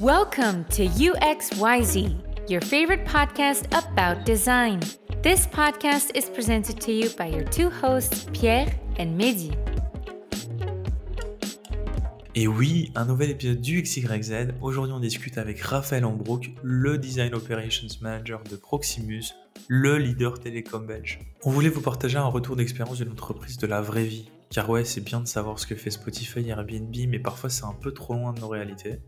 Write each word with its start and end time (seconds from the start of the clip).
Welcome 0.00 0.64
to 0.70 0.86
UXYZ, 0.86 2.48
your 2.48 2.62
favorite 2.62 3.04
podcast 3.04 3.66
about 3.66 4.24
design. 4.24 4.80
This 5.22 5.46
podcast 5.46 6.16
is 6.16 6.24
presented 6.24 6.80
to 6.80 6.90
you 6.90 7.10
by 7.18 7.26
your 7.26 7.44
two 7.44 7.68
hosts, 7.68 8.24
Pierre 8.32 8.72
and 8.98 9.14
Mehdi. 9.18 9.52
Et 12.34 12.46
oui, 12.46 12.90
un 12.94 13.04
nouvel 13.04 13.28
épisode 13.28 13.60
du 13.60 13.82
XYZ. 13.82 14.54
Aujourd'hui, 14.62 14.94
on 14.94 15.00
discute 15.00 15.36
avec 15.36 15.60
Raphaël 15.60 16.06
Ambrook, 16.06 16.50
le 16.62 16.96
Design 16.96 17.34
Operations 17.34 17.88
Manager 18.00 18.42
de 18.44 18.56
Proximus, 18.56 19.34
le 19.68 19.98
leader 19.98 20.40
télécom 20.40 20.86
belge. 20.86 21.18
On 21.44 21.50
voulait 21.50 21.68
vous 21.68 21.82
partager 21.82 22.16
un 22.16 22.24
retour 22.24 22.56
d'expérience 22.56 22.96
d'une 22.96 23.12
entreprise 23.12 23.58
de 23.58 23.66
la 23.66 23.82
vraie 23.82 24.04
vie. 24.04 24.30
Car 24.48 24.70
ouais, 24.70 24.86
c'est 24.86 25.02
bien 25.02 25.20
de 25.20 25.28
savoir 25.28 25.58
ce 25.58 25.66
que 25.66 25.74
fait 25.74 25.90
Spotify 25.90 26.40
et 26.40 26.48
Airbnb, 26.48 26.96
mais 27.06 27.18
parfois 27.18 27.50
c'est 27.50 27.66
un 27.66 27.76
peu 27.78 27.92
trop 27.92 28.14
loin 28.14 28.32
de 28.32 28.40
nos 28.40 28.48
réalités. 28.48 28.98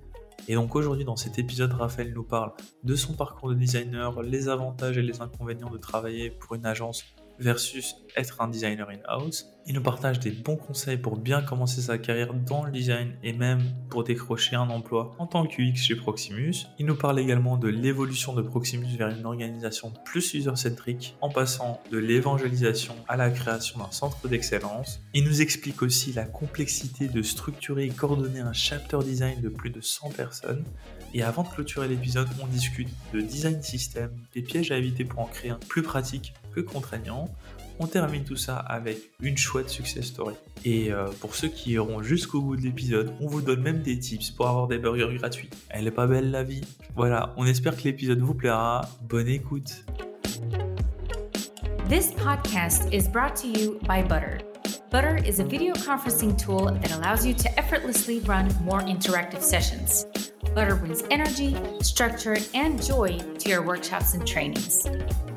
Et 0.48 0.54
donc 0.54 0.74
aujourd'hui 0.74 1.04
dans 1.04 1.16
cet 1.16 1.38
épisode, 1.38 1.72
Raphaël 1.72 2.12
nous 2.12 2.24
parle 2.24 2.52
de 2.82 2.96
son 2.96 3.14
parcours 3.14 3.48
de 3.48 3.54
designer, 3.54 4.22
les 4.22 4.48
avantages 4.48 4.98
et 4.98 5.02
les 5.02 5.20
inconvénients 5.20 5.70
de 5.70 5.78
travailler 5.78 6.30
pour 6.30 6.54
une 6.54 6.66
agence 6.66 7.04
versus 7.38 7.96
être 8.16 8.40
un 8.40 8.48
designer 8.48 8.88
in-house. 8.90 9.46
Il 9.66 9.74
nous 9.74 9.82
partage 9.82 10.18
des 10.18 10.30
bons 10.30 10.56
conseils 10.56 10.96
pour 10.96 11.16
bien 11.16 11.40
commencer 11.42 11.80
sa 11.80 11.98
carrière 11.98 12.34
dans 12.34 12.64
le 12.64 12.72
design 12.72 13.14
et 13.22 13.32
même 13.32 13.62
pour 13.90 14.04
décrocher 14.04 14.56
un 14.56 14.68
emploi 14.70 15.14
en 15.18 15.26
tant 15.26 15.46
qu'UX 15.46 15.76
chez 15.76 15.94
Proximus. 15.94 16.54
Il 16.78 16.86
nous 16.86 16.96
parle 16.96 17.20
également 17.20 17.56
de 17.56 17.68
l'évolution 17.68 18.34
de 18.34 18.42
Proximus 18.42 18.96
vers 18.96 19.08
une 19.08 19.24
organisation 19.24 19.92
plus 20.04 20.34
user-centrique 20.34 21.16
en 21.20 21.30
passant 21.30 21.80
de 21.90 21.98
l'évangélisation 21.98 22.94
à 23.08 23.16
la 23.16 23.30
création 23.30 23.78
d'un 23.78 23.90
centre 23.90 24.28
d'excellence. 24.28 25.00
Il 25.14 25.24
nous 25.24 25.40
explique 25.42 25.82
aussi 25.82 26.12
la 26.12 26.24
complexité 26.24 27.08
de 27.08 27.22
structurer 27.22 27.84
et 27.84 27.90
coordonner 27.90 28.40
un 28.40 28.52
chapter 28.52 28.98
design 29.04 29.40
de 29.40 29.48
plus 29.48 29.70
de 29.70 29.80
100 29.80 30.10
personnes. 30.10 30.64
Et 31.14 31.22
avant 31.22 31.42
de 31.42 31.48
clôturer 31.48 31.88
l'épisode, 31.88 32.28
on 32.42 32.46
discute 32.46 32.88
de 33.12 33.20
design 33.20 33.62
system, 33.62 34.10
des 34.34 34.40
pièges 34.40 34.70
à 34.70 34.78
éviter 34.78 35.04
pour 35.04 35.20
en 35.20 35.26
créer 35.26 35.50
un 35.50 35.58
plus 35.68 35.82
pratique 35.82 36.32
que 36.54 36.60
contraignant. 36.60 37.28
On 37.78 37.86
termine 37.86 38.24
tout 38.24 38.36
ça 38.36 38.56
avec 38.56 38.98
une 39.20 39.36
chouette 39.36 39.68
success 39.68 40.06
story. 40.06 40.34
Et 40.64 40.92
euh, 40.92 41.08
pour 41.20 41.34
ceux 41.34 41.48
qui 41.48 41.72
iront 41.72 42.02
jusqu'au 42.02 42.40
bout 42.40 42.56
de 42.56 42.62
l'épisode, 42.62 43.12
on 43.20 43.26
vous 43.26 43.42
donne 43.42 43.60
même 43.60 43.82
des 43.82 43.98
tips 43.98 44.30
pour 44.30 44.48
avoir 44.48 44.68
des 44.68 44.78
burgers 44.78 45.14
gratuits. 45.18 45.50
Elle 45.68 45.86
est 45.86 45.92
pas 45.92 46.06
belle 46.06 46.30
la 46.30 46.44
vie. 46.44 46.62
Voilà, 46.94 47.34
on 47.36 47.44
espère 47.44 47.76
que 47.76 47.82
l'épisode 47.82 48.20
vous 48.20 48.34
plaira. 48.34 48.88
Bonne 49.02 49.28
écoute. 49.28 49.84
This 51.88 52.12
podcast 52.12 52.90
is 52.90 53.06
brought 53.06 53.36
to 53.36 53.48
you 53.48 53.78
by 53.86 54.02
Butter. 54.02 54.38
Butter 54.90 55.18
is 55.26 55.40
a 55.40 55.44
video 55.44 55.74
conferencing 55.74 56.36
tool 56.38 56.66
that 56.80 56.92
allows 56.92 57.26
you 57.26 57.34
to 57.34 57.48
effortlessly 57.58 58.20
run 58.20 58.48
more 58.64 58.80
interactive 58.80 59.42
sessions. 59.42 60.06
Butter 60.54 60.76
brings 60.76 61.02
energy, 61.10 61.56
structure, 61.80 62.36
and 62.52 62.82
joy 62.82 63.18
to 63.38 63.48
your 63.48 63.62
workshops 63.62 64.12
and 64.12 64.26
trainings. 64.26 64.86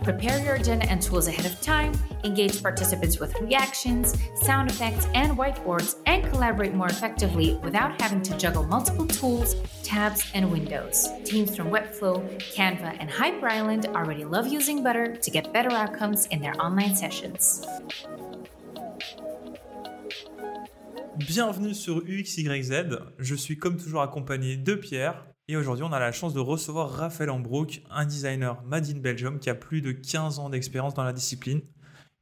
Prepare 0.03 0.43
your 0.43 0.55
agenda 0.55 0.85
and 0.89 1.01
tools 1.01 1.27
ahead 1.27 1.45
of 1.45 1.59
time, 1.61 1.93
engage 2.23 2.61
participants 2.61 3.19
with 3.19 3.33
reactions, 3.39 4.15
sound 4.35 4.69
effects, 4.69 5.07
and 5.15 5.37
whiteboards, 5.37 5.95
and 6.05 6.23
collaborate 6.25 6.73
more 6.73 6.87
effectively 6.87 7.55
without 7.63 7.99
having 7.99 8.21
to 8.23 8.37
juggle 8.37 8.63
multiple 8.63 9.07
tools, 9.07 9.55
tabs, 9.83 10.29
and 10.33 10.51
windows. 10.51 11.07
Teams 11.23 11.55
from 11.55 11.69
Webflow, 11.69 12.21
Canva, 12.53 12.97
and 12.99 13.09
Hyper 13.09 13.47
Island 13.47 13.87
already 13.87 14.25
love 14.25 14.47
using 14.47 14.83
Butter 14.83 15.15
to 15.15 15.31
get 15.31 15.53
better 15.53 15.71
outcomes 15.71 16.27
in 16.27 16.41
their 16.41 16.59
online 16.61 16.95
sessions. 16.95 17.65
Bienvenue 21.17 21.73
sur 21.73 22.03
UXYZ. 22.05 22.99
Je 23.19 23.35
suis 23.35 23.57
comme 23.57 23.77
toujours 23.77 24.01
accompagné 24.01 24.57
de 24.57 24.75
Pierre. 24.75 25.25
Et 25.47 25.55
aujourd'hui, 25.55 25.85
on 25.87 25.93
a 25.93 25.99
la 25.99 26.11
chance 26.11 26.33
de 26.33 26.41
recevoir 26.41 26.89
Raphaël 26.89 27.29
Ambrook, 27.29 27.83
un 27.89 28.05
designer 28.05 28.61
made 28.65 28.89
in 28.89 28.99
Belgium 28.99 29.39
qui 29.39 29.49
a 29.49 29.55
plus 29.55 29.81
de 29.81 29.93
15 29.93 30.39
ans 30.39 30.49
d'expérience 30.49 30.93
dans 30.93 31.05
la 31.05 31.13
discipline. 31.13 31.61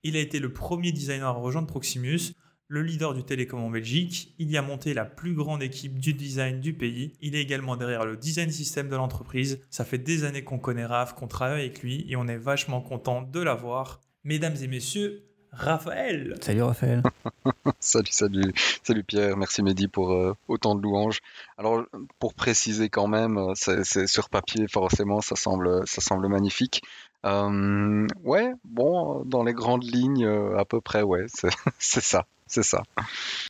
Il 0.04 0.16
a 0.16 0.20
été 0.20 0.38
le 0.38 0.54
premier 0.54 0.92
designer 0.92 1.28
à 1.28 1.32
rejoindre 1.32 1.68
Proximus, 1.68 2.34
le 2.68 2.84
leader 2.84 3.16
du 3.16 3.24
télécom 3.24 3.62
en 3.62 3.72
Belgique. 3.72 4.36
Il 4.38 4.52
y 4.52 4.58
a 4.58 4.62
monté 4.62 4.94
la 4.94 5.06
plus 5.06 5.34
grande 5.34 5.64
équipe 5.64 5.98
du 5.98 6.14
design 6.14 6.60
du 6.60 6.74
pays. 6.74 7.14
Il 7.20 7.36
est 7.36 7.42
également 7.42 7.76
derrière 7.76 8.06
le 8.06 8.16
design 8.16 8.52
system 8.52 8.90
de 8.90 8.96
l'entreprise. 8.96 9.60
Ça 9.72 9.86
fait 9.86 9.98
des 9.98 10.24
années 10.24 10.44
qu'on 10.44 10.60
connaît 10.60 10.86
Raph, 10.86 11.14
qu'on 11.16 11.28
travaille 11.28 11.62
avec 11.62 11.82
lui 11.82 12.06
et 12.10 12.16
on 12.16 12.28
est 12.28 12.38
vachement 12.38 12.82
content 12.82 13.24
de 13.24 13.40
l'avoir. 13.40 14.02
Mesdames 14.24 14.56
et 14.62 14.68
messieurs, 14.68 15.33
Raphaël. 15.56 16.36
Salut 16.42 16.64
Raphaël. 16.64 17.04
salut, 17.80 18.12
salut, 18.12 18.54
salut 18.82 19.04
Pierre. 19.04 19.38
Merci 19.38 19.62
Mehdi 19.62 19.88
pour 19.88 20.12
euh, 20.12 20.36
autant 20.48 20.76
de 20.76 20.82
louanges. 20.82 21.20
Alors, 21.58 21.84
pour 22.20 22.34
préciser 22.34 22.90
quand 22.90 23.08
même, 23.08 23.38
euh, 23.38 23.54
c'est 23.56 24.08
sur 24.08 24.30
papier 24.30 24.68
forcément, 24.68 25.22
ça 25.22 25.36
semble, 25.36 25.88
ça 25.88 26.02
semble 26.02 26.28
magnifique. 26.28 26.82
Euh, 27.26 28.08
ouais, 28.24 28.52
bon, 28.66 29.24
dans 29.26 29.44
les 29.44 29.54
grandes 29.54 29.84
lignes, 29.84 30.28
à 30.58 30.66
peu 30.66 30.82
près, 30.82 31.04
ouais, 31.04 31.26
c'est 31.80 32.04
ça. 32.04 32.26
C'est 32.46 32.64
ça. 32.64 32.84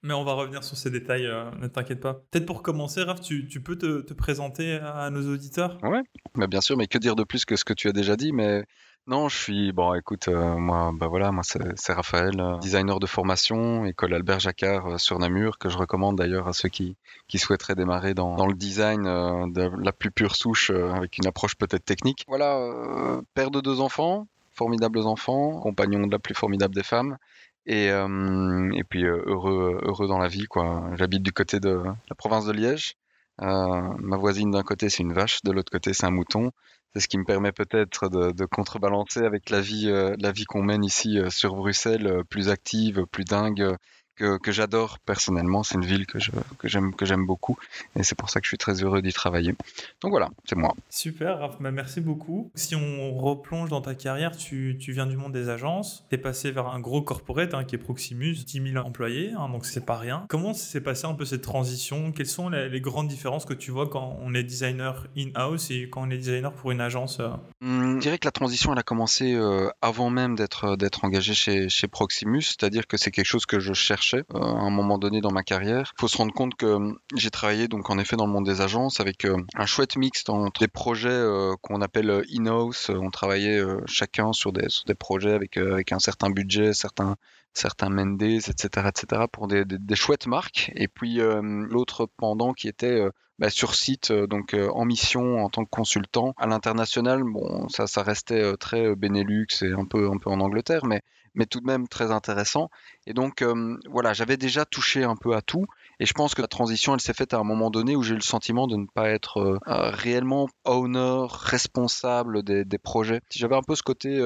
Mais 0.02 0.14
on 0.14 0.24
va 0.24 0.34
revenir 0.34 0.64
sur 0.64 0.78
ces 0.78 0.90
détails, 0.90 1.28
ne 1.60 1.68
t'inquiète 1.68 2.00
pas. 2.00 2.22
Peut-être 2.32 2.46
pour 2.46 2.62
commencer, 2.62 3.02
Raph, 3.02 3.20
tu, 3.20 3.48
tu 3.48 3.62
peux 3.62 3.78
te, 3.78 4.02
te, 4.02 4.14
présenter 4.14 4.76
à 4.76 5.10
nos 5.10 5.34
auditeurs? 5.34 5.78
Ouais, 5.84 6.04
bah 6.36 6.48
bien 6.48 6.62
sûr, 6.62 6.78
mais 6.78 6.88
que 6.88 6.98
dire 7.00 7.18
de 7.18 7.24
plus 7.26 7.44
que 7.44 7.58
ce 7.58 7.66
que 7.66 7.74
tu 7.74 7.90
as 7.90 7.92
déjà 7.92 8.16
dit, 8.16 8.32
mais 8.32 8.64
non, 9.06 9.28
je 9.28 9.38
suis 9.38 9.72
bon. 9.74 9.94
Écoute, 9.96 10.30
euh, 10.30 10.56
moi, 10.56 10.92
bah 10.94 11.08
voilà, 11.08 11.34
moi 11.34 11.44
c'est 11.44 11.94
Raphaël, 11.94 12.40
euh, 12.40 12.58
designer 12.60 13.00
de 13.00 13.06
formation, 13.06 13.86
école 13.86 14.14
Albert 14.14 14.40
Jacquard 14.40 14.88
euh, 14.88 14.98
sur 14.98 15.20
Namur, 15.20 15.58
que 15.58 15.68
je 15.68 15.78
recommande 15.78 16.18
d'ailleurs 16.18 16.48
à 16.48 16.54
ceux 16.54 16.70
qui, 16.70 16.96
qui 17.28 17.38
souhaiteraient 17.38 17.76
démarrer 17.76 18.14
dans, 18.14 18.38
dans 18.38 18.48
le 18.48 18.54
design 18.54 19.04
de 19.04 19.70
la 19.84 19.92
plus 19.92 20.10
pure 20.10 20.38
souche, 20.38 20.70
avec 20.70 21.18
une 21.18 21.28
approche 21.28 21.56
peut-être 21.56 21.84
technique. 21.84 22.24
Voilà, 22.30 23.22
père 23.34 23.52
de 23.52 23.60
deux 23.60 23.82
enfants, 23.82 24.26
formidables 24.52 25.00
enfants, 25.00 25.60
compagnon 25.60 26.08
de 26.08 26.12
la 26.12 26.20
plus 26.20 26.34
formidable 26.34 26.74
des 26.74 26.84
femmes. 26.84 27.18
Et, 27.66 27.88
et 27.88 28.84
puis 28.84 29.04
heureux, 29.04 29.80
heureux 29.84 30.08
dans 30.08 30.18
la 30.18 30.28
vie, 30.30 30.46
quoi. 30.46 30.84
J'habite 30.96 31.24
du 31.24 31.34
côté 31.34 31.60
de 31.60 31.82
la 32.10 32.16
province 32.16 32.46
de 32.46 32.54
Liège. 32.54 32.96
ma 33.40 34.18
voisine 34.18 34.52
d'un 34.52 34.64
côté 34.64 34.90
c'est 34.90 35.04
une 35.04 35.14
vache, 35.14 35.42
de 35.44 35.52
l'autre 35.52 35.72
côté 35.72 35.94
c'est 35.94 36.06
un 36.06 36.12
mouton. 36.12 36.52
C'est 36.94 37.02
ce 37.02 37.08
qui 37.08 37.18
me 37.18 37.26
permet 37.26 37.52
peut-être 37.52 38.08
de, 38.08 38.46
contrebalancer 38.46 39.22
avec 39.22 39.50
la 39.50 39.62
vie, 39.62 39.90
euh, 39.90 40.16
la 40.20 40.32
vie 40.32 40.46
qu'on 40.46 40.62
mène 40.62 40.84
ici 40.84 41.18
euh, 41.18 41.32
sur 41.32 41.56
Bruxelles, 41.56 42.06
euh, 42.06 42.24
plus 42.24 42.50
active, 42.50 43.06
plus 43.12 43.26
dingue, 43.26 43.76
que, 44.16 44.38
que 44.38 44.52
j'adore 44.52 45.00
personnellement. 45.00 45.64
C'est 45.64 45.76
une 45.76 45.86
ville 45.86 46.06
que, 46.06 46.20
j'aime, 46.64 46.94
que 46.96 47.06
j'aime 47.06 47.26
beaucoup 47.26 47.58
et 47.96 48.04
c'est 48.04 48.16
pour 48.16 48.30
ça 48.30 48.40
que 48.40 48.46
je 48.46 48.50
suis 48.50 48.58
très 48.58 48.84
heureux 48.84 49.02
d'y 49.02 49.14
travailler. 49.14 49.56
Donc 50.02 50.12
voilà, 50.12 50.30
c'est 50.46 50.56
moi. 50.56 50.76
Super, 50.90 51.40
Raph, 51.40 51.58
bah, 51.60 51.72
merci 51.72 52.02
beaucoup. 52.02 52.52
Si 52.56 52.76
on 52.76 53.16
replonge 53.18 53.70
dans 53.70 53.82
ta 53.82 53.96
carrière, 53.96 54.36
tu, 54.36 54.78
tu 54.80 54.92
viens 54.92 55.06
du 55.06 55.18
monde 55.18 55.34
des 55.34 55.50
agences, 55.50 56.06
tu 56.10 56.16
es 56.16 56.18
passé 56.18 56.52
vers 56.52 56.68
un 56.68 56.80
gros 56.80 57.02
corporate 57.02 57.54
hein, 57.54 57.64
qui 57.64 57.76
est 57.76 57.80
Proximus, 57.80 58.34
10 58.46 58.72
000 58.74 58.86
employés, 58.86 59.34
hein, 59.38 59.50
donc 59.50 59.66
c'est 59.66 59.86
pas 59.86 59.98
rien. 59.98 60.26
Comment 60.30 60.54
s'est 60.54 60.82
passé 60.82 61.06
un 61.06 61.14
peu 61.14 61.26
cette 61.26 61.42
transition? 61.42 62.12
Quelles 62.12 62.28
sont 62.28 62.50
les, 62.50 62.70
les, 62.70 62.82
grandes 62.82 63.08
différences 63.08 63.46
que 63.46 63.54
tu 63.54 63.72
vois 63.72 63.88
quand 63.88 64.18
on 64.22 64.34
est 64.34 64.44
designer 64.44 65.08
in-house 65.18 65.72
et 65.72 65.90
quand 65.90 66.08
on 66.08 66.10
est 66.10 66.18
designer 66.18 66.54
pour 66.54 66.72
une 66.72 66.82
agence 66.82 67.20
mmh, 67.62 67.96
Je 67.96 68.00
dirais 68.00 68.18
que 68.18 68.28
la 68.28 68.32
transition, 68.32 68.74
elle 68.74 68.80
a 68.80 68.84
commencé 68.84 69.34
euh, 69.34 69.70
avant 69.82 70.10
même 70.10 70.36
d'être, 70.36 70.76
d'être 70.76 71.06
engagé 71.06 71.34
chez, 71.34 71.70
chez 71.70 71.88
Proximus, 71.88 72.42
c'est-à-dire 72.42 72.88
que 72.88 72.98
c'est 72.98 73.12
quelque 73.12 73.26
chose 73.26 73.46
que 73.46 73.60
je 73.60 73.74
cherche 73.74 74.13
euh, 74.18 74.40
à 74.40 74.62
un 74.62 74.70
moment 74.70 74.98
donné 74.98 75.22
dans 75.22 75.32
ma 75.32 75.44
carrière. 75.44 75.94
Faut 75.98 76.08
se 76.08 76.18
rendre 76.18 76.34
compte 76.34 76.56
que 76.56 76.66
hum, 76.66 76.98
j'ai 77.16 77.30
travaillé 77.30 77.68
donc 77.68 77.90
en 77.90 77.98
effet 77.98 78.16
dans 78.16 78.26
le 78.26 78.32
monde 78.32 78.46
des 78.46 78.62
agences 78.62 79.00
avec 79.00 79.26
euh, 79.26 79.38
un 79.56 79.66
chouette 79.66 79.96
mix 79.96 80.24
entre 80.30 80.60
des 80.60 80.68
projets 80.68 81.10
euh, 81.10 81.54
qu'on 81.62 81.82
appelle 81.82 82.24
in-house. 82.32 82.90
On 82.90 83.10
travaillait 83.10 83.62
chacun 83.86 84.34
sur 84.34 84.54
des, 84.54 84.70
sur 84.70 84.86
des 84.86 84.96
projets 84.96 85.34
avec, 85.34 85.58
avec 85.58 85.92
un 85.92 86.00
certain 86.00 86.30
budget, 86.30 86.74
certains 86.74 87.16
certains 87.56 87.90
Mendes, 87.90 88.24
etc., 88.24 88.68
etc., 88.88 89.26
pour 89.32 89.48
des, 89.48 89.64
des, 89.64 89.78
des 89.78 89.96
chouettes 89.96 90.26
marques. 90.26 90.72
Et 90.76 90.88
puis 90.88 91.20
l'autre 91.20 92.10
pendant 92.18 92.54
qui 92.54 92.68
était 92.68 93.00
bah, 93.38 93.52
sur 93.52 93.76
site, 93.76 94.12
donc 94.12 94.56
en 94.56 94.86
mission 94.86 95.44
en 95.44 95.50
tant 95.50 95.64
que 95.64 95.70
consultant 95.70 96.34
à 96.38 96.48
l'international. 96.48 97.24
Bon, 97.24 97.70
ça, 97.70 97.86
ça 97.86 98.02
restait 98.02 98.58
très 98.58 98.96
Benelux 98.96 99.48
et 99.62 99.72
un 99.72 99.86
peu, 99.86 100.10
un 100.10 100.18
peu 100.18 100.32
en 100.32 100.40
Angleterre, 100.40 100.86
mais 100.86 101.02
mais 101.36 101.46
tout 101.46 101.60
de 101.60 101.66
même 101.66 101.88
très 101.88 102.12
intéressant. 102.12 102.70
Et 103.08 103.14
donc, 103.14 103.42
euh, 103.42 103.78
voilà, 103.90 104.14
j'avais 104.14 104.38
déjà 104.38 104.66
touché 104.66 105.04
un 105.04 105.16
peu 105.16 105.36
à 105.36 105.42
tout. 105.42 105.66
Et 106.00 106.06
je 106.06 106.14
pense 106.14 106.36
que 106.36 106.42
la 106.42 106.48
transition, 106.48 106.94
elle 106.94 107.02
s'est 107.02 107.14
faite 107.14 107.34
à 107.34 107.38
un 107.38 107.44
moment 107.44 107.70
donné 107.70 107.96
où 107.96 108.04
j'ai 108.04 108.14
eu 108.14 108.18
le 108.18 108.22
sentiment 108.22 108.68
de 108.68 108.76
ne 108.76 108.86
pas 108.86 109.10
être 109.10 109.38
euh, 109.38 109.58
euh, 109.68 109.90
réellement 109.92 110.48
owner, 110.66 111.26
responsable 111.30 112.44
des, 112.44 112.78
projets. 112.78 113.22
J'avais 113.30 113.56
un 113.56 113.62
peu 113.62 113.76
ce 113.76 113.84
côté, 113.84 114.20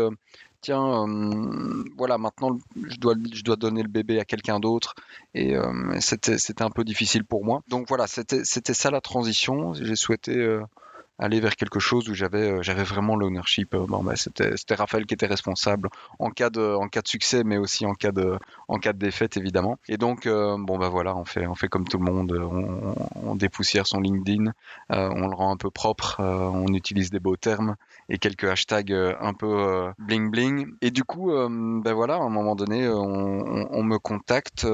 tiens, 0.62 1.06
voilà, 1.96 2.18
maintenant, 2.18 2.58
je 2.76 2.98
dois, 2.98 3.14
je 3.32 3.44
dois 3.44 3.56
donner 3.56 3.84
le 3.84 3.90
bébé 3.90 4.20
à 4.20 4.26
quelqu'un 4.26 4.60
d'autre. 4.60 4.96
Et 5.36 5.56
c'était 6.00 6.64
un 6.64 6.72
peu 6.72 6.84
difficile 6.84 7.24
pour 7.24 7.46
moi. 7.46 7.62
Donc 7.68 7.88
voilà, 7.88 8.08
c'était 8.08 8.74
ça 8.74 8.90
la 8.90 9.02
transition. 9.02 9.74
J'ai 9.74 9.96
souhaité 9.96 10.60
aller 11.20 11.40
vers 11.40 11.56
quelque 11.56 11.80
chose 11.80 12.10
où 12.10 12.14
j'avais 12.14 12.52
euh, 12.52 12.62
j'avais 12.62 12.84
vraiment 12.84 13.16
l'ownership. 13.16 13.74
Euh, 13.74 13.86
bon, 13.88 14.04
bah, 14.04 14.16
c'était 14.16 14.56
c'était 14.58 14.76
Raphaël 14.76 15.06
qui 15.06 15.14
était 15.14 15.26
responsable 15.26 15.90
en 16.20 16.30
cas 16.30 16.50
de 16.50 16.76
en 16.76 16.88
cas 16.88 17.02
de 17.02 17.08
succès, 17.08 17.44
mais 17.44 17.58
aussi 17.58 17.86
en 17.86 17.94
cas 17.94 18.12
de 18.12 18.38
en 18.68 18.78
cas 18.80 18.94
de 18.94 19.00
défaite 19.00 19.38
évidemment. 19.38 19.80
Et 19.88 19.98
donc 19.98 20.28
bon 20.28 20.78
bah 20.78 20.90
voilà, 20.90 21.16
on 21.16 21.26
fait 21.26 21.48
on 21.48 21.56
fait 21.56 21.68
comme 21.68 21.88
tout 21.88 21.98
le 21.98 22.12
monde, 22.12 22.32
on, 22.32 22.96
on 23.16 23.36
dépoussière 23.36 23.88
son 23.88 24.00
LinkedIn, 24.00 24.52
on 24.90 25.28
le 25.28 25.36
rend 25.36 25.52
un 25.52 25.58
peu 25.58 25.70
propre, 25.70 26.18
on 26.20 26.68
utilise 26.74 27.10
des 27.10 27.20
beaux 27.20 27.38
termes 27.38 27.76
et 28.10 28.18
quelques 28.18 28.46
hashtags 28.46 28.92
un 28.92 29.34
peu 29.34 29.92
bling 30.00 30.30
bling. 30.32 30.68
Et 30.82 30.92
du 30.92 31.04
coup, 31.04 31.32
ben 31.32 31.94
voilà, 31.94 32.16
à 32.16 32.22
un 32.22 32.30
moment 32.30 32.56
donné, 32.56 32.88
on, 32.90 33.68
on 33.72 33.84
me 33.84 33.98
contacte, 33.98 34.68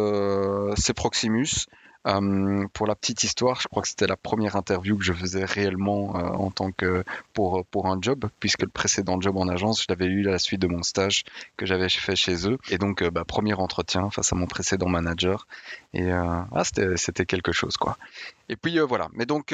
c'est 0.76 0.94
Proximus. 0.94 1.68
Euh, 2.06 2.68
pour 2.74 2.88
la 2.88 2.96
petite 2.96 3.24
histoire, 3.24 3.62
je 3.62 3.68
crois 3.68 3.82
que 3.82 3.88
c'était 3.88 4.08
la 4.08 4.18
première 4.18 4.56
interview 4.56 4.98
que 4.98 5.04
je 5.04 5.14
faisais 5.14 5.46
réellement 5.46 6.16
euh, 6.18 6.22
en 6.22 6.52
tant 6.52 6.72
que 6.72 7.04
pour 7.34 7.66
pour 7.66 7.88
un 7.88 7.98
job, 8.02 8.26
puisque 8.40 8.64
le 8.64 8.68
précédent 8.68 9.20
job 9.22 9.38
en 9.38 9.48
agence, 9.48 9.82
je 9.82 9.86
l'avais 9.90 10.06
eu 10.06 10.28
à 10.28 10.32
la 10.32 10.40
suite 10.40 10.62
de 10.62 10.68
mon 10.68 10.84
stage 10.84 11.24
que 11.58 11.66
j'avais 11.66 11.90
fait 11.90 12.16
chez 12.16 12.48
eux. 12.50 12.58
Et 12.70 12.78
donc, 12.78 13.02
euh, 13.02 13.10
bah, 13.10 13.24
premier 13.26 13.54
entretien 13.54 14.10
face 14.10 14.34
à 14.34 14.36
mon 14.36 14.48
précédent 14.48 14.90
manager. 14.90 15.48
Et 15.94 16.12
ah, 16.12 16.64
c'était 16.64 16.98
c'était 16.98 17.26
quelque 17.26 17.52
chose 17.52 17.78
quoi. 17.78 17.98
Et 18.50 18.56
puis 18.56 18.80
voilà. 18.80 19.10
Mais 19.14 19.26
donc 19.26 19.54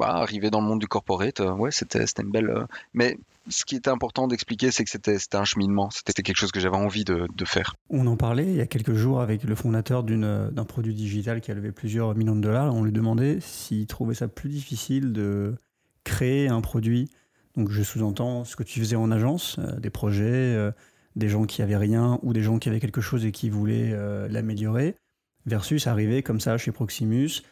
bah, 0.00 0.14
arriver 0.14 0.48
dans 0.48 0.62
le 0.62 0.66
monde 0.66 0.80
du 0.80 0.88
corporate, 0.88 1.40
euh, 1.40 1.52
ouais, 1.52 1.70
c'était 1.70 2.02
une 2.22 2.30
belle. 2.30 2.48
Euh, 2.48 2.64
mais 2.94 3.18
ce 3.50 3.66
qui 3.66 3.76
était 3.76 3.90
important 3.90 4.28
d'expliquer, 4.28 4.70
c'est 4.70 4.82
que 4.82 4.90
c'était 4.90 5.36
un 5.36 5.44
cheminement, 5.44 5.90
c'était 5.90 6.22
quelque 6.22 6.38
chose 6.38 6.52
que 6.52 6.58
j'avais 6.58 6.78
envie 6.78 7.04
de, 7.04 7.28
de, 7.36 7.44
faire. 7.44 7.74
On 7.90 8.06
en 8.06 8.16
parlait 8.16 8.46
il 8.46 8.56
y 8.56 8.62
a 8.62 8.66
quelques 8.66 8.94
jours 8.94 9.20
avec 9.20 9.44
le 9.44 9.54
fondateur 9.54 10.02
d'un 10.02 10.64
produit 10.64 10.94
digital 10.94 11.42
qui 11.42 11.50
a 11.50 11.54
levé 11.54 11.70
plusieurs 11.70 12.14
millions 12.14 12.34
de 12.34 12.40
dollars. 12.40 12.74
On 12.74 12.82
lui 12.82 12.92
demandait 12.92 13.40
s'il 13.40 13.86
trouvait 13.86 14.14
ça 14.14 14.26
plus 14.26 14.48
difficile 14.48 15.12
de 15.12 15.56
créer 16.04 16.48
un 16.48 16.62
produit. 16.62 17.10
Donc 17.58 17.70
je 17.70 17.82
sous-entends 17.82 18.44
ce 18.44 18.56
que 18.56 18.62
tu 18.62 18.80
faisais 18.80 18.96
en 18.96 19.10
agence, 19.10 19.58
euh, 19.58 19.78
des 19.80 19.90
projets, 19.90 20.72
des 21.14 21.28
gens 21.28 21.44
qui 21.44 21.60
avaient 21.60 21.76
rien 21.76 22.18
ou 22.22 22.32
des 22.32 22.42
gens 22.42 22.58
qui 22.58 22.70
avaient 22.70 22.80
quelque 22.80 23.02
chose 23.02 23.26
et 23.26 23.32
qui 23.32 23.50
voulaient 23.50 23.94
l'améliorer, 24.30 24.96
versus 25.44 25.86
arriver 25.86 26.22
comme 26.22 26.40
ça 26.40 26.56
chez 26.56 26.72
Proximus 26.72 27.42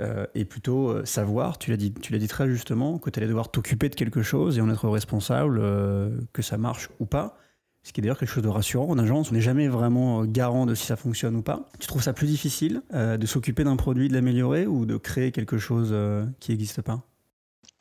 euh, 0.00 0.26
et 0.34 0.44
plutôt 0.44 0.88
euh, 0.88 1.04
savoir, 1.04 1.58
tu 1.58 1.70
l'as 1.70 1.76
dit, 1.76 1.92
tu 1.92 2.12
l'as 2.12 2.18
dit 2.18 2.28
très 2.28 2.48
justement, 2.48 2.98
que 2.98 3.10
tu 3.10 3.18
allais 3.18 3.28
devoir 3.28 3.50
t'occuper 3.50 3.88
de 3.88 3.94
quelque 3.94 4.22
chose 4.22 4.58
et 4.58 4.60
en 4.60 4.70
être 4.70 4.88
responsable, 4.88 5.58
euh, 5.60 6.10
que 6.32 6.42
ça 6.42 6.58
marche 6.58 6.88
ou 6.98 7.06
pas. 7.06 7.36
Ce 7.82 7.92
qui 7.92 8.00
est 8.00 8.02
d'ailleurs 8.02 8.18
quelque 8.18 8.30
chose 8.30 8.44
de 8.44 8.48
rassurant. 8.48 8.88
En 8.88 8.98
agence, 8.98 9.32
on 9.32 9.34
n'est 9.34 9.40
jamais 9.40 9.66
vraiment 9.66 10.24
garant 10.24 10.66
de 10.66 10.74
si 10.74 10.86
ça 10.86 10.94
fonctionne 10.94 11.34
ou 11.34 11.42
pas. 11.42 11.68
Tu 11.80 11.88
trouves 11.88 12.02
ça 12.02 12.12
plus 12.12 12.28
difficile 12.28 12.80
de 12.92 13.26
s'occuper 13.26 13.64
d'un 13.64 13.74
produit, 13.74 14.06
de 14.06 14.14
l'améliorer 14.14 14.68
ou 14.68 14.86
de 14.86 14.96
créer 14.96 15.32
quelque 15.32 15.58
chose 15.58 15.92
qui 16.38 16.52
n'existe 16.52 16.80
pas? 16.82 17.04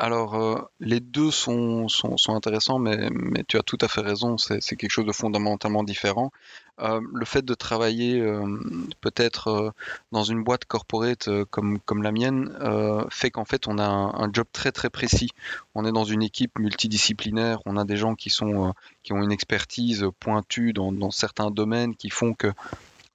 Alors, 0.02 0.34
euh, 0.34 0.60
les 0.80 1.00
deux 1.00 1.30
sont, 1.30 1.86
intéressants, 2.30 2.80
mais, 2.80 3.12
tu 3.48 3.58
as 3.60 3.62
tout 3.62 3.78
à 3.82 3.88
fait 3.88 4.02
raison, 4.02 4.36
c'est 4.40 4.60
quelque 4.76 4.90
chose 4.90 5.06
de 5.06 5.12
fondamentalement 5.12 5.84
différent. 5.84 6.32
Euh, 6.80 7.00
le 7.14 7.24
fait 7.24 7.46
de 7.46 7.54
travailler 7.54 8.20
euh, 8.20 8.60
peut-être 9.02 9.76
dans 10.12 10.24
une 10.24 10.44
boîte 10.44 10.66
corporate 10.66 11.30
comme, 11.52 11.80
comme 11.82 12.02
la 12.02 12.12
mienne 12.12 12.52
fait 13.12 13.30
qu'en 13.30 13.46
fait 13.46 13.68
on 13.68 13.78
a 13.78 13.86
un, 13.86 14.34
job 14.34 14.48
très 14.52 14.72
très 14.72 14.90
précis. 14.90 15.30
On 15.76 15.86
est 15.86 15.92
dans 15.92 16.06
une 16.06 16.24
équipe 16.24 16.58
multidisciplinaire, 16.58 17.60
on 17.68 17.78
a 17.78 17.86
des 17.86 17.98
gens 17.98 18.16
qui, 18.16 18.32
sont, 18.32 18.74
qui 19.04 19.14
ont 19.14 19.22
une 19.22 19.32
expertise 19.32 20.08
pointue 20.20 20.74
dans, 20.74 20.92
dans 20.92 21.12
certains 21.12 21.52
domaines 21.52 21.96
qui 21.96 22.10
font 22.10 22.34
que 22.34 22.52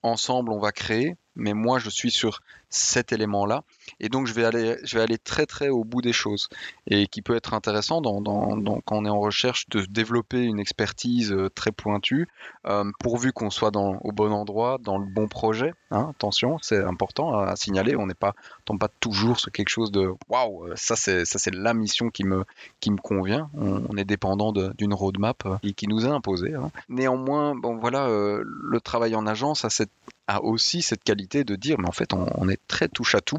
ensemble 0.05 0.53
on 0.53 0.61
va 0.61 0.71
créer, 0.71 1.17
mais 1.37 1.55
moi 1.55 1.79
je 1.79 1.91
suis 1.91 2.11
sur 2.11 2.41
cet 2.69 3.13
élément-là. 3.13 3.63
Et 4.01 4.09
donc, 4.09 4.27
je 4.27 4.35
vais, 4.35 4.45
aller, 4.45 4.77
je 4.85 4.97
vais 4.97 5.03
aller 5.03 5.19
très, 5.19 5.47
très 5.47 5.69
au 5.69 5.85
bout 5.85 6.03
des 6.03 6.13
choses. 6.13 6.49
Et 6.89 7.07
qui 7.07 7.23
peut 7.23 7.37
être 7.37 7.55
intéressant 7.55 8.03
quand 8.03 8.91
on 8.91 9.05
est 9.05 9.09
en 9.09 9.21
recherche 9.21 9.69
de 9.69 9.83
développer 9.83 10.43
une 10.43 10.59
expertise 10.59 11.33
euh, 11.33 11.49
très 11.49 11.73
pointue, 11.73 12.29
euh, 12.67 12.91
pourvu 13.01 13.33
qu'on 13.33 13.51
soit 13.51 13.71
dans, 13.71 13.99
au 14.03 14.13
bon 14.13 14.33
endroit, 14.33 14.79
dans 14.83 14.99
le 14.99 15.07
bon 15.07 15.29
projet. 15.29 15.73
Hein, 15.91 16.09
attention, 16.11 16.59
c'est 16.61 16.83
important 16.83 17.39
à, 17.39 17.55
signaler. 17.57 17.97
On 17.97 18.07
n'est 18.07 18.15
pas, 18.15 18.35
tombe 18.65 18.79
pas 18.79 18.91
toujours 19.01 19.39
sur 19.39 19.53
quelque 19.53 19.69
chose 19.69 19.93
de 19.93 20.13
waouh, 20.29 20.67
ça 20.75 20.97
c'est, 20.97 21.25
ça 21.25 21.39
c'est 21.39 21.55
la 21.55 21.75
mission 21.75 22.11
qui 22.11 22.25
me, 22.25 22.45
qui 22.81 22.91
me 22.91 22.99
convient. 22.99 23.49
On, 23.55 23.97
est 23.97 24.05
dépendant 24.05 24.53
d'une 24.53 24.93
roadmap 24.93 25.47
euh, 25.47 25.73
qui 25.77 25.87
nous 25.89 26.05
est 26.05 26.11
imposée. 26.11 26.55
Hein. 26.55 26.71
Néanmoins, 26.89 27.55
bon, 27.55 27.77
voilà, 27.77 28.09
le 28.09 28.81
travail 28.81 29.15
en 29.15 29.27
agence 29.27 29.65
a 29.65 29.71
cette 29.71 29.91
a 30.29 30.43
aussi 30.43 30.83
cette 30.83 31.05
qualité 31.05 31.45
de 31.45 31.55
dire, 31.57 31.77
mais 31.79 31.89
en 31.89 31.93
fait, 31.93 32.13
on, 32.13 32.49
est 32.49 32.61
très 32.67 32.89
touche 32.89 33.15
à 33.15 33.21
tout. 33.21 33.39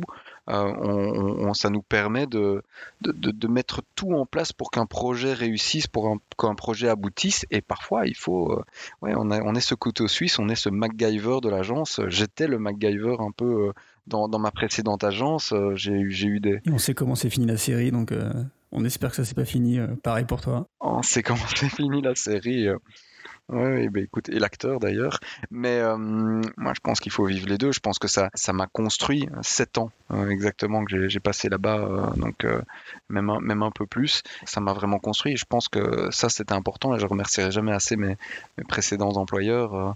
Euh, 0.50 0.54
on, 0.64 1.54
ça 1.54 1.70
nous 1.70 1.82
permet 1.82 2.26
de, 2.26 2.64
de, 3.02 3.48
mettre 3.48 3.82
tout 3.96 4.14
en 4.14 4.26
place 4.26 4.54
pour 4.54 4.72
qu'un 4.72 4.86
projet 4.86 5.34
réussisse, 5.34 5.88
pour 5.88 6.18
qu'un 6.38 6.56
projet 6.56 6.88
aboutisse. 6.88 7.46
Et 7.52 7.62
parfois, 7.62 8.08
il 8.08 8.16
faut. 8.16 8.54
Euh, 8.54 8.64
ouais, 9.02 9.14
on, 9.18 9.30
a, 9.32 9.42
on 9.42 9.56
est 9.56 9.62
ce 9.62 9.76
couteau 9.76 10.08
suisse, 10.08 10.40
on 10.40 10.48
est 10.48 10.56
ce 10.56 10.70
MacGyver 10.70 11.40
de 11.42 11.50
l'agence. 11.50 12.00
J'étais 12.08 12.48
le 12.48 12.60
MacGyver 12.60 13.18
un 13.20 13.32
peu 13.32 13.68
euh, 13.68 13.74
dans, 14.08 14.30
dans, 14.30 14.40
ma 14.40 14.52
précédente 14.52 15.04
agence. 15.04 15.54
J'ai 15.76 15.92
eu 15.92 16.40
des. 16.40 16.62
on 16.72 16.78
sait 16.78 16.94
comment 16.94 17.16
c'est 17.16 17.30
fini 17.30 17.46
la 17.46 17.58
série, 17.58 17.92
donc 17.92 18.14
on 18.72 18.86
espère 18.86 19.10
que 19.10 19.18
ça 19.18 19.26
s'est 19.26 19.36
pas 19.36 19.46
fini. 19.46 19.80
pareil 20.04 20.26
pour 20.26 20.40
toi. 20.40 20.68
On 20.80 21.02
sait 21.02 21.24
comment 21.24 21.46
c'est 21.54 21.70
fini 21.70 22.02
la 22.02 22.16
série. 22.16 22.70
Oui, 23.50 23.88
bah 23.88 24.02
écoute, 24.02 24.28
et 24.28 24.40
l'acteur 24.40 24.80
d'ailleurs. 24.80 25.22
Mais 25.52 25.80
euh, 25.80 25.96
moi, 25.98 26.74
je 26.76 26.82
pense 26.82 27.00
qu'il 27.00 27.14
faut 27.14 27.26
vivre 27.26 27.48
les 27.48 27.58
deux. 27.58 27.72
Je 27.72 27.80
pense 27.80 27.98
que 27.98 28.10
ça, 28.10 28.30
ça 28.34 28.52
m'a 28.52 28.68
construit 28.68 29.30
sept 29.42 29.78
ans 29.78 29.90
euh, 30.12 30.30
exactement 30.30 30.84
que 30.84 31.08
j'ai 31.08 31.20
passé 31.22 31.48
là-bas, 31.48 31.78
euh, 31.78 32.10
donc 32.18 32.46
même 33.10 33.30
un, 33.30 33.40
même 33.40 33.64
un 33.64 33.72
peu 33.72 33.86
plus. 33.86 34.22
Ça 34.46 34.60
m'a 34.60 34.74
vraiment 34.74 35.00
construit. 35.00 35.38
je 35.38 35.46
pense 35.46 35.70
que 35.70 36.10
ça, 36.12 36.28
c'était 36.28 36.54
important. 36.54 36.94
Et 36.94 37.00
je 37.00 37.06
remercierai 37.06 37.52
jamais 37.52 37.72
assez 37.72 37.96
mes, 37.96 38.18
mes 38.58 38.64
précédents 38.66 39.16
employeurs 39.16 39.96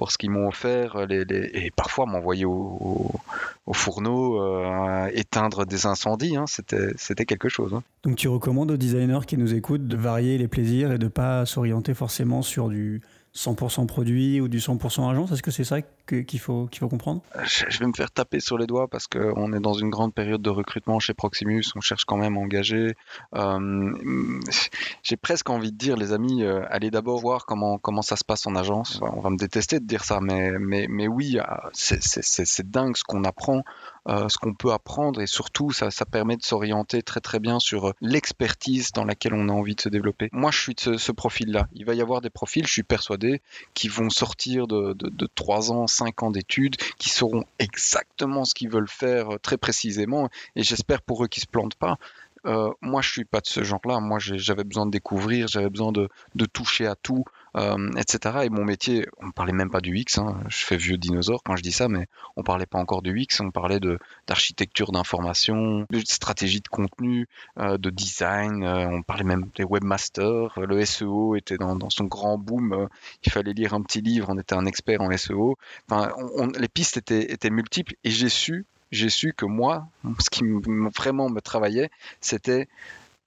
pour 0.00 0.10
ce 0.10 0.16
qu'ils 0.16 0.30
m'ont 0.30 0.48
offert, 0.48 1.04
les, 1.04 1.26
et 1.52 1.70
parfois 1.70 2.06
m'envoyer 2.06 2.46
au, 2.46 3.10
au, 3.66 3.72
fourneau, 3.74 4.42
euh, 4.42 5.10
éteindre 5.12 5.66
des 5.66 5.84
incendies, 5.84 6.36
hein, 6.36 6.46
c'était 6.46 7.26
quelque 7.26 7.50
chose. 7.50 7.74
Hein. 7.74 7.82
Donc 8.02 8.16
tu 8.16 8.26
recommandes 8.26 8.70
aux 8.70 8.78
designers 8.78 9.26
qui 9.26 9.36
nous 9.36 9.52
écoutent 9.52 9.86
de 9.86 9.96
varier 9.98 10.38
les 10.38 10.48
plaisirs 10.48 10.90
et 10.90 10.96
de 10.96 11.04
ne 11.04 11.10
pas 11.10 11.44
s'orienter 11.44 11.92
forcément 11.92 12.40
sur 12.40 12.70
du 12.70 13.02
100% 13.34 13.86
produit 13.86 14.40
ou 14.40 14.48
du 14.48 14.58
100% 14.58 15.10
agence 15.10 15.30
Est-ce 15.30 15.42
que 15.42 15.50
c'est 15.50 15.64
ça 15.64 15.78
qu'il 15.82 16.40
faut, 16.40 16.68
faut 16.72 16.88
comprendre? 16.88 17.22
Je 17.44 17.78
vais 17.78 17.86
me 17.86 17.92
faire 17.92 18.10
taper 18.10 18.40
sur 18.40 18.58
les 18.58 18.66
doigts 18.66 18.88
parce 18.88 19.06
qu'on 19.06 19.52
est 19.52 19.60
dans 19.60 19.74
une 19.74 19.90
grande 19.90 20.12
période 20.12 20.42
de 20.42 20.50
recrutement 20.50 20.98
chez 20.98 21.14
Proximus, 21.14 21.64
on 21.76 21.80
cherche 21.80 22.04
quand 22.04 22.16
même 22.16 22.36
à 22.36 22.40
engager. 22.40 22.96
Euh, 23.36 23.92
j'ai 25.02 25.16
presque 25.16 25.48
envie 25.50 25.70
de 25.70 25.76
dire, 25.78 25.96
les 25.96 26.12
amis, 26.12 26.42
euh, 26.42 26.62
allez 26.70 26.90
d'abord 26.90 27.20
voir 27.20 27.46
comment, 27.46 27.78
comment 27.78 28.02
ça 28.02 28.16
se 28.16 28.24
passe 28.24 28.46
en 28.46 28.56
agence. 28.56 29.00
On 29.02 29.20
va 29.20 29.30
me 29.30 29.36
détester 29.36 29.78
de 29.78 29.86
dire 29.86 30.04
ça, 30.04 30.20
mais, 30.20 30.58
mais, 30.58 30.86
mais 30.88 31.06
oui, 31.06 31.38
c'est 31.72 32.68
dingue 32.68 32.96
ce 32.96 33.04
qu'on 33.04 33.24
apprend 33.24 33.62
euh, 34.10 34.28
ce 34.28 34.38
qu'on 34.38 34.54
peut 34.54 34.72
apprendre 34.72 35.20
et 35.20 35.28
surtout 35.28 35.70
ça, 35.70 35.92
ça 35.92 36.04
permet 36.04 36.36
de 36.36 36.42
s'orienter 36.42 37.00
très 37.02 37.20
très 37.20 37.38
bien 37.38 37.60
sur 37.60 37.88
euh, 37.90 37.92
l'expertise 38.00 38.90
dans 38.90 39.04
laquelle 39.04 39.34
on 39.34 39.48
a 39.48 39.52
envie 39.52 39.76
de 39.76 39.80
se 39.80 39.88
développer. 39.88 40.28
Moi 40.32 40.50
je 40.50 40.60
suis 40.60 40.74
de 40.74 40.96
ce, 40.96 41.12
profil-là. 41.12 41.68
Il 41.74 41.84
va 41.84 41.94
y 41.94 42.00
avoir 42.00 42.20
des 42.20 42.30
profils, 42.30 42.66
je 42.66 42.72
suis 42.72 42.82
persuadé, 42.82 43.40
qui 43.74 43.86
vont 43.86 44.10
sortir 44.10 44.66
de, 44.66 44.94
de, 44.94 45.28
3 45.34 45.70
ans, 45.70 45.86
5 45.86 46.24
ans 46.24 46.30
d'études, 46.32 46.76
qui 46.98 47.08
sauront 47.08 47.44
exactement 47.60 48.44
ce 48.44 48.54
qu'ils 48.54 48.70
veulent 48.70 48.88
faire 48.88 49.34
euh, 49.34 49.38
très 49.38 49.58
précisément 49.58 50.28
et 50.56 50.64
j'espère 50.64 51.02
pour 51.02 51.22
eux 51.22 51.28
qu'ils 51.28 51.44
se 51.44 51.48
plantent 51.48 51.76
pas. 51.76 51.96
moi, 52.80 53.02
je 53.02 53.10
suis 53.10 53.24
pas 53.24 53.40
de 53.40 53.46
ce 53.46 53.62
genre-là. 53.62 54.00
Moi, 54.00 54.18
j'avais 54.18 54.64
besoin 54.64 54.86
de 54.86 54.90
découvrir, 54.90 55.46
j'avais 55.46 55.70
besoin 55.70 55.92
de, 55.92 56.08
de, 56.34 56.46
toucher 56.46 56.86
à 56.86 56.96
tout, 56.96 57.24
euh, 57.56 57.90
etc. 57.96 58.40
Et 58.44 58.48
mon 58.48 58.64
métier, 58.64 59.06
on 59.20 59.26
ne 59.26 59.32
parlait 59.32 59.52
même 59.52 59.70
pas 59.70 59.80
du 59.80 59.96
X, 59.96 60.18
hein. 60.18 60.40
je 60.48 60.64
fais 60.64 60.76
vieux 60.76 60.96
dinosaure 60.96 61.42
quand 61.42 61.56
je 61.56 61.62
dis 61.62 61.72
ça, 61.72 61.88
mais 61.88 62.06
on 62.36 62.42
parlait 62.42 62.66
pas 62.66 62.78
encore 62.78 63.02
du 63.02 63.18
X, 63.18 63.40
on 63.40 63.50
parlait 63.50 63.80
d'architecture 64.26 64.92
d'information, 64.92 65.86
de 65.90 66.00
stratégie 66.00 66.60
de 66.60 66.68
contenu, 66.68 67.28
euh, 67.58 67.78
de 67.78 67.90
design, 67.90 68.62
euh, 68.62 68.88
on 68.88 69.02
parlait 69.02 69.24
même 69.24 69.48
des 69.56 69.64
webmasters, 69.64 70.58
le 70.58 70.84
SEO 70.84 71.36
était 71.36 71.56
dans, 71.56 71.76
dans 71.76 71.90
son 71.90 72.04
grand 72.04 72.38
boom, 72.38 72.88
il 73.24 73.32
fallait 73.32 73.52
lire 73.52 73.74
un 73.74 73.82
petit 73.82 74.00
livre, 74.00 74.26
on 74.30 74.38
était 74.38 74.54
un 74.54 74.66
expert 74.66 75.00
en 75.00 75.16
SEO. 75.16 75.56
Enfin, 75.90 76.12
les 76.58 76.68
pistes 76.68 76.96
étaient, 76.96 77.32
étaient 77.32 77.50
multiples 77.50 77.94
et 78.04 78.10
j'ai 78.10 78.28
su 78.28 78.64
j'ai 78.92 79.08
su 79.08 79.32
que 79.32 79.44
moi, 79.44 79.86
ce 80.18 80.30
qui 80.30 80.42
vraiment 80.96 81.30
me 81.30 81.40
travaillait, 81.40 81.90
c'était 82.20 82.68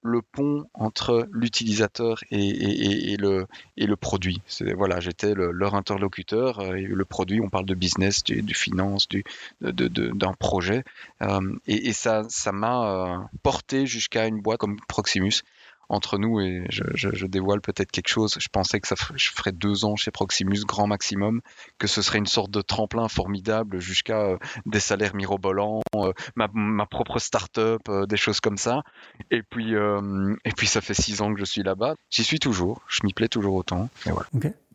le 0.04 0.20
pont 0.20 0.66
entre 0.74 1.26
l'utilisateur 1.32 2.18
et, 2.30 3.16
le, 3.16 3.46
et 3.78 3.86
le 3.86 3.96
produit. 3.96 4.42
Voilà, 4.76 5.00
j'étais 5.00 5.34
leur 5.34 5.74
interlocuteur 5.74 6.60
euh, 6.60 6.74
et 6.74 6.82
le 6.82 7.04
produit, 7.06 7.40
on 7.40 7.48
parle 7.48 7.64
de 7.64 7.74
business, 7.74 8.22
du, 8.22 8.54
finance, 8.54 9.08
du, 9.08 9.24
d'un 9.60 10.34
projet. 10.34 10.84
Euh, 11.22 11.56
et, 11.66 11.92
ça, 11.94 12.24
ça 12.28 12.52
m'a 12.52 12.84
euh, 12.84 13.18
porté 13.42 13.86
jusqu'à 13.86 14.26
une 14.26 14.42
boîte 14.42 14.58
comme 14.58 14.76
Proximus 14.88 15.42
entre 15.88 16.18
nous 16.18 16.40
et 16.40 16.66
je, 16.70 17.26
dévoile 17.26 17.60
peut-être 17.60 17.90
quelque 17.90 18.08
chose. 18.08 18.36
Je 18.38 18.48
pensais 18.48 18.80
que 18.80 18.88
ça 18.88 18.94
je 19.14 19.30
ferais 19.30 19.52
deux 19.52 19.84
ans 19.84 19.96
chez 19.96 20.10
Proximus, 20.10 20.64
grand 20.66 20.86
maximum, 20.86 21.40
que 21.78 21.86
ce 21.86 22.02
serait 22.02 22.18
une 22.18 22.26
sorte 22.26 22.50
de 22.50 22.60
tremplin 22.60 23.08
formidable 23.08 23.80
jusqu'à 23.80 24.20
euh, 24.20 24.38
des 24.66 24.80
salaires 24.80 25.14
mirobolants, 25.14 25.82
euh, 25.96 26.12
ma, 26.34 26.86
propre 26.86 27.18
start-up, 27.18 27.82
euh, 27.88 28.06
des 28.06 28.16
choses 28.16 28.40
comme 28.40 28.56
ça. 28.56 28.82
Et 29.30 29.42
puis, 29.42 29.74
et 29.74 30.52
puis 30.56 30.66
ça 30.66 30.80
fait 30.80 30.94
six 30.94 31.20
ans 31.20 31.32
que 31.32 31.40
je 31.40 31.44
suis 31.44 31.62
là-bas. 31.62 31.94
J'y 32.10 32.24
suis 32.24 32.38
toujours, 32.38 32.82
je 32.88 33.00
m'y 33.04 33.12
plais 33.12 33.28
toujours 33.28 33.54
autant. 33.54 33.88
Et. 34.06 34.10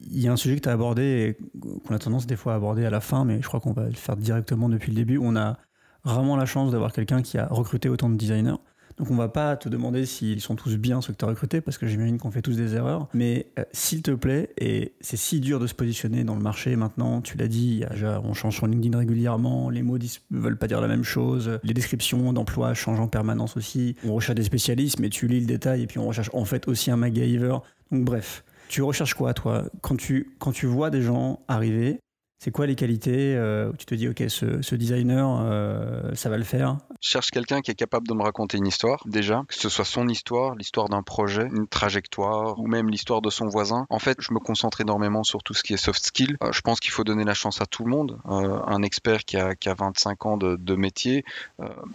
Il 0.02 0.22
y 0.22 0.30
a 0.30 0.32
un 0.32 0.38
sujet 0.38 0.56
que 0.56 0.62
tu 0.62 0.70
as 0.70 0.72
abordé 0.72 1.36
et 1.38 1.60
qu'on 1.60 1.94
a 1.94 2.00
tendance 2.00 2.26
des 2.26 2.38
fois 2.38 2.54
à 2.54 2.56
aborder 2.56 2.86
à 2.86 2.90
la 2.90 3.02
fin, 3.02 3.26
mais 3.26 3.42
je 3.42 3.48
crois 3.48 3.60
qu'on 3.60 3.74
va 3.74 3.86
le 3.86 3.96
faire 3.96 4.16
directement 4.16 4.70
depuis 4.70 4.92
le 4.92 4.96
début. 4.96 5.18
On 5.18 5.36
a 5.36 5.58
vraiment 6.06 6.38
la 6.38 6.46
chance 6.46 6.72
d'avoir 6.72 6.94
quelqu'un 6.94 7.22
qui 7.22 7.38
a 7.38 7.48
recruté 7.48 7.90
autant 7.90 8.10
de 8.10 8.16
designers. 8.16 8.56
Donc 9.00 9.10
on 9.12 9.16
va 9.16 9.30
pas 9.30 9.56
te 9.56 9.70
demander 9.70 10.06
s'ils 10.06 10.42
sont 10.42 10.56
tous 10.56 10.76
bien 10.78 11.02
ceux 11.02 11.14
que 11.14 11.18
tu 11.18 11.26
as 11.26 11.30
recrutés, 11.30 11.62
parce 11.62 11.78
que 11.78 11.88
j'imagine 11.88 12.18
qu'on 12.18 12.32
fait 12.32 12.42
tous 12.42 12.58
des 12.58 12.76
erreurs. 12.76 13.08
Mais 13.14 13.48
euh, 13.58 13.64
s'il 13.72 14.02
te 14.02 14.12
plaît, 14.12 14.50
et 14.58 14.94
c'est 15.00 15.18
si 15.18 15.40
dur 15.40 15.60
de 15.60 15.68
se 15.68 15.74
positionner 15.74 16.24
dans 16.26 16.36
le 16.36 16.42
marché 16.42 16.76
maintenant, 16.76 17.22
tu 17.22 17.38
l'as 17.38 17.48
dit, 17.48 17.84
on 18.24 18.34
change 18.34 18.56
sur 18.58 18.68
LinkedIn 18.68 18.98
régulièrement, 18.98 19.70
les 19.70 19.82
mots 19.82 19.98
ne 19.98 20.40
veulent 20.40 20.58
pas 20.58 20.68
dire 20.68 20.82
la 20.82 20.88
même 20.88 21.04
chose, 21.04 21.60
les 21.64 21.74
descriptions 21.74 22.34
d'emploi 22.34 22.74
changent 22.74 23.00
en 23.00 23.08
permanence 23.08 23.56
aussi, 23.56 23.96
on 24.06 24.14
recherche 24.14 24.36
des 24.36 24.44
spécialistes, 24.44 25.00
mais 25.00 25.10
tu 25.10 25.28
lis 25.28 25.40
le 25.40 25.46
détail, 25.46 25.84
et 25.84 25.88
puis 25.88 26.00
on 26.00 26.08
recherche 26.08 26.30
en 26.34 26.46
fait 26.46 26.68
aussi 26.68 26.92
un 26.92 26.98
MacGyver. 26.98 27.58
Donc 27.92 28.04
bref, 28.04 28.44
tu 28.68 28.82
recherches 28.82 29.14
quoi 29.14 29.34
toi? 29.34 29.64
Quand 29.82 29.96
tu, 29.96 30.36
quand 30.40 30.52
tu 30.52 30.66
vois 30.66 30.90
des 30.90 31.02
gens 31.02 31.40
arriver 31.48 32.00
c'est 32.40 32.52
quoi 32.52 32.66
les 32.66 32.76
qualités 32.76 33.36
euh, 33.36 33.70
où 33.70 33.76
tu 33.76 33.86
te 33.86 33.94
dis, 33.94 34.08
ok, 34.08 34.24
ce, 34.30 34.76
designer, 34.76 35.42
euh, 35.44 36.16
ça 36.16 36.30
va 36.30 36.38
le 36.38 36.46
faire? 36.46 36.78
Je 37.02 37.10
cherche 37.10 37.32
quelqu'un 37.32 37.60
qui 37.60 37.70
est 37.70 37.76
capable 37.76 38.08
de 38.08 38.14
me 38.14 38.24
raconter 38.24 38.58
une 38.58 38.68
histoire, 38.68 39.04
déjà, 39.06 39.44
que 39.50 39.56
ce 39.56 39.68
soit 39.68 39.84
son 39.84 40.08
histoire, 40.08 40.56
l'histoire 40.56 40.88
d'un 40.88 41.04
projet, 41.04 41.44
une 41.54 41.68
trajectoire, 41.68 42.58
ou 42.58 42.68
même 42.68 42.90
l'histoire 42.90 43.22
de 43.22 43.30
son 43.30 43.48
voisin. 43.48 43.86
En 43.90 44.00
fait, 44.00 44.18
je 44.22 44.34
me 44.34 44.40
concentre 44.40 44.80
énormément 44.80 45.24
sur 45.24 45.44
tout 45.44 45.54
ce 45.54 45.64
qui 45.64 45.74
est 45.74 45.78
soft 45.78 46.02
skill. 46.02 46.38
Euh, 46.42 46.54
je 46.54 46.62
pense 46.62 46.80
qu'il 46.80 46.92
faut 46.92 47.04
donner 47.04 47.26
la 47.26 47.34
chance 47.34 47.62
à 47.62 47.66
tout 47.66 47.84
le 47.84 47.92
monde. 47.92 48.18
un 48.26 48.84
expert 48.84 49.26
qui 49.26 49.36
a, 49.36 49.56
qui 49.56 49.68
a 49.68 49.74
25 49.74 50.26
ans 50.26 50.38
de, 50.38 50.56
de 50.56 50.76
métier, 50.76 51.26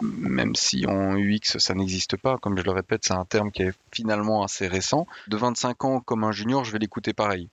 même 0.01 0.53
si 0.53 0.85
en 0.85 1.17
UX 1.17 1.57
ça 1.57 1.73
n'existe 1.73 2.17
pas, 2.17 2.37
comme 2.37 2.57
je 2.57 2.63
le 2.63 2.71
répète, 2.71 3.03
c'est 3.03 3.13
un 3.13 3.25
terme 3.25 3.51
qui 3.51 3.63
est 3.63 3.73
finalement 3.91 4.43
assez 4.43 4.67
récent. 4.67 5.07
De 5.27 5.37
25 5.37 5.85
ans 5.85 5.99
comme 6.01 6.23
un 6.23 6.31
junior, 6.31 6.63
je 6.63 6.71
vais 6.71 6.79
l'écouter 6.79 7.13
pareil. 7.13 7.49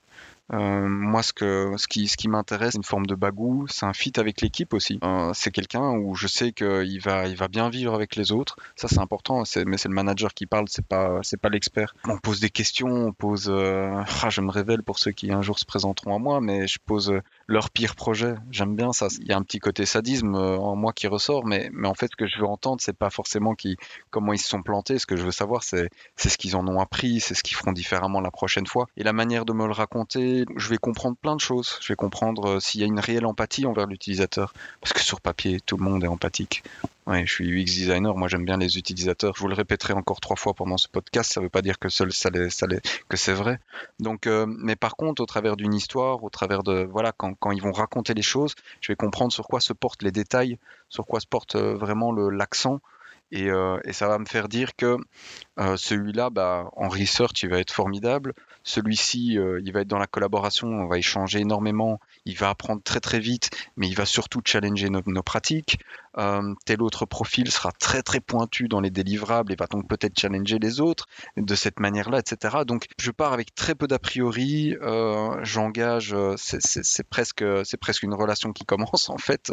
Euh, 0.53 0.87
moi, 0.87 1.23
ce, 1.23 1.33
que, 1.33 1.73
ce 1.77 1.87
qui, 1.87 2.07
ce 2.07 2.15
qui 2.15 2.27
m'intéresse, 2.27 2.71
c'est 2.73 2.77
une 2.77 2.83
forme 2.83 3.05
de 3.05 3.15
bagou, 3.15 3.65
c'est 3.69 3.85
un 3.85 3.93
fit 3.93 4.13
avec 4.17 4.41
l'équipe 4.41 4.73
aussi. 4.73 4.99
Euh, 5.03 5.31
c'est 5.33 5.51
quelqu'un 5.51 5.91
où 5.91 6.15
je 6.15 6.27
sais 6.27 6.51
qu'il 6.51 7.01
va, 7.01 7.27
il 7.27 7.35
va 7.35 7.47
bien 7.47 7.69
vivre 7.69 7.93
avec 7.93 8.15
les 8.15 8.31
autres. 8.31 8.57
Ça, 8.75 8.87
c'est 8.87 8.99
important, 8.99 9.43
mais 9.65 9.77
c'est 9.77 9.89
le 9.89 9.95
manager 9.95 10.33
qui 10.33 10.45
parle, 10.45 10.65
c'est 10.69 10.85
pas, 10.85 11.19
c'est 11.23 11.39
pas 11.39 11.49
l'expert. 11.49 11.95
On 12.07 12.17
pose 12.17 12.39
des 12.39 12.49
questions, 12.49 12.87
on 12.87 13.13
pose. 13.13 13.47
Euh, 13.49 14.03
ah, 14.23 14.29
je 14.29 14.41
me 14.41 14.51
révèle 14.51 14.83
pour 14.83 14.99
ceux 14.99 15.11
qui 15.11 15.31
un 15.31 15.41
jour 15.41 15.57
se 15.57 15.65
présenteront 15.65 16.15
à 16.15 16.19
moi, 16.19 16.41
mais 16.41 16.67
je 16.67 16.77
pose 16.85 17.13
leur 17.47 17.69
pire 17.69 17.95
projet. 17.95 18.35
J'aime 18.51 18.75
bien 18.75 18.93
ça. 18.93 19.07
Il 19.19 19.27
y 19.27 19.31
a 19.31 19.37
un 19.37 19.43
petit 19.43 19.59
côté 19.59 19.85
sadisme 19.85 20.35
en 20.35 20.75
moi 20.75 20.93
qui 20.93 21.07
ressort, 21.07 21.45
mais, 21.45 21.69
en 21.83 21.93
fait, 21.93 22.07
ce 22.11 22.15
que 22.15 22.27
je 22.27 22.39
veux 22.39 22.45
entendre, 22.45 22.81
c'est 22.81 22.97
pas 22.97 23.09
forcément 23.09 23.55
qui, 23.55 23.77
comment 24.09 24.33
ils 24.33 24.39
se 24.39 24.47
sont 24.47 24.63
plantés. 24.63 24.99
Ce 24.99 25.05
que 25.05 25.15
je 25.15 25.23
veux 25.23 25.31
savoir, 25.31 25.63
c'est, 25.63 25.89
c'est 26.15 26.29
ce 26.29 26.37
qu'ils 26.37 26.55
en 26.55 26.67
ont 26.67 26.79
appris, 26.79 27.19
c'est 27.19 27.33
ce 27.33 27.43
qu'ils 27.43 27.57
feront 27.57 27.71
différemment 27.71 28.21
la 28.21 28.31
prochaine 28.31 28.67
fois. 28.67 28.87
Et 28.97 29.03
la 29.03 29.13
manière 29.13 29.45
de 29.45 29.53
me 29.53 29.65
le 29.65 29.73
raconter, 29.73 30.45
je 30.55 30.69
vais 30.69 30.77
comprendre 30.77 31.17
plein 31.17 31.35
de 31.35 31.41
choses. 31.41 31.77
Je 31.81 31.89
vais 31.89 31.95
comprendre 31.95 32.45
euh, 32.49 32.59
s'il 32.59 32.81
y 32.81 32.83
a 32.83 32.87
une 32.87 32.99
réelle 32.99 33.25
empathie 33.25 33.65
envers 33.65 33.87
l'utilisateur. 33.87 34.53
Parce 34.81 34.93
que 34.93 35.01
sur 35.01 35.21
papier, 35.21 35.59
tout 35.59 35.77
le 35.77 35.83
monde 35.83 36.03
est 36.03 36.07
empathique. 36.07 36.63
Ouais, 37.05 37.25
je 37.25 37.33
suis 37.33 37.49
UX 37.49 37.65
designer, 37.65 38.15
moi 38.15 38.29
j'aime 38.29 38.45
bien 38.45 38.57
les 38.57 38.77
utilisateurs. 38.77 39.33
Je 39.35 39.41
vous 39.41 39.49
le 39.49 39.55
répéterai 39.55 39.91
encore 39.91 40.21
trois 40.21 40.37
fois 40.37 40.53
pendant 40.53 40.77
ce 40.77 40.87
podcast, 40.87 41.33
ça 41.33 41.41
ne 41.41 41.45
veut 41.45 41.49
pas 41.49 41.61
dire 41.61 41.77
que 41.77 41.89
seul 41.89 42.13
ça, 42.13 42.29
ça 42.49 42.67
que 43.09 43.17
c'est 43.17 43.33
vrai. 43.33 43.59
Donc, 43.99 44.25
euh, 44.25 44.45
mais 44.47 44.77
par 44.77 44.95
contre, 44.95 45.21
au 45.21 45.25
travers 45.25 45.57
d'une 45.57 45.73
histoire, 45.73 46.23
au 46.23 46.29
travers 46.29 46.63
de 46.63 46.87
voilà, 46.89 47.11
quand, 47.11 47.33
quand, 47.33 47.51
ils 47.51 47.61
vont 47.61 47.73
raconter 47.73 48.13
les 48.13 48.21
choses, 48.21 48.55
je 48.79 48.89
vais 48.89 48.95
comprendre 48.95 49.33
sur 49.33 49.47
quoi 49.47 49.59
se 49.59 49.73
portent 49.73 50.01
les 50.01 50.13
détails, 50.13 50.57
sur 50.87 51.05
quoi 51.05 51.19
se 51.19 51.27
porte 51.27 51.55
euh, 51.55 51.75
vraiment 51.75 52.13
l'accent. 52.13 52.79
Et, 53.31 53.47
et, 53.47 53.93
ça 53.93 54.07
va 54.07 54.19
me 54.19 54.25
faire 54.25 54.47
dire 54.47 54.75
que 54.75 54.95
celui-là, 55.57 56.29
bah, 56.29 56.69
en 56.75 56.87
research, 56.87 57.41
il 57.41 57.49
va 57.49 57.57
être 57.57 57.73
formidable. 57.73 58.33
Celui-ci, 58.63 59.37
euh, 59.37 59.59
il 59.63 59.73
va 59.73 59.81
être 59.81 59.87
dans 59.87 59.99
la 59.99 60.07
collaboration, 60.07 60.67
on 60.69 60.87
va 60.87 60.97
échanger 60.97 61.39
énormément, 61.39 61.99
il 62.25 62.37
va 62.37 62.49
apprendre 62.49 62.81
très 62.83 62.99
très 62.99 63.19
vite, 63.19 63.49
mais 63.77 63.87
il 63.87 63.95
va 63.95 64.05
surtout 64.05 64.41
challenger 64.43 64.89
nos, 64.89 65.01
pratiques. 65.23 65.79
Euh, 66.17 66.53
tel 66.65 66.83
autre 66.83 67.05
profil 67.05 67.49
sera 67.49 67.71
très 67.71 68.03
très 68.03 68.19
pointu 68.19 68.67
dans 68.67 68.79
les 68.79 68.91
délivrables 68.91 69.51
et 69.51 69.55
va 69.55 69.65
donc 69.65 69.87
peut-être 69.87 70.19
challenger 70.19 70.59
les 70.59 70.79
autres 70.79 71.07
de 71.37 71.55
cette 71.55 71.79
manière-là, 71.79 72.19
etc. 72.19 72.57
Donc 72.67 72.85
je 72.99 73.09
pars 73.09 73.33
avec 73.33 73.55
très 73.55 73.73
peu 73.73 73.87
d'a 73.87 73.97
priori, 73.97 74.75
euh, 74.81 75.39
j'engage, 75.43 76.15
c'est 76.37 77.07
presque 77.09 77.43
presque 77.81 78.03
une 78.03 78.13
relation 78.13 78.53
qui 78.53 78.63
commence 78.63 79.09
en 79.09 79.17
fait. 79.17 79.51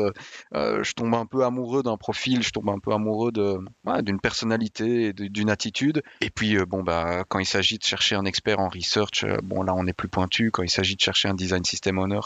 je 0.52 0.92
tombe 0.92 1.14
un 1.14 1.26
peu 1.26 1.44
amoureux 1.44 1.82
d'un 1.82 1.96
profil, 1.96 2.42
je 2.42 2.50
tombe 2.50 2.68
un 2.68 2.78
peu 2.78 2.92
amoureux 2.92 3.32
d'une 3.32 4.20
personnalité, 4.20 5.12
d'une 5.14 5.50
attitude. 5.50 6.02
Et 6.20 6.30
puis 6.30 6.58
bon 6.66 6.82
bah 6.82 7.24
quand 7.28 7.38
il 7.38 7.46
s'agit 7.46 7.78
de 7.78 7.84
chercher 7.84 8.16
un 8.16 8.24
expert 8.24 8.60
en 8.60 8.68
research 8.68 9.24
euh, 9.24 9.38
bon 9.42 9.62
là 9.62 9.74
on 9.74 9.86
est 9.86 9.92
plus 9.92 10.08
pointu. 10.08 10.50
Quand 10.50 10.62
il 10.62 10.70
s'agit 10.70 10.96
de 10.96 11.00
chercher 11.00 11.28
un 11.28 11.34
design 11.34 11.64
system 11.64 11.98
owner, 11.98 12.20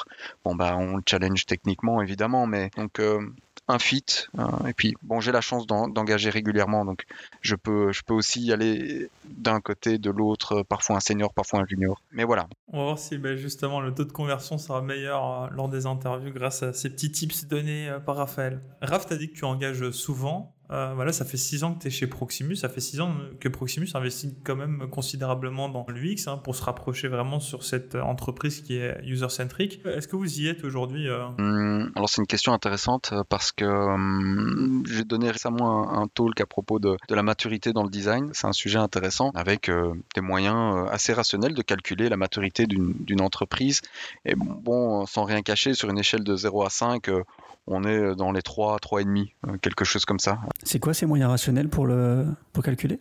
bon 0.44 0.54
bah 0.54 0.76
on 0.76 0.96
le 0.96 1.02
challenge 1.06 1.46
techniquement 1.46 2.02
évidemment, 2.02 2.46
mais 2.46 2.70
donc 2.76 3.00
euh, 3.00 3.20
un 3.68 3.78
fit. 3.78 4.04
Euh, 4.38 4.66
et 4.68 4.74
puis, 4.74 4.94
bon, 5.02 5.20
j'ai 5.20 5.32
la 5.32 5.40
chance 5.40 5.66
d'engager 5.66 6.30
régulièrement, 6.30 6.84
donc 6.84 7.04
je 7.40 7.56
peux, 7.56 7.92
je 7.92 8.02
peux 8.02 8.14
aussi 8.14 8.42
y 8.42 8.52
aller 8.52 9.08
d'un 9.24 9.60
côté, 9.60 9.98
de 9.98 10.10
l'autre, 10.10 10.62
parfois 10.62 10.96
un 10.96 11.00
senior, 11.00 11.32
parfois 11.32 11.60
un 11.60 11.66
junior. 11.66 12.00
Mais 12.12 12.24
voilà. 12.24 12.46
On 12.72 12.78
va 12.78 12.84
voir 12.84 12.98
si 12.98 13.16
ben, 13.16 13.36
justement 13.36 13.80
le 13.80 13.94
taux 13.94 14.04
de 14.04 14.12
conversion 14.12 14.58
sera 14.58 14.82
meilleur 14.82 15.50
lors 15.50 15.68
des 15.68 15.86
interviews 15.86 16.32
grâce 16.32 16.62
à 16.62 16.72
ces 16.72 16.90
petits 16.90 17.10
tips 17.10 17.46
donnés 17.46 17.90
par 18.04 18.16
Raphaël. 18.16 18.60
Raph, 18.82 19.06
tu 19.06 19.14
as 19.14 19.16
dit 19.16 19.30
que 19.30 19.36
tu 19.36 19.44
engages 19.44 19.90
souvent. 19.90 20.53
Euh, 20.74 20.92
voilà, 20.94 21.12
ça 21.12 21.24
fait 21.24 21.36
6 21.36 21.62
ans 21.62 21.74
que 21.74 21.82
tu 21.82 21.86
es 21.86 21.90
chez 21.90 22.08
Proximus, 22.08 22.56
ça 22.56 22.68
fait 22.68 22.80
6 22.80 23.00
ans 23.00 23.14
que 23.38 23.48
Proximus 23.48 23.88
investit 23.94 24.34
quand 24.42 24.56
même 24.56 24.88
considérablement 24.90 25.68
dans 25.68 25.86
l'UX 25.88 26.26
hein, 26.26 26.38
pour 26.38 26.56
se 26.56 26.64
rapprocher 26.64 27.06
vraiment 27.06 27.38
sur 27.38 27.62
cette 27.62 27.94
entreprise 27.94 28.60
qui 28.60 28.76
est 28.78 29.00
user-centric. 29.04 29.80
Est-ce 29.84 30.08
que 30.08 30.16
vous 30.16 30.40
y 30.40 30.48
êtes 30.48 30.64
aujourd'hui 30.64 31.08
euh? 31.08 31.28
Mmh, 31.38 31.92
Alors 31.94 32.08
c'est 32.08 32.20
une 32.20 32.26
question 32.26 32.52
intéressante 32.52 33.10
euh, 33.12 33.22
parce 33.28 33.52
que 33.52 33.64
mmh, 33.64 34.84
j'ai 34.86 35.04
donné 35.04 35.30
récemment 35.30 35.92
un, 35.92 36.08
talk 36.08 36.40
à 36.40 36.46
propos 36.46 36.80
de, 36.80 36.96
la 37.08 37.22
maturité 37.22 37.72
dans 37.72 37.84
le 37.84 37.90
design. 37.90 38.30
C'est 38.32 38.48
un 38.48 38.52
sujet 38.52 38.78
intéressant 38.78 39.30
avec 39.34 39.70
des 40.14 40.20
moyens 40.20 40.88
assez 40.90 41.12
rationnels 41.12 41.54
de 41.54 41.62
calculer 41.62 42.08
la 42.08 42.16
maturité 42.16 42.66
d'une 42.66 43.20
entreprise. 43.20 43.80
Et 44.24 44.34
bon, 44.34 45.06
sans 45.06 45.24
rien 45.24 45.42
cacher, 45.42 45.74
sur 45.74 45.90
une 45.90 45.98
échelle 45.98 46.24
de 46.24 46.34
0 46.34 46.64
à 46.64 46.70
5, 46.70 47.08
on 47.66 47.84
est 47.84 47.98
euh, 47.98 48.14
dans 48.14 48.32
les 48.32 48.42
3, 48.42 48.78
3,5, 48.78 49.32
euh, 49.46 49.56
quelque 49.58 49.84
chose 49.84 50.04
comme 50.04 50.18
ça. 50.18 50.38
C'est 50.62 50.78
quoi 50.78 50.94
ces 50.94 51.06
moyens 51.06 51.30
rationnels 51.30 51.68
pour, 51.68 51.86
le, 51.86 52.26
pour 52.52 52.62
calculer? 52.62 53.00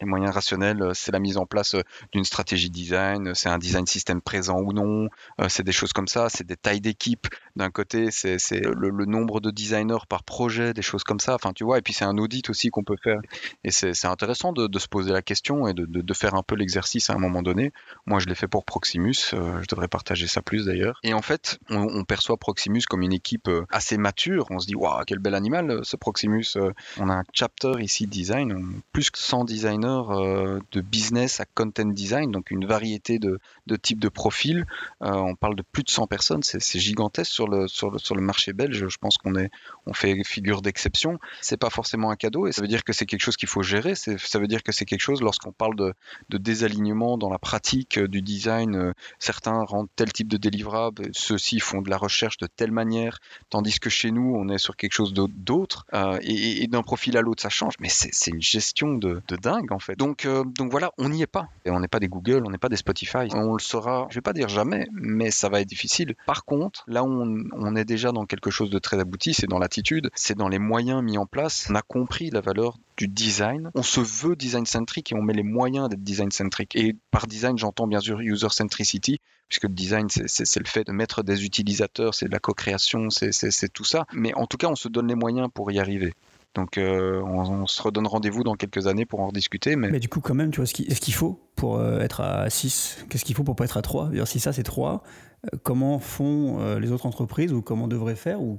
Les 0.00 0.06
moyens 0.06 0.34
rationnels, 0.34 0.82
euh, 0.82 0.94
c'est 0.94 1.12
la 1.12 1.18
mise 1.18 1.36
en 1.36 1.46
place 1.46 1.76
d'une 2.12 2.24
stratégie 2.24 2.70
design, 2.70 3.34
c'est 3.34 3.48
un 3.48 3.58
design 3.58 3.86
système 3.86 4.20
présent 4.20 4.58
ou 4.60 4.72
non, 4.72 5.08
c'est 5.48 5.62
des 5.62 5.72
choses 5.72 5.92
comme 5.92 6.08
ça, 6.08 6.28
c'est 6.28 6.46
des 6.46 6.56
tailles 6.56 6.80
d'équipe. 6.80 7.26
D'un 7.56 7.70
côté, 7.70 8.10
c'est 8.10 8.38
le, 8.60 8.90
nombre 9.04 9.40
de 9.40 9.50
designers 9.50 10.04
par 10.08 10.22
projet, 10.22 10.72
des 10.72 10.82
choses 10.82 11.04
comme 11.04 11.20
ça. 11.20 11.34
Enfin, 11.34 11.52
tu 11.52 11.64
vois, 11.64 11.78
et 11.78 11.82
puis 11.82 11.92
c'est 11.92 12.04
un 12.04 12.16
audit 12.16 12.48
aussi 12.48 12.70
qu'on 12.70 12.84
peut 12.84 12.96
faire. 13.02 13.20
Et 13.64 13.70
c'est 13.70 14.06
intéressant 14.06 14.52
de, 14.52 14.78
se 14.78 14.88
poser 14.88 15.12
la 15.12 15.22
question 15.22 15.66
et 15.68 15.74
de, 15.74 16.14
faire 16.14 16.34
un 16.34 16.42
peu 16.42 16.54
l'exercice 16.54 17.10
à 17.10 17.14
un 17.14 17.18
moment 17.18 17.42
donné. 17.42 17.72
Moi, 18.06 18.20
je 18.20 18.26
l'ai 18.26 18.34
fait 18.34 18.48
pour 18.48 18.64
Proximus, 18.64 19.32
je 19.32 19.66
devrais 19.68 19.88
partager 19.88 20.26
ça 20.26 20.42
plus 20.42 20.66
d'ailleurs. 20.66 21.00
Et 21.02 21.14
en 21.14 21.22
fait, 21.22 21.58
on, 21.68 21.82
on 21.82 22.04
perçoit 22.04 22.36
Proximus 22.36 22.82
comme 22.88 23.02
une 23.02 23.12
équipe 23.12 23.50
assez 23.70 23.98
mature. 23.98 24.46
On 24.50 24.58
se 24.58 24.66
dit, 24.66 24.74
waouh, 24.74 25.02
quel 25.06 25.18
bel 25.18 25.34
animal 25.34 25.70
euh, 25.70 25.80
ce 25.82 25.96
Proximus. 25.96 26.56
Euh. 26.56 26.72
On 26.98 27.08
a 27.08 27.14
un 27.14 27.24
chapter 27.32 27.72
ici 27.80 28.06
design, 28.06 28.80
plus 28.92 29.10
que 29.10 29.18
100 29.18 29.41
designers 29.44 30.04
euh, 30.10 30.60
de 30.72 30.80
business 30.80 31.40
à 31.40 31.44
content 31.44 31.86
design, 31.86 32.30
donc 32.30 32.50
une 32.50 32.66
variété 32.66 33.18
de, 33.18 33.38
de 33.66 33.76
types 33.76 34.00
de 34.00 34.08
profils. 34.08 34.66
on 35.00 35.34
parle 35.34 35.56
de 35.56 35.62
plus 35.62 35.82
de 35.82 35.90
100 35.90 36.06
personnes, 36.06 36.42
c'est 36.42 36.78
gigantesque 36.78 37.32
sur 37.32 37.48
le, 37.48 37.68
sur, 37.68 37.90
le, 37.90 37.98
sur 37.98 38.14
le 38.14 38.22
marché 38.22 38.52
belge. 38.52 38.86
Je 38.88 38.96
pense 38.98 39.18
qu'on 39.18 39.36
est, 39.36 39.50
on 39.86 39.94
fait 39.94 40.22
figure 40.24 40.62
d'exception. 40.62 41.18
C'est 41.40 41.56
pas 41.56 41.70
forcément 41.70 42.10
un 42.10 42.16
cadeau 42.16 42.46
et 42.46 42.52
ça 42.52 42.62
veut 42.62 42.68
dire 42.68 42.84
que 42.84 42.92
c'est 42.92 43.06
quelque 43.06 43.22
chose 43.22 43.36
qu'il 43.36 43.48
faut 43.48 43.62
gérer. 43.62 43.94
Ça 43.94 44.38
veut 44.38 44.48
dire 44.48 44.62
que 44.62 44.72
c'est 44.72 44.84
quelque 44.84 45.00
chose 45.00 45.22
lorsqu'on 45.22 45.52
parle 45.52 45.76
de, 45.76 45.94
de 46.28 46.38
désalignement 46.38 47.18
dans 47.18 47.30
la 47.30 47.38
pratique 47.38 47.98
du 47.98 48.22
design. 48.22 48.92
certains 49.18 49.62
rendent 49.64 49.88
tel 49.96 50.12
type 50.12 50.28
de 50.28 50.36
délivrable, 50.36 51.08
ceux-ci 51.12 51.60
font 51.60 51.82
de 51.82 51.90
la 51.90 51.96
recherche 51.96 52.36
de 52.38 52.46
telle 52.46 52.72
manière, 52.72 53.18
tandis 53.50 53.78
que 53.78 53.90
chez 53.90 54.10
nous, 54.10 54.34
on 54.36 54.48
est 54.48 54.58
sur 54.58 54.76
quelque 54.76 54.92
chose 54.92 55.12
d'autre. 55.14 55.86
Euh, 55.94 56.18
et, 56.22 56.66
d'un 56.66 56.82
profil 56.82 57.16
à 57.16 57.20
l'autre, 57.20 57.42
ça 57.42 57.48
change, 57.48 57.74
mais 57.80 57.88
c'est 57.88 58.30
une 58.30 58.40
gestion 58.40 58.94
de, 58.94 59.22
dingue 59.42 59.72
en 59.72 59.78
fait. 59.78 59.96
Donc, 59.96 60.24
euh, 60.24 60.44
donc 60.44 60.70
voilà, 60.70 60.92
on 60.98 61.08
n'y 61.08 61.22
est 61.22 61.26
pas. 61.26 61.48
On 61.66 61.80
n'est 61.80 61.88
pas 61.88 62.00
des 62.00 62.08
Google, 62.08 62.42
on 62.46 62.50
n'est 62.50 62.58
pas 62.58 62.68
des 62.68 62.76
Spotify. 62.76 63.28
Le 63.56 63.62
saura, 63.62 64.06
je 64.10 64.16
vais 64.16 64.20
pas 64.20 64.32
dire 64.32 64.48
jamais, 64.48 64.88
mais 64.92 65.30
ça 65.30 65.48
va 65.48 65.60
être 65.60 65.68
difficile. 65.68 66.14
Par 66.26 66.44
contre, 66.44 66.84
là 66.86 67.02
où 67.04 67.08
on, 67.08 67.44
on 67.52 67.76
est 67.76 67.84
déjà 67.84 68.12
dans 68.12 68.26
quelque 68.26 68.50
chose 68.50 68.70
de 68.70 68.78
très 68.78 68.98
abouti, 68.98 69.34
c'est 69.34 69.46
dans 69.46 69.58
l'attitude, 69.58 70.10
c'est 70.14 70.36
dans 70.36 70.48
les 70.48 70.58
moyens 70.58 71.02
mis 71.02 71.18
en 71.18 71.26
place. 71.26 71.66
On 71.70 71.74
a 71.74 71.82
compris 71.82 72.30
la 72.30 72.40
valeur 72.40 72.78
du 72.96 73.08
design. 73.08 73.70
On 73.74 73.82
se 73.82 74.00
veut 74.00 74.36
design 74.36 74.66
centric 74.66 75.12
et 75.12 75.14
on 75.14 75.22
met 75.22 75.32
les 75.32 75.42
moyens 75.42 75.88
d'être 75.88 76.02
design 76.02 76.30
centric. 76.30 76.76
Et 76.76 76.96
par 77.10 77.26
design, 77.26 77.58
j'entends 77.58 77.86
bien 77.86 78.00
sûr 78.00 78.20
user 78.20 78.48
centricity, 78.50 79.20
puisque 79.48 79.64
le 79.64 79.74
design, 79.74 80.08
c'est 80.08 80.60
le 80.60 80.66
fait 80.66 80.84
de 80.84 80.92
mettre 80.92 81.22
des 81.22 81.44
utilisateurs, 81.44 82.14
c'est 82.14 82.26
de 82.26 82.32
la 82.32 82.38
co-création, 82.38 83.10
c'est 83.10 83.72
tout 83.72 83.84
ça. 83.84 84.06
Mais 84.12 84.34
en 84.34 84.46
tout 84.46 84.56
cas, 84.56 84.68
on 84.68 84.76
se 84.76 84.88
donne 84.88 85.08
les 85.08 85.14
moyens 85.14 85.48
pour 85.52 85.70
y 85.72 85.78
arriver. 85.78 86.14
Donc 86.54 86.76
euh, 86.76 87.22
on, 87.22 87.66
se 87.66 87.80
redonne 87.80 88.06
rendez-vous 88.06 88.44
dans 88.44 88.54
quelques 88.54 88.86
années 88.86 89.06
pour 89.06 89.20
en 89.20 89.28
rediscuter. 89.28 89.76
Mais, 89.76 89.90
mais 89.90 90.00
du 90.00 90.08
coup, 90.08 90.20
quand 90.20 90.34
même, 90.34 90.50
tu 90.50 90.56
vois, 90.56 90.64
est-ce 90.64 91.00
qu'il 91.00 91.14
faut 91.14 91.40
pour 91.56 91.78
euh, 91.78 92.00
être 92.00 92.20
à 92.20 92.50
6 92.50 93.06
Qu'est-ce 93.08 93.24
qu'il 93.24 93.34
faut 93.34 93.44
pour 93.44 93.56
pas 93.56 93.64
être 93.64 93.78
à 93.78 93.82
3 93.82 94.10
Si 94.26 94.38
ça, 94.38 94.52
c'est 94.52 94.62
3, 94.62 95.02
euh, 95.44 95.58
comment 95.62 95.98
font 95.98 96.76
les 96.78 96.92
autres 96.92 97.06
entreprises 97.06 97.52
ou 97.52 97.62
comment 97.62 97.88
devraient 97.88 98.16
faire 98.16 98.42
Ou 98.42 98.58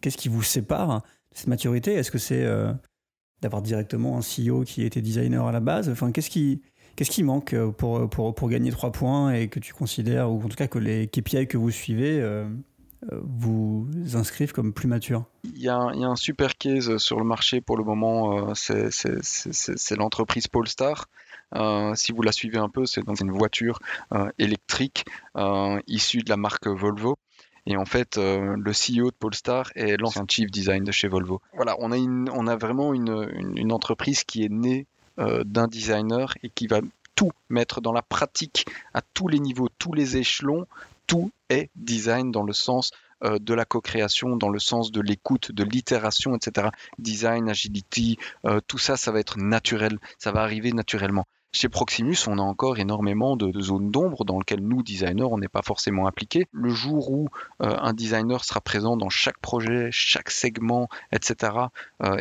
qu'est-ce 0.00 0.18
qui 0.18 0.28
vous 0.28 0.42
sépare 0.42 1.02
de 1.32 1.38
cette 1.38 1.48
maturité? 1.48 1.94
Est-ce 1.94 2.10
que 2.10 2.18
c'est 2.18 2.46
d'avoir 3.40 3.62
directement 3.62 4.18
un 4.18 4.20
CEO 4.20 4.64
qui 4.64 4.82
était 4.84 5.00
designer 5.00 5.46
à 5.46 5.52
la 5.52 5.60
base? 5.60 5.88
Enfin, 5.88 6.12
qu'est-ce 6.12 6.30
qui, 6.30 6.60
qu'est-ce 6.96 7.10
qui 7.10 7.22
manque 7.22 7.56
pour, 7.78 8.08
pour, 8.10 8.34
pour, 8.34 8.48
gagner 8.50 8.70
3 8.70 8.92
points 8.92 9.32
et 9.32 9.48
que 9.48 9.60
tu 9.60 9.72
considères, 9.72 10.30
ou 10.30 10.42
en 10.42 10.48
tout 10.48 10.56
cas 10.56 10.68
que 10.68 10.78
les 10.78 11.06
KPI 11.06 11.46
que 11.46 11.56
vous 11.56 11.70
suivez 11.70 12.20
vous 13.10 13.88
inscrivent 14.14 14.52
comme 14.52 14.72
plus 14.72 14.88
mature 14.88 15.24
il 15.60 15.64
y, 15.64 15.68
a 15.68 15.78
un, 15.78 16.16
super 16.16 16.56
case 16.56 16.96
sur 16.96 17.18
le 17.18 17.24
marché 17.24 17.60
pour 17.60 17.76
le 17.76 17.84
moment, 17.84 18.48
euh, 18.48 18.54
c'est 18.54 19.96
l'entreprise 19.96 20.48
Polestar. 20.48 21.08
Euh, 21.54 21.94
si 21.94 22.12
vous 22.12 22.22
la 22.22 22.32
suivez 22.32 22.56
un 22.56 22.70
peu, 22.70 22.86
c'est 22.86 23.04
dans 23.04 23.14
une 23.14 23.30
voiture 23.30 23.78
euh, 24.12 24.30
électrique 24.38 25.04
issue 25.86 26.22
de 26.22 26.30
la 26.30 26.38
marque 26.38 26.66
Volvo. 26.66 27.18
Et 27.66 27.76
en 27.76 27.84
fait, 27.84 28.16
le 28.16 28.72
CEO 28.72 29.10
de 29.10 29.16
Polestar 29.18 29.70
est 29.74 29.98
l'ancien 29.98 30.24
chief 30.26 30.50
design 30.50 30.82
de 30.82 30.92
chez 30.92 31.08
Volvo. 31.08 31.42
Voilà, 31.54 31.76
on 31.78 31.92
a, 32.46 32.56
vraiment 32.56 32.94
une, 32.94 33.72
entreprise 33.72 34.24
qui 34.24 34.44
est 34.44 34.48
née 34.48 34.86
d'un 35.18 35.68
designer 35.68 36.32
et 36.42 36.48
qui 36.48 36.68
va 36.68 36.80
tout 37.14 37.32
mettre 37.50 37.82
dans 37.82 37.92
la 37.92 38.00
pratique 38.00 38.64
à 38.94 39.02
tous 39.02 39.28
les 39.28 39.38
niveaux, 39.38 39.68
tous 39.78 39.92
les 39.92 40.16
échelons 40.16 40.66
tout 41.10 41.32
est 41.48 41.70
design 41.74 42.30
dans 42.30 42.44
le 42.44 42.52
sens 42.52 42.92
euh, 43.24 43.40
de 43.40 43.52
la 43.52 43.64
co-création, 43.64 44.36
dans 44.36 44.48
le 44.48 44.60
sens 44.60 44.92
de 44.92 45.00
l'écoute, 45.00 45.50
de 45.50 45.64
l'itération, 45.64 46.36
etc. 46.36 46.68
Design, 46.98 47.48
agility, 47.48 48.16
euh, 48.44 48.60
tout 48.68 48.78
ça, 48.78 48.96
ça 48.96 49.10
va 49.10 49.18
être 49.18 49.36
naturel, 49.36 49.98
ça 50.18 50.30
va 50.30 50.42
arriver 50.42 50.72
naturellement. 50.72 51.26
Chez 51.52 51.68
Proximus, 51.68 52.16
on 52.28 52.38
a 52.38 52.42
encore 52.42 52.78
énormément 52.78 53.34
de, 53.34 53.60
zones 53.60 53.90
d'ombre 53.90 54.24
dans 54.24 54.38
lesquelles 54.38 54.62
nous, 54.62 54.84
designers, 54.84 55.24
on 55.24 55.38
n'est 55.38 55.48
pas 55.48 55.62
forcément 55.62 56.06
impliqués. 56.06 56.46
Le 56.52 56.70
jour 56.70 57.10
où 57.10 57.28
euh, 57.60 57.76
un 57.76 57.92
designer 57.92 58.44
sera 58.44 58.60
présent 58.60 58.96
dans 58.96 59.10
chaque 59.10 59.40
projet, 59.40 59.88
chaque 59.90 60.30
segment, 60.30 60.88
etc., 61.10 61.54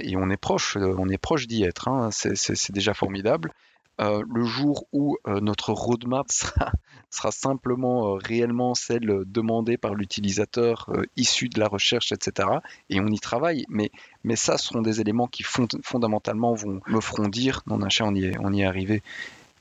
et 0.01 0.17
on 0.17 0.31
est 0.31 0.37
proche, 0.37 0.77
on 0.77 1.07
est 1.09 1.19
proche 1.19 1.45
d'y 1.45 1.61
être, 1.61 1.89
hein, 1.89 2.09
c'est 2.11 2.71
déjà 2.71 2.95
formidable. 2.95 3.53
Le 3.99 4.45
jour 4.45 4.87
où 4.93 5.17
notre 5.27 5.73
roadmap 5.73 6.25
sera, 6.31 6.71
simplement 7.09 8.15
euh, 8.15 8.17
réellement 8.17 8.75
celle 8.75 9.23
demandée 9.25 9.77
par 9.77 9.95
l'utilisateur 9.95 10.89
issu 11.15 11.49
de 11.49 11.59
la 11.59 11.67
recherche, 11.67 12.11
etc. 12.11 12.49
Et 12.89 12.99
on 12.99 13.07
y 13.07 13.19
travaille, 13.19 13.65
mais, 13.69 13.91
mais 14.23 14.35
ça 14.35 14.57
seront 14.57 14.81
des 14.81 15.01
éléments 15.01 15.27
qui 15.27 15.43
fondamentalement 15.43 16.53
vont, 16.53 16.81
me 16.87 17.01
feront 17.01 17.27
dire 17.27 17.61
non, 17.67 17.77
Nacha, 17.77 18.05
on 18.05 18.13
y 18.13 18.25
est, 18.25 18.37
on 18.39 18.53
y 18.53 18.61
est 18.61 18.65
arrivé. 18.65 19.01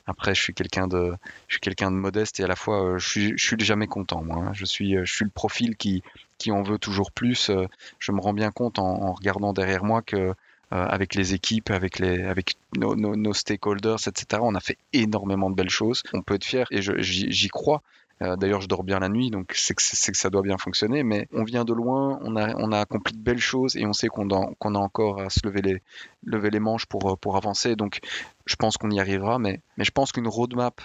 Après, 0.07 0.35
je 0.35 0.41
suis 0.41 0.55
quelqu'un 0.55 0.89
de, 0.89 1.15
quelqu'un 1.61 1.91
de 1.91 1.97
modeste 1.97 2.41
et 2.41 2.45
à 2.45 2.47
la 2.47 2.57
fois, 2.57 2.97
je 2.97 3.07
suis, 3.07 3.33
je 3.37 3.47
suis 3.47 3.57
jamais 3.61 3.87
content. 3.87 4.23
Moi, 4.23 4.37
hein. 4.39 4.53
je 4.55 4.65
suis, 4.65 4.97
je 5.05 5.13
suis 5.13 5.25
le 5.25 5.31
profil 5.31 5.77
qui, 5.77 6.03
qui 6.39 6.51
en 6.51 6.63
veut 6.63 6.79
toujours 6.79 7.13
plus. 7.13 7.51
Je 7.99 8.13
me 8.13 8.21
rends 8.21 8.33
bien 8.33 8.51
compte 8.51 8.79
en 8.79 9.13
regardant 9.13 9.53
derrière 9.53 9.85
moi 9.85 10.01
que 10.01 10.17
euh, 10.17 10.35
avec 10.71 11.15
les 11.15 11.35
équipes, 11.35 11.71
avec, 11.71 11.99
les, 11.99 12.25
avec 12.25 12.57
nos, 12.77 12.95
nos, 12.95 13.33
stakeholders, 13.33 14.07
etc. 14.07 14.43
On 14.43 14.55
a 14.55 14.61
fait 14.61 14.77
énormément 14.93 15.51
de 15.51 15.55
belles 15.55 15.71
choses. 15.71 16.03
On 16.13 16.23
peut 16.23 16.35
être 16.35 16.45
fier 16.45 16.67
et 16.71 16.81
j'y 16.83 17.49
crois. 17.49 17.83
Euh, 18.21 18.37
d'ailleurs, 18.37 18.61
je 18.61 18.67
dors 18.67 18.83
bien 18.83 18.99
la 18.99 19.09
nuit, 19.09 19.31
donc 19.31 19.53
c'est 19.55 19.75
que, 19.75 19.83
ça 19.83 20.31
doit 20.31 20.43
bien 20.43 20.59
fonctionner. 20.59 21.05
Mais 21.05 21.29
on 21.33 21.45
vient 21.45 21.65
de 21.65 21.73
loin, 21.73 22.19
on 22.23 22.37
a, 22.37 22.55
on 22.57 22.73
a 22.73 22.81
accompli 22.81 23.15
de 23.15 23.23
belles 23.23 23.39
choses 23.39 23.77
et 23.77 23.87
on 23.87 23.93
sait 23.93 24.09
qu'on 24.09 24.29
qu'on 24.29 24.75
a 24.75 24.79
encore 24.79 25.21
à 25.21 25.31
se 25.31 25.41
lever 25.45 25.63
les, 25.63 25.83
lever 26.25 26.51
les 26.51 26.61
manches 26.61 26.87
pour, 26.87 27.17
pour 27.19 27.37
avancer. 27.37 27.77
Donc, 27.77 28.01
je 28.47 28.57
pense 28.57 28.77
qu'on 28.77 28.91
y 28.91 28.99
arrivera. 28.99 29.39
Mais, 29.39 29.61
mais 29.77 29.85
je 29.85 29.93
pense 29.93 30.13
qu'une 30.13 30.29
roadmap 30.29 30.81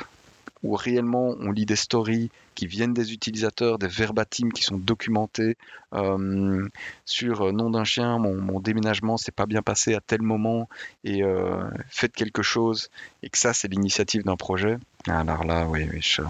où 0.63 0.75
réellement 0.75 1.36
on 1.39 1.51
lit 1.51 1.65
des 1.65 1.75
stories 1.75 2.32
qui 2.55 2.67
viennent 2.67 2.93
des 2.93 3.13
utilisateurs, 3.13 3.77
des 3.77 3.88
verbatims 3.88 4.51
qui 4.51 4.63
sont 4.63 4.77
documentés 4.77 5.58
euh, 5.93 6.67
sur 7.05 7.41
euh, 7.41 7.51
nom 7.51 7.70
d'un 7.70 7.84
chien, 7.84 8.17
mon, 8.17 8.60
déménagement 8.60 9.17
s'est 9.17 9.32
pas 9.32 9.46
bien 9.46 9.62
passé 9.62 9.93
à 9.93 10.00
tel 10.00 10.22
moment 10.22 10.70
et 11.03 11.24
euh, 11.24 11.63
faites 11.89 12.13
quelque 12.13 12.41
chose 12.41 12.90
et 13.24 13.29
que 13.29 13.37
ça 13.37 13.53
c'est 13.53 13.68
l'initiative 13.68 14.24
d'un 14.24 14.37
projet. 14.37 14.77
Alors 15.07 15.44
là, 15.44 15.68
oui, 15.68 15.87
je, 16.00 16.22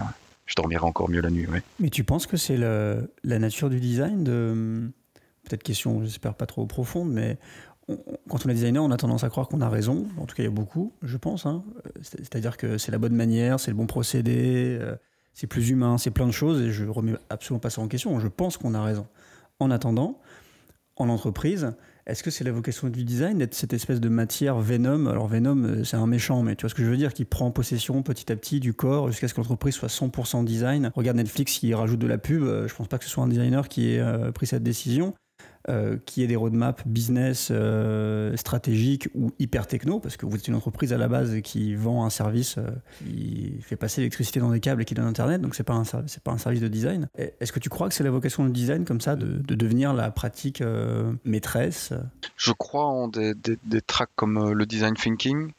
dormirai 0.56 0.84
encore 0.84 1.10
mieux 1.10 1.22
la 1.22 1.30
nuit. 1.30 1.48
Oui. 1.48 1.60
Mais 1.80 1.90
tu 1.90 2.04
penses 2.04 2.28
que 2.28 2.38
c'est 2.38 2.58
la 2.58 3.40
nature 3.40 3.70
du 3.70 3.80
design 3.80 4.24
de 4.24 4.90
peut-être 5.44 5.64
question, 5.64 6.04
j'espère 6.04 6.34
pas 6.34 6.46
trop 6.46 6.66
profonde, 6.66 7.12
mais 7.12 7.38
quand 8.30 8.46
on 8.46 8.50
est 8.50 8.54
designer, 8.54 8.84
on 8.84 8.92
a 8.92 8.98
tendance 8.98 9.24
à 9.24 9.30
croire 9.30 9.48
qu'on 9.48 9.62
a 9.62 9.70
raison. 9.70 10.08
En 10.18 10.26
tout 10.26 10.36
cas, 10.36 10.44
il 10.44 10.46
y 10.46 10.50
a 10.50 10.52
beaucoup, 10.52 10.94
je 11.02 11.18
pense. 11.18 11.46
Hein. 11.46 11.64
C'est-à-dire 12.02 12.58
que 12.58 12.78
c'est 12.78 12.92
la 12.92 12.98
bonne 12.98 13.16
manière, 13.16 13.60
c'est 13.60 13.72
le 13.72 13.78
bon 13.78 13.88
procédé, 13.88 14.78
euh, 14.80 14.96
c'est 15.34 15.48
plus 15.48 15.70
humain, 15.70 15.98
c'est 15.98 16.12
plein 16.12 16.28
de 16.28 16.32
choses. 16.32 16.62
Et 16.62 16.72
je 16.72 16.86
remets 16.86 17.14
absolument 17.30 17.60
pas 17.60 17.70
ça 17.70 17.82
en 17.82 17.88
question. 17.88 18.20
Je 18.20 18.28
pense 18.28 18.58
qu'on 18.58 18.74
a 18.74 18.84
raison. 18.84 19.08
En 19.60 19.72
attendant, 19.72 20.20
en 20.96 21.10
entreprise, 21.10 21.74
est-ce 22.06 22.22
que 22.22 22.32
c'est 22.32 22.44
la 22.44 22.52
vocation 22.52 22.90
du 22.90 23.04
design 23.04 23.38
d'être 23.38 23.54
cette 23.54 23.74
espèce 23.74 24.00
de 24.02 24.10
matière 24.10 24.60
Venom? 24.60 25.08
Alors 25.08 25.28
Venom, 25.28 25.64
euh, 25.64 25.84
c'est 25.84 25.98
un 25.98 26.08
méchant, 26.08 26.44
mais 26.44 26.56
tu 26.56 26.62
vois 26.62 26.70
ce 26.70 26.76
que 26.76 26.84
je 26.84 26.90
veux 26.90 26.98
dire, 26.98 27.14
qui 27.14 27.26
prend 27.26 27.50
possession 27.52 28.04
petit 28.04 28.32
à 28.32 28.36
petit 28.36 28.60
du 28.60 28.74
corps 28.74 29.10
jusqu'à 29.10 29.28
ce 29.28 29.34
que 29.34 29.40
l'entreprise 29.40 29.76
soit 29.76 29.90
100% 29.90 30.44
design. 30.44 30.92
Regarde 30.96 31.18
Netflix 31.18 31.60
qui 31.60 31.74
rajoute 31.74 32.00
de 32.00 32.08
la 32.08 32.18
pub. 32.18 32.44
Euh, 32.44 32.68
je 32.68 32.76
pense 32.76 32.88
pas 32.88 32.98
que 32.98 33.06
ce 33.06 33.10
soit 33.10 33.24
un 33.24 33.28
designer 33.28 33.68
qui 33.70 33.92
ait 33.92 34.04
pris 34.34 34.48
cette 34.48 34.64
décision. 34.64 35.14
Euh, 35.70 35.96
qui 36.06 36.22
ait 36.22 36.28
des 36.28 36.36
roadmaps 36.36 36.84
business 36.86 37.48
euh, 37.50 38.36
stratégiques 38.36 39.08
ou 39.16 39.32
hyper 39.40 39.66
techno, 39.66 40.02
parce 40.02 40.18
que 40.18 40.26
vous 40.26 40.36
êtes 40.36 40.50
une 40.50 40.56
entreprise 40.56 40.92
à 40.92 40.98
la 40.98 41.08
base 41.08 41.40
qui 41.42 41.74
vend 41.74 42.04
un 42.04 42.10
service 42.10 42.58
euh, 42.58 42.70
qui 42.98 43.62
fait 43.62 43.78
passer 43.78 44.02
l'électricité 44.02 44.42
dans 44.42 44.52
des 44.52 44.60
câbles 44.60 44.82
et 44.82 44.86
qui 44.86 44.94
donne 44.94 45.06
Internet, 45.06 45.40
donc 45.40 45.56
c'est 45.56 45.64
pas 45.64 45.82
pas 46.26 46.32
un 46.32 46.38
service 46.38 46.60
de 46.60 46.68
design. 46.68 47.08
Est-ce 47.16 47.54
que 47.54 47.62
tu 47.62 47.70
crois 47.70 47.88
que 47.88 47.96
c'est 47.96 48.04
la 48.04 48.12
vocation 48.12 48.44
du 48.44 48.52
design 48.52 48.84
comme 48.84 49.00
ça, 49.00 49.16
de, 49.16 49.56
devenir 49.56 49.94
la 49.94 50.12
pratique 50.12 50.62
maîtresse? 51.24 51.94
Je 52.36 52.52
crois 52.52 52.86
en 52.86 53.08
des, 53.08 53.34
des, 53.34 53.82
tracks 53.82 54.12
comme 54.18 54.52
le 54.52 54.66
design 54.66 54.96
thinking 54.96 55.54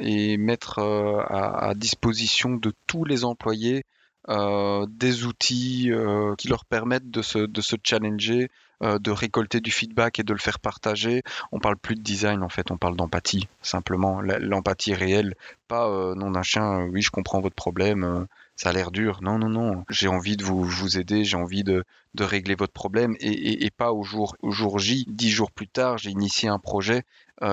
et 0.00 0.36
mettre 0.36 0.80
à, 0.80 1.68
à, 1.68 1.74
disposition 1.74 2.56
de 2.56 2.72
tous 2.88 3.04
les 3.04 3.24
employés 3.24 3.84
des 4.28 5.24
outils 5.24 5.92
qui 6.38 6.48
leur 6.48 6.64
permettent 6.64 7.10
de 7.10 7.22
se, 7.22 7.38
de 7.38 7.60
se 7.60 7.76
challenger, 7.84 8.50
euh, 8.82 8.98
de 8.98 9.12
récolter 9.12 9.60
du 9.60 9.70
feedback 9.70 10.18
et 10.18 10.24
de 10.24 10.32
le 10.32 10.38
faire 10.38 10.58
partager. 10.58 11.22
On 11.52 11.60
parle 11.60 11.76
plus 11.76 11.94
de 11.94 12.02
design 12.02 12.42
en 12.42 12.48
fait, 12.48 12.72
on 12.72 12.76
parle 12.76 12.96
d'empathie 12.96 13.46
simplement, 13.62 14.20
l'empathie 14.20 14.94
réelle, 14.94 15.34
pas 15.68 15.88
euh, 15.88 16.16
non 16.16 16.32
d'un 16.32 16.42
chien. 16.42 16.80
Euh, 16.80 16.88
oui, 16.90 17.00
je 17.00 17.10
comprends 17.10 17.40
votre 17.40 17.54
problème. 17.54 18.26
ça 18.56 18.70
a 18.70 18.72
l'air 18.72 18.90
dur. 18.90 19.20
Non, 19.22 19.38
non, 19.38 19.48
non. 19.48 19.84
J'ai 19.90 20.08
envie 20.08 20.36
de 20.36 20.44
vous, 20.44 20.64
vous 20.64 20.98
aider. 20.98 21.24
J'ai 21.24 21.36
envie 21.36 21.62
de, 21.62 21.84
de, 22.14 22.24
régler 22.24 22.56
votre 22.56 22.72
problème 22.72 23.14
et, 23.20 23.64
et, 23.64 23.70
pas 23.70 23.92
au 23.92 24.02
jour, 24.02 24.36
au 24.40 24.50
jour 24.50 24.78
J. 24.80 25.04
Dix 25.08 25.30
jours 25.30 25.52
plus 25.52 25.68
tard, 25.68 25.98
j'ai 25.98 26.10
initié 26.10 26.48
un 26.48 26.58
projet. 26.58 27.04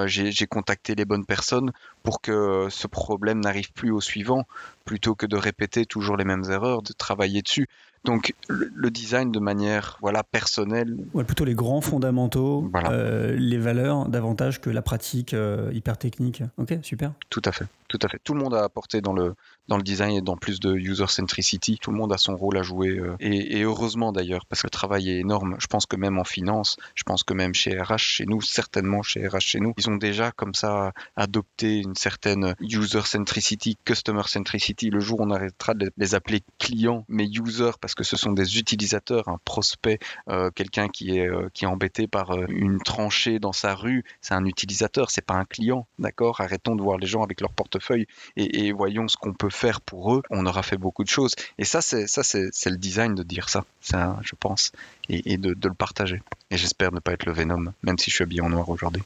j'ai 0.06 0.48
contacté 0.48 0.96
les 0.96 1.06
bonnes 1.06 1.26
personnes 1.26 1.72
pour 2.04 2.22
que 2.22 2.68
ce 2.72 2.88
problème 2.88 3.42
n'arrive 3.42 3.72
plus 3.74 3.92
au 3.92 4.02
suivant, 4.02 4.46
plutôt 4.86 5.14
que 5.16 5.28
de 5.28 5.38
répéter 5.38 5.86
toujours 5.86 6.18
les 6.18 6.26
mêmes 6.26 6.50
erreurs, 6.50 6.82
de 6.82 6.94
travailler 6.94 7.42
dessus. 7.42 7.68
Donc 8.04 8.34
le, 8.48 8.90
design 8.90 9.32
de 9.32 9.40
manière 9.40 9.98
voilà 10.02 10.24
personnelle. 10.24 10.98
Ouais, 11.14 11.24
plutôt 11.24 11.46
les 11.46 11.54
grands 11.54 11.82
fondamentaux, 11.82 12.70
euh, 12.90 13.36
les 13.38 13.60
valeurs 13.60 14.10
davantage 14.10 14.60
que 14.60 14.72
la 14.72 14.82
pratique 14.82 15.36
euh, 15.36 15.70
hyper 15.72 15.98
technique. 15.98 16.42
Ok, 16.58 16.74
super. 16.82 17.14
Tout 17.30 17.42
à 17.46 17.52
fait, 17.52 17.68
tout 17.90 18.00
à 18.02 18.08
fait. 18.08 18.20
Tout 18.24 18.34
le 18.34 18.40
monde 18.40 18.56
a 18.56 18.64
apporté 18.64 19.02
dans 19.02 19.14
le, 19.14 19.36
dans 19.68 19.78
le 19.78 19.84
design 19.84 20.16
et 20.16 20.22
dans 20.22 20.38
plus 20.38 20.60
de 20.60 20.74
user 20.76 21.08
centricity. 21.08 21.78
Tout 21.82 21.92
le 21.92 21.98
monde 21.98 22.12
a 22.14 22.18
son 22.18 22.36
rôle 22.36 22.58
à 22.58 22.64
jouer 22.64 22.90
euh, 22.90 23.16
et, 23.20 23.62
heureusement 23.64 24.12
d'ailleurs 24.12 24.46
parce 24.46 24.62
que 24.62 24.68
le 24.68 24.72
travail 24.72 25.10
est 25.10 25.20
énorme. 25.20 25.56
Je 25.60 25.68
pense 25.68 25.86
que 25.86 25.96
même 25.96 26.20
en 26.20 26.24
finance, 26.24 26.78
je 26.96 27.04
pense 27.04 27.24
que 27.24 27.34
même 27.34 27.54
chez 27.54 27.80
RH 27.80 27.98
chez 27.98 28.26
nous, 28.26 28.42
certainement 28.42 29.02
chez 29.02 29.28
RH 29.28 29.40
chez 29.40 29.60
nous, 29.60 29.74
ils 29.78 29.90
ont 29.90 29.96
déjà 29.96 30.32
comme 30.32 30.54
ça 30.54 30.94
adopté 31.16 31.80
une 31.80 31.96
certaine 31.96 32.56
user 32.60 33.02
centricity, 33.02 33.78
customer 33.86 34.24
centricity. 34.26 34.90
Le 34.90 35.00
jour 35.00 35.20
où 35.20 35.24
on 35.24 35.32
arrêtera 35.32 35.74
de 35.74 35.92
les 35.98 36.16
appeler 36.16 36.42
clients, 36.60 37.06
mais 37.08 37.26
users 37.26 37.72
parce 37.80 37.96
que 37.96 38.04
ce 38.04 38.18
sont 38.18 38.32
des 38.32 38.58
utilisateurs, 38.58 39.28
un 39.28 39.40
prospect, 39.46 40.00
euh, 40.30 40.50
quelqu'un 40.52 40.90
qui 40.90 41.18
est 41.18 41.28
euh, 41.28 41.50
qui 41.54 41.66
est 41.66 41.68
embêté 41.68 42.08
par 42.08 42.36
une 42.50 42.80
tranchée 42.80 43.40
dans 43.40 43.54
sa 43.54 43.76
rue, 43.76 44.04
c'est 44.22 44.34
un 44.34 44.46
utilisateur, 44.46 45.12
c'est 45.12 45.26
pas 45.26 45.36
un 45.36 45.46
client, 45.46 45.88
d'accord? 46.00 46.42
Arrêtons 46.42 46.76
de 46.76 46.82
voir 46.82 46.98
les 46.98 47.08
gens 47.08 47.24
avec 47.24 47.42
leur 47.42 47.54
portefeuille 47.54 48.08
et, 48.36 48.68
et 48.68 48.72
voyons 48.72 49.08
ce 49.08 49.18
qu'on 49.18 49.34
peut 49.34 49.50
faire 49.52 49.82
pour 49.82 50.16
eux, 50.16 50.24
on 50.30 50.46
aura 50.46 50.64
fait 50.64 50.78
beaucoup 50.78 51.04
de 51.04 51.10
choses. 51.10 51.36
Et 51.58 51.66
ça, 51.66 51.82
c'est 51.82 52.08
ça, 52.08 52.24
c'est 52.24 52.70
le 52.70 52.78
design 52.78 53.16
de 53.16 53.24
dire 53.24 53.50
ça, 53.50 53.66
ça 53.82 54.20
je 54.24 54.34
pense, 54.40 54.72
et, 55.10 55.38
de, 55.38 55.54
de, 55.54 55.68
le 55.68 55.74
partager. 55.74 56.22
Et 56.50 56.58
j'espère 56.58 56.92
ne 56.92 57.00
pas 57.00 57.14
être 57.14 57.26
le 57.26 57.34
Venom, 57.34 57.74
même 57.84 57.98
si 57.98 58.10
je 58.10 58.16
suis 58.16 58.24
habillé 58.24 58.42
en 58.42 58.50
noir 58.50 58.70
aujourd'hui. 58.70 59.04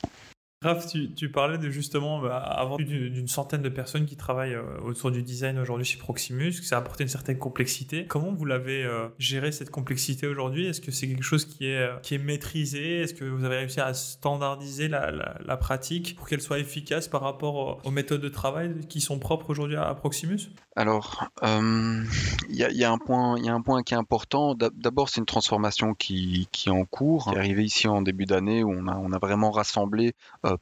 Raph, 0.65 0.87
tu, 1.15 1.29
parlais 1.29 1.59
de 1.59 1.69
justement 1.69 2.19
bah, 2.19 2.75
d'une 2.79 3.27
centaine 3.27 3.61
de 3.61 3.69
personnes 3.69 4.07
qui 4.07 4.15
travaillent 4.15 4.55
euh, 4.55 4.79
autour 4.83 5.11
du 5.11 5.21
design 5.21 5.59
aujourd'hui 5.59 5.85
chez 5.85 5.99
Proximus, 5.99 6.53
que 6.53 6.65
ça 6.65 6.77
a 6.77 6.79
apporté 6.79 7.03
une 7.03 7.09
certaine 7.09 7.37
complexité. 7.37 8.07
Comment 8.07 8.33
vous 8.33 8.45
l'avez 8.45 8.83
euh, 8.83 9.07
géré 9.19 9.51
cette 9.51 9.69
complexité 9.69 10.25
aujourd'hui? 10.25 10.65
Est-ce 10.65 10.81
que 10.81 10.89
c'est 10.89 11.07
quelque 11.07 11.23
chose 11.23 11.45
qui 11.45 11.67
est, 11.67 11.87
euh, 11.87 12.17
maîtrisé? 12.17 13.01
Est-ce 13.01 13.13
que 13.13 13.25
vous 13.25 13.43
avez 13.43 13.57
réussi 13.57 13.79
à 13.79 13.93
standardiser 13.93 14.87
la, 14.87 15.11
la, 15.11 15.57
pratique 15.57 16.15
pour 16.15 16.27
qu'elle 16.27 16.41
soit 16.41 16.57
efficace 16.57 17.07
par 17.07 17.21
rapport 17.21 17.85
aux 17.85 17.91
méthodes 17.91 18.21
de 18.21 18.29
travail 18.29 18.73
qui 18.89 19.01
sont 19.01 19.19
propres 19.19 19.51
aujourd'hui 19.51 19.75
à, 19.75 19.93
Proximus? 19.93 20.49
Alors, 20.75 21.29
il 21.41 22.05
y, 22.49 22.57
y, 22.57 22.83
a 22.83 22.91
un 22.91 22.97
point, 22.97 23.37
il 23.37 23.45
y 23.45 23.49
a 23.49 23.53
un 23.53 23.61
point 23.61 23.81
qui 23.81 23.93
est 23.93 23.97
important. 23.97 24.55
D'abord, 24.55 25.09
c'est 25.09 25.19
une 25.19 25.25
transformation 25.25 25.93
qui, 25.93 26.47
est 26.65 26.69
en 26.69 26.83
cours, 26.83 27.31
qui 27.31 27.37
est 27.39 27.63
ici 27.63 27.87
en 27.87 28.01
début 28.01 28.25
d'année 28.25 28.63
où 28.63 28.71
on 28.71 29.11
a, 29.11 29.17
vraiment 29.17 29.51
rassemblé 29.51 30.13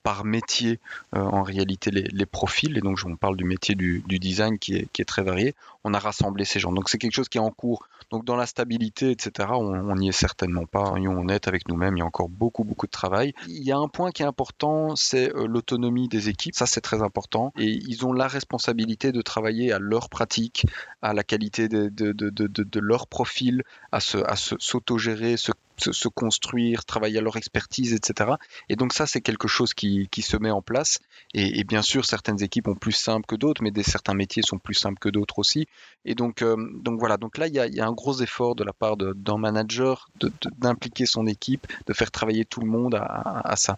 par 0.03 0.23
métier 0.23 0.79
euh, 1.15 1.19
en 1.19 1.43
réalité 1.43 1.91
les, 1.91 2.25
profils. 2.25 2.77
Et 2.77 2.81
donc, 2.81 2.99
on 3.05 3.15
parle 3.15 3.37
du 3.37 3.43
métier 3.43 3.75
du, 3.75 4.03
design 4.07 4.59
qui 4.59 4.75
est, 4.75 5.05
très 5.05 5.23
varié. 5.23 5.55
On 5.83 5.93
a 5.93 5.99
rassemblé 5.99 6.45
ces 6.45 6.59
gens. 6.59 6.71
Donc, 6.71 6.89
c'est 6.89 6.97
quelque 6.97 7.15
chose 7.15 7.29
qui 7.29 7.37
est 7.37 7.41
en 7.41 7.51
cours. 7.51 7.87
Donc, 8.13 8.25
dans 8.25 8.35
la 8.35 8.45
stabilité, 8.45 9.09
etc., 9.09 9.49
on 9.53 9.95
n'y 9.95 10.09
est 10.09 10.11
certainement 10.11 10.67
pas. 10.67 10.85
Soyons 10.85 11.19
honnêtes 11.19 11.47
avec 11.47 11.67
nous-mêmes, 11.67 11.97
il 11.97 12.01
y 12.01 12.03
a 12.03 12.05
encore 12.05 12.29
beaucoup, 12.29 12.63
beaucoup 12.63 12.85
de 12.85 12.91
travail. 12.91 13.33
Il 13.47 13.63
y 13.63 13.71
a 13.71 13.77
un 13.77 13.87
point 13.87 14.11
qui 14.11 14.21
est 14.21 14.25
important, 14.27 14.95
c'est 14.95 15.35
euh, 15.35 15.47
l'autonomie 15.47 16.09
des 16.09 16.29
équipes. 16.29 16.53
Ça, 16.53 16.67
c'est 16.67 16.79
très 16.79 17.01
important. 17.01 17.53
Et 17.57 17.71
ils 17.71 18.05
ont 18.05 18.13
la 18.13 18.27
responsabilité 18.27 19.11
de 19.11 19.23
travailler 19.23 19.73
à 19.73 19.79
leur 19.79 20.09
pratique, 20.09 20.67
à 21.01 21.15
la 21.15 21.23
qualité 21.23 21.67
de 21.67 22.79
leur 22.79 23.07
profil, 23.07 23.63
à 23.91 23.99
s'autogérer, 23.99 25.35
se, 25.35 25.47
se, 25.47 25.51
se, 25.77 26.07
construire, 26.07 26.85
travailler 26.85 27.19
à 27.19 27.21
leur 27.21 27.37
expertise, 27.37 27.93
etc. 27.93 28.31
Et 28.69 28.75
donc 28.75 28.93
ça, 28.93 29.05
c'est 29.05 29.21
quelque 29.21 29.47
chose 29.47 29.73
qui, 29.73 30.07
qui, 30.11 30.21
se 30.21 30.37
met 30.37 30.51
en 30.51 30.61
place. 30.61 30.99
Et, 31.33 31.59
et, 31.59 31.63
bien 31.63 31.81
sûr, 31.81 32.05
certaines 32.05 32.41
équipes 32.41 32.67
ont 32.67 32.75
plus 32.75 32.91
simple 32.91 33.25
que 33.25 33.35
d'autres, 33.35 33.63
mais 33.63 33.71
des, 33.71 33.83
certains 33.83 34.13
métiers 34.13 34.43
sont 34.43 34.59
plus 34.59 34.75
simples 34.75 34.99
que 34.99 35.09
d'autres 35.09 35.39
aussi. 35.39 35.67
Et 36.05 36.15
donc, 36.15 36.41
euh, 36.41 36.55
donc 36.81 36.99
voilà, 36.99 37.17
donc 37.17 37.37
là, 37.37 37.47
il 37.47 37.53
y 37.53 37.59
a, 37.59 37.67
y 37.67 37.79
a, 37.79 37.85
un 37.85 37.93
gros 37.93 38.21
effort 38.21 38.55
de 38.55 38.63
la 38.63 38.73
part 38.73 38.97
d'un 38.97 39.37
manager 39.37 40.09
d'impliquer 40.57 41.05
son 41.05 41.27
équipe, 41.27 41.67
de 41.87 41.93
faire 41.93 42.11
travailler 42.11 42.45
tout 42.45 42.61
le 42.61 42.67
monde 42.67 42.95
à, 42.95 43.41
à 43.43 43.55
ça. 43.55 43.77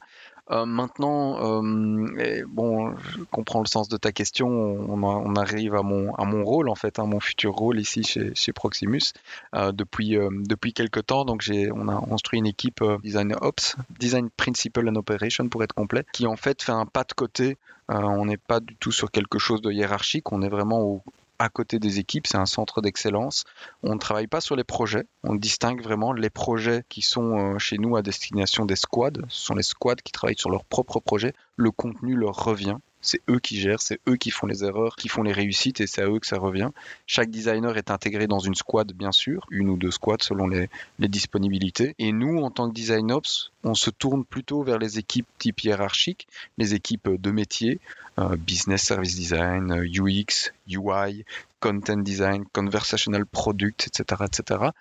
Euh, 0.51 0.65
maintenant, 0.65 1.61
euh, 1.63 2.43
bon, 2.47 2.95
je 2.97 3.23
comprends 3.31 3.61
le 3.61 3.67
sens 3.67 3.89
de 3.89 3.97
ta 3.97 4.11
question. 4.11 4.47
On, 4.47 5.35
arrive 5.35 5.75
à 5.75 5.81
mon, 5.81 6.13
à 6.15 6.25
mon 6.25 6.43
rôle, 6.43 6.69
en 6.69 6.75
fait, 6.75 6.99
à 6.99 7.03
mon 7.03 7.19
futur 7.19 7.53
rôle 7.53 7.79
ici 7.79 8.03
chez, 8.03 8.33
chez 8.35 8.53
Proximus 8.53 9.13
euh, 9.55 9.71
depuis, 9.71 10.17
depuis 10.47 10.73
quelques 10.73 11.07
temps. 11.07 11.25
Donc, 11.25 11.43
on 11.49 11.87
a 11.87 11.95
construit 11.95 12.39
une 12.39 12.47
équipe 12.47 12.83
Design 13.03 13.35
Ops, 13.41 13.75
Design 13.99 14.29
Principle 14.29 14.87
and 14.89 14.95
Operation 14.95 15.49
pour 15.49 15.63
être 15.63 15.73
complet, 15.73 16.05
qui 16.13 16.27
en 16.27 16.35
fait 16.35 16.61
fait 16.61 16.71
un 16.71 16.85
pas 16.85 17.03
de 17.03 17.13
côté. 17.13 17.57
on 17.89 18.25
n'est 18.25 18.37
pas 18.37 18.59
du 18.59 18.75
tout 18.75 18.91
sur 18.91 19.11
quelque 19.11 19.39
chose 19.39 19.61
de 19.61 19.71
hiérarchique. 19.71 20.31
On 20.31 20.41
est 20.41 20.49
vraiment 20.49 20.81
au, 20.81 21.01
à 21.39 21.49
côté 21.49 21.79
des 21.79 21.99
équipes, 21.99 22.27
c'est 22.27 22.37
un 22.37 22.45
centre 22.45 22.81
d'excellence. 22.81 23.43
On 23.83 23.93
ne 23.93 23.99
travaille 23.99 24.27
pas 24.27 24.41
sur 24.41 24.55
les 24.55 24.63
projets, 24.63 25.05
on 25.23 25.35
distingue 25.35 25.81
vraiment 25.81 26.13
les 26.13 26.29
projets 26.29 26.83
qui 26.89 27.01
sont 27.01 27.55
euh, 27.55 27.59
chez 27.59 27.77
nous 27.77 27.95
à 27.95 28.01
destination 28.01 28.65
des 28.65 28.75
squads. 28.75 29.21
Ce 29.29 29.45
sont 29.45 29.55
les 29.55 29.63
squads 29.63 29.95
qui 30.03 30.11
travaillent 30.11 30.37
sur 30.37 30.49
leurs 30.49 30.65
propres 30.65 30.99
projets. 30.99 31.33
Le 31.57 31.71
contenu 31.71 32.15
leur 32.15 32.43
revient. 32.43 32.77
C'est 33.05 33.21
eux 33.29 33.39
qui 33.39 33.59
gèrent, 33.59 33.81
c'est 33.81 33.99
eux 34.09 34.15
qui 34.15 34.31
font 34.31 34.47
les 34.47 34.63
erreurs, 34.63 34.95
qui 34.95 35.09
font 35.09 35.21
les 35.21 35.31
réussites 35.31 35.79
et 35.79 35.85
c'est 35.85 36.01
à 36.01 36.07
eux 36.07 36.19
que 36.19 36.25
ça 36.25 36.39
revient. 36.39 36.69
Chaque 37.05 37.29
designer 37.29 37.77
est 37.77 37.91
intégré 37.91 38.25
dans 38.25 38.39
une 38.39 38.55
squad, 38.55 38.91
bien 38.93 39.11
sûr, 39.11 39.45
une 39.51 39.69
ou 39.69 39.77
deux 39.77 39.91
squads 39.91 40.17
selon 40.23 40.47
les, 40.47 40.69
disponibilités. 40.97 41.93
Et 41.99 42.11
nous, 42.11 42.41
en 42.41 42.49
tant 42.49 42.67
que 42.67 42.73
design 42.73 43.11
ops, 43.11 43.51
on 43.63 43.75
se 43.75 43.91
tourne 43.91 44.25
plutôt 44.25 44.63
vers 44.63 44.79
les 44.79 44.97
équipes 44.97 45.27
type 45.37 45.61
hiérarchique, 45.61 46.27
les 46.57 46.73
équipes 46.73 47.09
de 47.09 47.29
métier, 47.29 47.79
euh, 48.17 48.35
business 48.37 48.81
service 48.81 49.15
design, 49.15 49.71
UX, 49.71 50.51
UI, 50.67 51.25
content 51.59 51.97
design, 51.97 52.43
conversational 52.51 53.27
product, 53.27 53.87
etc., 53.87 54.23
etc 54.25 54.71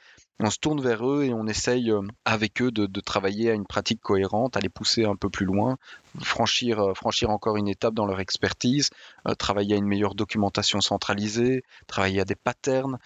on 0.41 0.51
se 0.51 0.59
tourne 0.59 0.81
vers 0.81 1.09
eux 1.09 1.25
et 1.25 1.33
on 1.33 1.47
essaye 1.47 1.91
euh, 1.91 2.03
avec 2.25 2.61
eux 2.61 2.71
de, 2.71 2.87
de, 2.87 3.01
travailler 3.01 3.51
à 3.51 3.55
une 3.55 3.67
pratique 3.67 4.01
cohérente, 4.01 4.57
à 4.57 4.61
les 4.61 4.69
pousser 4.69 5.05
un 5.05 5.17
peu 5.17 5.31
plus 5.31 5.47
loin, 5.47 5.79
franchir, 6.22 6.81
euh, 6.81 6.94
franchir 6.94 7.31
encore 7.31 7.57
une 7.57 7.68
étape 7.68 7.94
dans 7.94 8.07
leur 8.07 8.20
expertise, 8.20 8.90
euh, 9.27 9.35
travailler 9.35 9.74
à 9.74 9.79
une 9.79 9.87
meilleure 9.87 10.14
documentation 10.14 10.81
centralisée, 10.81 11.64
travailler 11.87 12.20
à 12.20 12.24
des 12.24 12.35
patterns. 12.35 12.98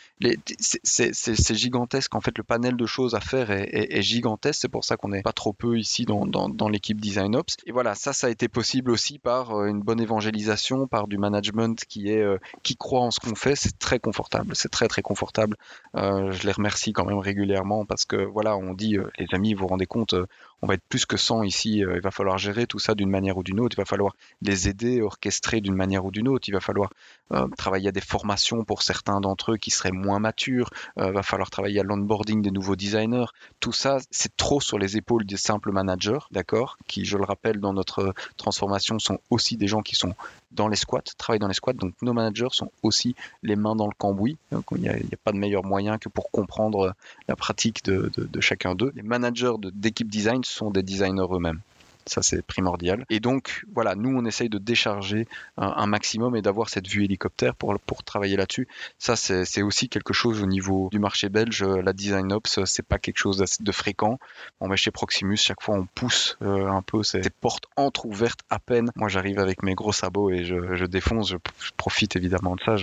C'est 0.61 1.55
gigantesque. 1.55 2.15
En 2.15 2.21
fait, 2.21 2.37
le 2.37 2.45
panel 2.45 2.77
de 2.77 2.87
choses 2.87 3.15
à 3.15 3.21
faire 3.21 3.51
est, 3.51 4.03
gigantesque. 4.03 4.61
C'est 4.63 4.69
pour 4.69 4.85
ça 4.85 4.97
qu'on 4.97 5.09
n'est 5.09 5.23
pas 5.23 5.33
trop 5.33 5.53
peu 5.53 5.79
ici 5.79 6.05
dans, 6.05 6.27
dans, 6.27 6.69
l'équipe 6.69 7.01
Design 7.01 7.37
Ops. 7.37 7.57
Et 7.67 7.73
voilà, 7.73 7.95
ça, 7.95 8.13
ça 8.13 8.27
a 8.27 8.31
été 8.31 8.49
possible 8.49 8.91
aussi 8.91 9.19
par 9.19 9.53
euh, 9.53 9.67
une 9.67 9.81
bonne 9.81 10.01
évangélisation, 10.01 10.87
par 10.87 11.09
du 11.09 11.19
management 11.19 11.85
qui, 11.89 12.11
est, 12.11 12.25
qui 12.63 12.77
croit 12.77 13.01
en 13.01 13.11
ce 13.11 13.21
qu'on 13.21 13.35
fait. 13.35 13.57
C'est 13.57 13.79
très 13.79 13.99
confortable. 13.99 14.55
C'est 14.55 14.71
très, 14.71 14.89
très 14.89 15.03
confortable. 15.03 15.57
Je 15.95 16.47
les 16.47 16.53
remercie 16.53 16.93
quand 16.93 17.05
même 17.05 17.19
régulièrement 17.19 17.85
parce 17.85 18.05
que, 18.05 18.17
voilà, 18.17 18.57
on 18.57 18.75
dit, 18.75 18.97
les 19.19 19.27
amis, 19.33 19.55
vous 19.55 19.61
vous 19.61 19.69
rendez 19.69 19.87
compte, 19.87 20.15
on 20.63 20.67
va 20.67 20.75
être 20.75 20.85
plus 20.89 21.07
que 21.07 21.17
100 21.17 21.45
ici. 21.45 21.79
il 21.79 22.01
va 22.01 22.11
falloir 22.11 22.39
gérer 22.39 22.67
tout 22.67 22.79
ça 22.79 22.95
d'une 22.95 23.11
manière 23.11 23.37
ou 23.39 23.43
d'une 23.43 23.61
autre. 23.61 23.77
Il 23.77 23.81
va 23.81 23.85
falloir 23.85 24.15
les 24.43 24.69
aider, 24.69 25.01
orchestrer 25.01 25.61
d'une 25.61 25.75
manière 25.75 26.05
ou 26.05 26.11
d'une 26.11 26.29
autre. 26.29 26.49
Il 26.49 26.53
va 26.53 26.61
falloir 26.61 26.91
euh, 27.33 27.47
travailler 27.57 27.89
à 27.89 27.93
des 27.93 28.01
formations 28.01 28.65
pour 28.65 28.83
certains 28.83 29.21
d'entre 29.21 29.53
eux 29.53 29.57
qui 29.57 29.71
seraient 29.71 29.93
moins 29.93 30.19
matures. 30.19 30.71
Il 30.97 31.05
euh, 31.05 31.13
va 31.13 31.23
falloir 31.23 31.51
travailler 31.51 31.81
à 31.81 31.83
l'onboarding 31.83 32.43
des 32.43 32.51
nouveaux 32.51 32.77
designers. 32.77 33.27
Tout 33.61 33.73
ça, 33.73 33.99
c'est 34.11 34.37
trop 34.37 34.61
sur 34.61 34.79
les 34.79 34.97
épaules 34.97 35.25
des 35.25 35.37
simples 35.37 35.71
managers, 35.71 36.19
d'accord, 36.33 36.77
qui, 36.87 37.05
je 37.05 37.17
le 37.17 37.25
rappelle, 37.25 37.61
dans 37.61 37.73
notre 37.73 38.15
transformation, 38.37 38.99
sont 38.99 39.19
aussi 39.31 39.57
des 39.57 39.69
gens 39.69 39.83
qui 39.83 39.95
sont 39.95 40.15
dans 40.51 40.69
les 40.69 40.77
squats, 40.77 41.03
travaillent 41.17 41.39
dans 41.39 41.49
les 41.49 41.55
squats. 41.55 41.73
Donc 41.73 41.95
nos 42.03 42.13
managers 42.13 42.49
sont 42.51 42.71
aussi 42.83 43.15
les 43.43 43.57
mains 43.57 43.77
dans 43.77 43.87
le 43.87 43.95
cambouis. 43.97 44.37
Il 44.53 44.81
n'y 44.81 44.89
a, 44.89 44.97
pas 45.23 45.33
de 45.33 45.39
meilleur 45.39 45.65
moyen 45.65 45.99
que 45.99 46.09
pour 46.09 46.31
comprendre 46.31 46.95
la 47.29 47.37
pratique 47.37 47.85
de 47.85 48.41
chacun 48.41 48.75
d'eux. 48.75 48.93
Les 48.95 49.03
managers 49.03 49.55
d'équipe 49.73 50.09
design 50.09 50.45
sont 50.45 50.71
des 50.71 50.83
designers 50.83 51.27
eux-mêmes. 51.31 51.61
Ça, 52.09 52.23
c'est 52.23 52.43
primordial. 52.43 53.05
Et 53.11 53.21
donc, 53.21 53.65
voilà, 53.73 53.95
nous, 53.95 54.17
on 54.17 54.25
essaye 54.25 54.49
de 54.49 54.59
décharger 54.59 55.27
un, 55.57 55.87
maximum 55.87 56.37
et 56.37 56.43
d'avoir 56.43 56.69
cette 56.69 56.89
vue 56.89 57.05
hélicoptère 57.05 57.55
pour, 57.55 57.79
pour 57.81 58.03
travailler 58.03 58.37
là-dessus. 58.37 58.69
Ça, 58.99 59.17
c'est 59.17 59.63
aussi 59.63 59.89
quelque 59.89 60.13
chose 60.13 60.43
au 60.43 60.47
niveau 60.47 60.89
du 60.91 60.99
marché 60.99 61.29
belge. 61.29 61.63
La 61.63 61.93
design 61.93 62.33
ops, 62.33 62.65
c'est 62.65 62.87
pas 62.87 62.99
quelque 62.99 63.19
chose 63.19 63.45
de 63.61 63.73
fréquent. 63.73 64.19
On 64.61 64.69
va 64.69 64.77
chez 64.77 64.91
Proximus, 64.91 65.37
chaque 65.37 65.63
fois, 65.63 65.77
on 65.77 65.87
pousse 65.87 66.37
euh, 66.43 66.69
un 66.69 66.83
peu 66.83 67.03
ces, 67.03 67.23
portes 67.41 67.67
entre 67.77 68.07
ouvertes 68.07 68.41
à 68.51 68.59
peine. 68.59 68.91
Moi, 68.97 69.09
j'arrive 69.09 69.39
avec 69.39 69.63
mes 69.63 69.75
gros 69.75 69.93
sabots 69.93 70.31
et 70.31 70.45
je, 70.45 70.85
défonce. 70.85 71.31
Je, 71.31 71.37
profite 71.77 72.17
évidemment 72.17 72.57
de 72.57 72.61
ça. 72.61 72.77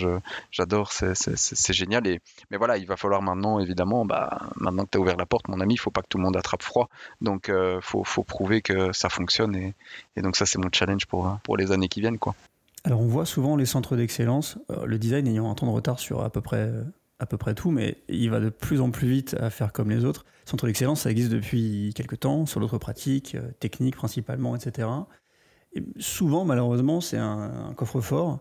J'adore. 0.52 0.92
C'est 0.92 1.74
génial. 1.74 2.08
Et, 2.08 2.20
mais 2.52 2.58
voilà, 2.58 2.78
il 2.78 2.86
va 2.86 2.98
falloir 2.98 3.22
maintenant, 3.22 3.60
évidemment, 3.60 4.06
bah, 4.06 4.50
maintenant 4.56 4.86
que 4.86 4.92
tu 4.92 4.98
as 4.98 5.02
ouvert 5.02 5.18
la 5.18 5.26
porte, 5.26 5.48
mon 5.48 5.60
ami, 5.60 5.76
il 5.76 5.78
faut 5.78 5.92
pas 5.92 6.02
que 6.02 6.08
tout 6.08 6.18
le 6.18 6.24
monde 6.24 6.38
attrape 6.38 6.64
froid. 6.64 6.90
Donc, 7.22 7.50
euh, 7.50 7.80
faut, 7.82 8.04
faut 8.04 8.24
prouver 8.24 8.62
que 8.62 8.94
ça 8.94 9.10
fonctionne. 9.16 9.56
Et, 9.56 10.22
donc 10.22 10.36
ça, 10.36 10.46
c'est 10.46 10.60
mon 10.60 10.70
challenge 10.72 11.06
pour, 11.06 11.40
pour 11.44 11.58
les 11.58 11.72
années 11.72 11.88
qui 11.88 12.02
viennent. 12.02 12.20
Quoi. 12.20 12.36
Alors 12.84 13.02
on 13.02 13.08
voit 13.08 13.26
souvent 13.26 13.56
les 13.56 13.66
centres 13.66 13.96
d'excellence, 13.96 14.60
euh, 14.70 14.86
le 14.86 15.00
design 15.00 15.28
ayant 15.28 15.50
un 15.50 15.56
temps 15.56 15.66
de 15.66 15.72
retard 15.72 16.00
sur 16.00 16.24
à 16.24 16.30
peu 16.30 16.42
près 16.42 16.72
à 17.20 17.26
peu 17.26 17.38
près 17.38 17.56
tout, 17.56 17.72
mais 17.72 17.98
il 18.10 18.30
va 18.30 18.40
de 18.40 18.50
plus 18.50 18.82
en 18.82 18.92
plus 18.92 19.08
vite 19.08 19.36
à 19.40 19.50
faire 19.50 19.72
comme 19.72 19.90
les 19.90 20.04
autres. 20.06 20.26
Centre 20.46 20.68
d'excellence, 20.68 21.02
ça 21.02 21.12
existe 21.12 21.32
depuis 21.32 21.92
quelques 21.96 22.20
temps, 22.20 22.46
sur 22.46 22.60
d'autres 22.60 22.78
pratiques, 22.78 23.36
euh, 23.36 23.52
techniques 23.60 23.96
principalement, 23.96 24.56
etc. 24.56 24.88
Et 25.74 25.84
souvent, 25.98 26.46
malheureusement, 26.46 27.02
c'est 27.02 27.18
un, 27.18 27.74
coffre-fort. 27.76 28.40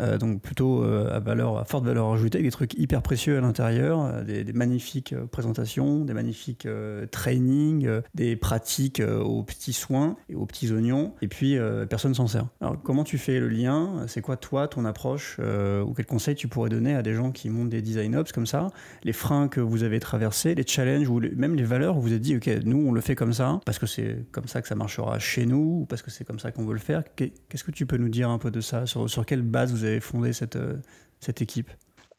Euh, 0.00 0.16
donc 0.16 0.40
plutôt 0.40 0.82
euh, 0.82 1.14
à, 1.14 1.20
valeur, 1.20 1.66
forte 1.68 1.84
valeur 1.84 2.12
ajoutée, 2.12 2.42
des 2.42 2.50
trucs 2.50 2.74
hyper 2.78 3.02
précieux 3.02 3.36
à 3.36 3.40
l'intérieur, 3.40 4.00
euh, 4.00 4.22
des, 4.24 4.52
magnifiques 4.52 5.14
présentations, 5.30 6.04
des 6.04 6.14
magnifiques 6.14 6.66
trainings, 7.10 7.88
des 8.14 8.36
pratiques 8.36 9.02
aux 9.02 9.42
petits 9.42 9.72
soins 9.72 10.16
et 10.28 10.34
aux 10.34 10.46
petits 10.46 10.72
oignons, 10.72 11.14
et 11.20 11.28
puis 11.28 11.58
personne 11.88 12.14
s'en 12.14 12.26
sert. 12.26 12.46
Alors 12.60 12.80
comment 12.82 13.04
tu 13.04 13.18
fais 13.18 13.40
le 13.40 13.48
lien? 13.48 14.04
C'est 14.06 14.20
quoi 14.20 14.36
toi, 14.36 14.68
ton 14.68 14.84
approche, 14.84 15.38
ou 15.38 15.92
quel 15.94 16.06
conseil 16.06 16.34
tu 16.34 16.48
pourrais 16.48 16.68
donner 16.70 16.94
à 16.94 17.02
des 17.02 17.14
gens 17.14 17.32
qui 17.32 17.50
montent 17.50 17.70
des 17.70 17.82
design 17.82 18.16
ops 18.16 18.32
comme 18.32 18.46
ça, 18.46 18.68
les 19.04 19.12
freins 19.12 19.48
que 19.48 19.60
vous 19.60 19.82
avez 19.82 20.00
traversés, 20.00 20.54
les 20.54 20.66
challenges, 20.66 21.08
ou 21.08 21.20
même 21.36 21.54
les 21.54 21.64
valeurs 21.64 21.96
où 21.96 22.00
vous 22.00 22.12
êtes 22.12 22.20
dit, 22.20 22.36
ok, 22.36 22.48
nous 22.64 22.88
on 22.88 22.92
le 22.92 23.00
fait 23.00 23.14
comme 23.14 23.32
ça, 23.32 23.60
parce 23.64 23.78
que 23.78 23.86
c'est 23.86 24.24
comme 24.32 24.46
ça 24.46 24.62
que 24.62 24.68
ça 24.68 24.74
marchera 24.74 25.18
chez 25.18 25.46
nous, 25.46 25.80
ou 25.82 25.86
parce 25.86 26.02
que 26.02 26.10
c'est 26.10 26.24
comme 26.24 26.38
ça 26.38 26.52
qu'on 26.52 26.64
veut 26.64 26.74
le 26.74 26.80
faire. 26.80 27.02
Qu'est-ce 27.16 27.64
que 27.64 27.70
tu 27.70 27.86
peux 27.86 27.96
nous 27.96 28.10
dire 28.10 28.30
un 28.30 28.38
peu 28.38 28.50
de 28.50 28.60
ça? 28.60 28.86
Sur, 28.86 29.08
sur 29.08 29.26
quelle 29.26 29.42
base 29.42 29.72
vous 29.72 29.81
avez 29.84 30.00
fondé 30.00 30.32
cette, 30.32 30.56
euh, 30.56 30.76
cette 31.20 31.42
équipe? 31.42 31.70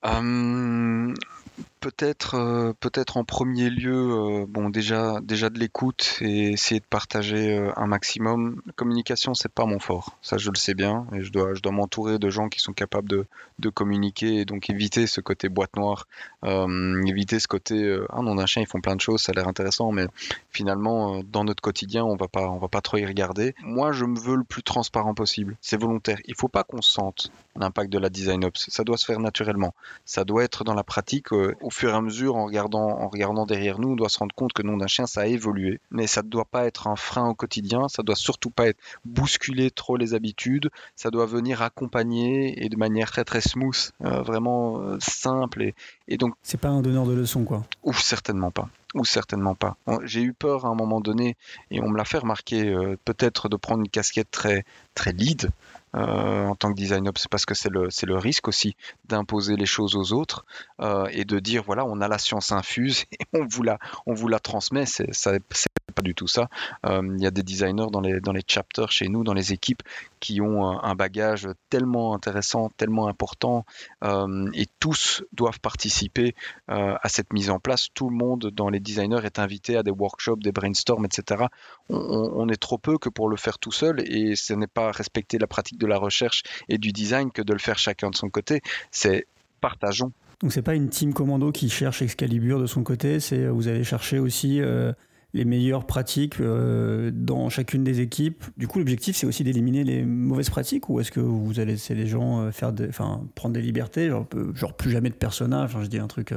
Hum, 0.04 1.14
peut-être 1.84 2.36
euh, 2.36 2.72
peut-être 2.80 3.18
en 3.18 3.26
premier 3.26 3.70
lieu 3.70 3.94
euh, 3.94 4.46
bon 4.48 4.70
déjà 4.70 5.20
déjà 5.22 5.50
de 5.50 5.60
l'écoute 5.60 6.18
et 6.22 6.54
essayer 6.54 6.80
de 6.80 6.86
partager 6.86 7.58
euh, 7.58 7.74
un 7.76 7.88
maximum. 7.88 8.62
La 8.66 8.72
communication 8.72 9.34
c'est 9.34 9.52
pas 9.52 9.66
mon 9.66 9.80
fort. 9.80 10.18
Ça 10.22 10.38
je 10.38 10.50
le 10.50 10.56
sais 10.56 10.76
bien. 10.76 11.06
Et 11.12 11.24
je 11.24 11.32
dois 11.34 11.54
je 11.56 11.62
dois 11.62 11.74
m'entourer 11.74 12.20
de 12.20 12.30
gens 12.30 12.48
qui 12.48 12.62
sont 12.62 12.72
capables 12.72 13.10
de, 13.10 13.26
de 13.60 13.70
communiquer 13.70 14.36
et 14.38 14.46
donc 14.46 14.70
éviter 14.70 15.08
ce 15.08 15.20
côté 15.20 15.50
boîte 15.50 15.76
noire 15.76 16.08
éviter 16.44 17.40
ce 17.40 17.48
côté 17.48 17.98
ah 18.10 18.22
non 18.22 18.36
d'un 18.36 18.46
chien 18.46 18.62
ils 18.62 18.68
font 18.68 18.82
plein 18.82 18.96
de 18.96 19.02
choses 19.02 19.22
ça 19.22 19.32
a 19.32 19.36
l'air 19.36 19.48
intéressant 19.48 19.92
mais 19.92 20.08
finalement 20.52 21.22
dans 21.24 21.44
notre 21.44 21.62
quotidien 21.62 22.04
on 22.04 22.16
va 22.16 22.28
pas 22.28 22.50
on 22.50 22.60
va 22.60 22.68
pas 22.70 22.82
trop 22.82 22.98
y 22.98 23.06
regarder. 23.06 23.56
Moi 23.62 23.92
je 23.92 24.06
me 24.06 24.18
veux 24.18 24.36
le 24.38 24.44
plus 24.44 24.64
transparent 24.64 25.14
possible. 25.14 25.58
C'est 25.60 25.78
volontaire. 25.78 26.20
Il 26.26 26.36
faut 26.36 26.48
pas 26.48 26.64
qu'on 26.64 26.82
sente 26.82 27.32
l'impact 27.58 27.92
de 27.92 28.00
la 28.00 28.10
design 28.10 28.46
ops. 28.46 28.70
Ça 28.70 28.84
doit 28.84 28.98
se 28.98 29.06
faire 29.06 29.20
naturellement. 29.20 29.74
Ça 30.06 30.24
doit 30.24 30.44
être 30.44 30.64
dans 30.64 30.74
la 30.74 30.84
pratique 30.84 31.32
fur 31.74 31.90
et 31.90 31.94
à 31.94 32.02
mesure, 32.02 32.36
en 32.36 32.46
regardant, 32.46 32.88
en 32.88 33.10
regardant 33.10 33.46
derrière 33.46 33.80
nous, 33.80 33.92
on 33.92 33.96
doit 33.96 34.10
se 34.10 34.20
rendre 34.20 34.34
compte 34.34 34.54
que 34.54 34.62
le 34.62 34.70
nom 34.70 34.78
d'un 34.78 34.88
chien, 34.88 35.06
ça 35.06 35.22
a 35.22 35.26
évolué. 35.26 35.82
Mais 35.92 36.08
ça 36.08 36.22
ne 36.22 36.30
doit 36.30 36.46
pas 36.46 36.66
être 36.66 36.88
un 36.88 36.96
frein 36.96 37.28
au 37.28 37.36
quotidien, 37.36 37.88
ça 37.90 38.04
doit 38.04 38.16
surtout 38.16 38.50
pas 38.50 38.68
être 38.68 38.80
bousculer 39.04 39.72
trop 39.72 39.98
les 39.98 40.14
habitudes, 40.14 40.70
ça 40.96 41.12
doit 41.12 41.26
venir 41.26 41.62
accompagner 41.62 42.64
et 42.64 42.70
de 42.70 42.78
manière 42.78 43.12
très 43.12 43.26
très 43.26 43.42
smooth, 43.42 43.92
euh, 44.06 44.22
vraiment 44.22 44.80
euh, 44.80 44.98
simple. 45.00 45.64
Et, 45.64 45.76
et 46.08 46.18
donc. 46.18 46.36
C'est 46.44 46.60
pas 46.60 46.70
un 46.70 46.82
donneur 46.82 47.06
de 47.06 47.14
leçons, 47.14 47.44
quoi. 47.44 47.64
Ou 47.84 47.94
certainement 47.94 48.52
pas 48.52 48.70
ou 48.94 49.06
certainement 49.06 49.56
pas. 49.56 49.76
J'ai 50.04 50.22
eu 50.22 50.34
peur 50.34 50.66
à 50.66 50.70
un 50.70 50.76
moment 50.76 51.02
donné, 51.02 51.36
et 51.72 51.82
on 51.82 51.90
me 51.90 51.98
l'a 51.98 52.06
fait 52.06 52.20
remarquer, 52.20 52.68
euh, 52.68 52.96
peut-être 53.06 53.50
de 53.50 53.56
prendre 53.56 53.82
une 53.82 53.90
casquette 53.90 54.30
très, 54.30 54.66
très 54.94 55.14
lead, 55.14 55.50
euh, 55.96 56.48
en 56.48 56.56
tant 56.56 56.72
que 56.72 56.76
design 56.76 57.08
ops 57.08 57.28
parce 57.28 57.46
que 57.46 57.54
c'est 57.54 57.70
le, 57.70 57.90
c'est 57.90 58.08
risque 58.10 58.48
aussi 58.48 58.76
d'imposer 59.06 59.56
les 59.56 59.66
choses 59.66 59.96
aux 59.96 60.14
autres 60.14 60.46
euh, 60.82 61.08
et 61.12 61.26
de 61.26 61.40
dire 61.40 61.64
voilà 61.64 61.86
on 61.86 62.02
a 62.02 62.08
la 62.08 62.18
science 62.18 62.52
infuse 62.52 63.06
et 63.12 63.26
on 63.34 63.46
vous 63.46 63.64
la, 63.64 63.80
on 64.06 64.14
vous 64.14 64.28
la 64.28 64.40
transmet 64.40 64.86
c'est, 64.86 65.14
ça, 65.14 65.32
pas 65.94 66.02
du 66.02 66.16
tout 66.16 66.28
ça 66.28 66.50
euh, 66.86 67.02
il 67.18 67.22
y 67.22 67.28
a 67.28 67.32
des 67.32 67.44
designers 67.44 67.88
dans 67.92 68.02
les, 68.02 68.20
dans 68.20 68.32
les 68.34 68.44
chapters 68.46 68.92
chez 68.92 69.08
nous 69.08 69.24
dans 69.24 69.34
les 69.34 69.54
équipes 69.54 69.84
qui 70.20 70.42
ont 70.42 70.82
un 70.82 70.96
bagage 70.96 71.48
tellement 71.70 72.16
intéressant 72.16 72.70
tellement 72.78 73.08
important 73.08 73.66
et 74.04 74.68
tous 74.80 75.24
doivent 75.34 75.60
participer 75.60 76.36
à 76.68 77.10
cette 77.10 77.34
mise 77.34 77.50
en 77.50 77.60
place 77.60 77.88
tout 77.94 78.10
le 78.10 78.16
monde 78.16 78.52
dans 78.54 78.70
les 78.70 78.80
designers 78.80 79.26
est 79.26 79.40
invité 79.40 79.78
à 79.78 79.84
des 79.84 79.92
workshops 79.92 80.40
des 80.40 80.52
brainstorms 80.52 81.06
etc 81.06 81.46
on, 81.90 82.48
est 82.50 82.62
trop 82.62 82.78
peu 82.78 82.98
que 82.98 83.10
pour 83.10 83.30
le 83.30 83.38
faire 83.38 83.60
tout 83.60 83.72
seul 83.72 84.02
et 84.06 84.36
ce 84.36 84.54
n'est 84.54 84.68
pas 84.68 84.92
respecter 84.92 85.38
la 85.38 85.48
pratique 85.48 85.78
de 85.78 85.88
la 85.88 85.98
recherche 85.98 86.44
et 86.70 86.78
du 86.78 86.92
design 86.92 87.32
que 87.32 87.42
de 87.42 87.54
le 87.54 87.60
faire 87.60 87.78
chacun 87.78 88.10
de 88.10 88.16
son 88.16 88.30
côté. 88.30 88.62
C'est 88.92 89.28
partageons. 89.62 90.12
Donc 90.42 90.52
c'est 90.52 90.62
pas 90.62 90.76
une 90.76 90.90
team 90.90 91.14
commando 91.14 91.52
qui 91.52 91.70
cherche 91.70 92.02
Excalibur 92.02 92.60
de 92.60 92.66
son 92.66 92.84
côté, 92.84 93.20
c'est 93.20 93.48
vous 93.48 93.68
allez 93.68 93.84
chercher 93.84 94.20
aussi 94.20 94.60
euh, 94.60 94.92
les 95.34 95.46
meilleures 95.46 95.86
pratiques 95.86 96.40
euh, 96.40 97.12
dans 97.14 97.50
chacune 97.50 97.84
des 97.84 98.02
équipes. 98.02 98.44
Du 98.58 98.68
coup, 98.68 98.80
l'objectif 98.80 99.16
c'est 99.16 99.26
aussi 99.26 99.44
d'éliminer 99.44 99.84
les 99.84 100.04
mauvaises 100.04 100.50
pratiques 100.50 100.90
ou 100.90 101.00
est-ce 101.00 101.12
que 101.12 101.20
vous 101.20 101.60
allez 101.60 101.74
laisser 101.74 101.96
les 101.96 102.08
gens 102.08 102.42
euh, 102.42 102.52
faire 102.52 102.74
enfin 102.88 103.24
prendre 103.36 103.54
des 103.54 103.62
libertés, 103.62 104.10
genre, 104.54 104.74
plus 104.76 104.92
jamais 104.92 105.10
de 105.10 105.16
personnage. 105.16 105.72
Enfin, 105.72 105.84
je 105.84 105.90
dis 105.90 106.00
un 106.00 106.08
truc, 106.08 106.32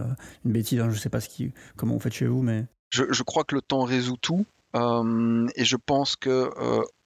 une 0.44 0.52
bêtise, 0.52 0.80
hein, 0.80 0.90
je 0.90 0.98
sais 0.98 1.10
pas 1.10 1.20
ce 1.20 1.28
qui, 1.28 1.52
comment 1.76 1.94
vous 1.94 2.00
faites 2.00 2.14
chez 2.14 2.26
vous, 2.26 2.42
mais 2.42 2.64
je 2.90 3.22
crois 3.22 3.44
que 3.44 3.54
le 3.54 3.62
temps 3.62 3.84
résout 3.84 4.16
tout. 4.16 4.46
et 4.74 5.64
je 5.64 5.76
pense 5.76 6.16
que 6.16 6.50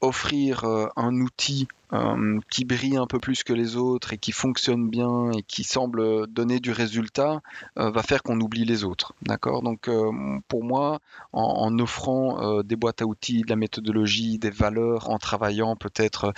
offrir 0.01 0.65
un 0.97 1.21
outil 1.21 1.69
euh, 1.93 2.39
qui 2.51 2.65
brille 2.65 2.97
un 2.97 3.09
peu 3.09 3.19
plus 3.19 3.43
que 3.43 3.53
les 3.53 3.75
autres 3.75 4.13
et 4.13 4.19
qui 4.19 4.31
fonctionne 4.31 4.89
bien 4.89 5.33
et 5.33 5.43
qui 5.43 5.65
semble 5.65 6.29
donner 6.29 6.61
du 6.61 6.71
résultat 6.71 7.41
euh, 7.79 7.91
va 7.91 8.05
faire 8.05 8.23
qu'on 8.23 8.41
oublie 8.41 8.65
les 8.65 8.85
autres. 8.85 9.13
D'accord? 9.23 9.63
Donc 9.63 9.89
euh, 9.89 10.13
pour 10.47 10.63
moi, 10.63 11.01
en, 11.33 11.77
offrant 11.81 12.63
des 12.63 12.77
boîtes 12.77 13.03
à 13.03 13.07
outils, 13.07 13.43
de 13.43 13.51
la 13.51 13.57
méthodologie, 13.57 14.39
des 14.39 14.51
valeurs, 14.51 15.11
en 15.11 15.19
travaillant 15.19 15.75
peut-être 15.75 16.33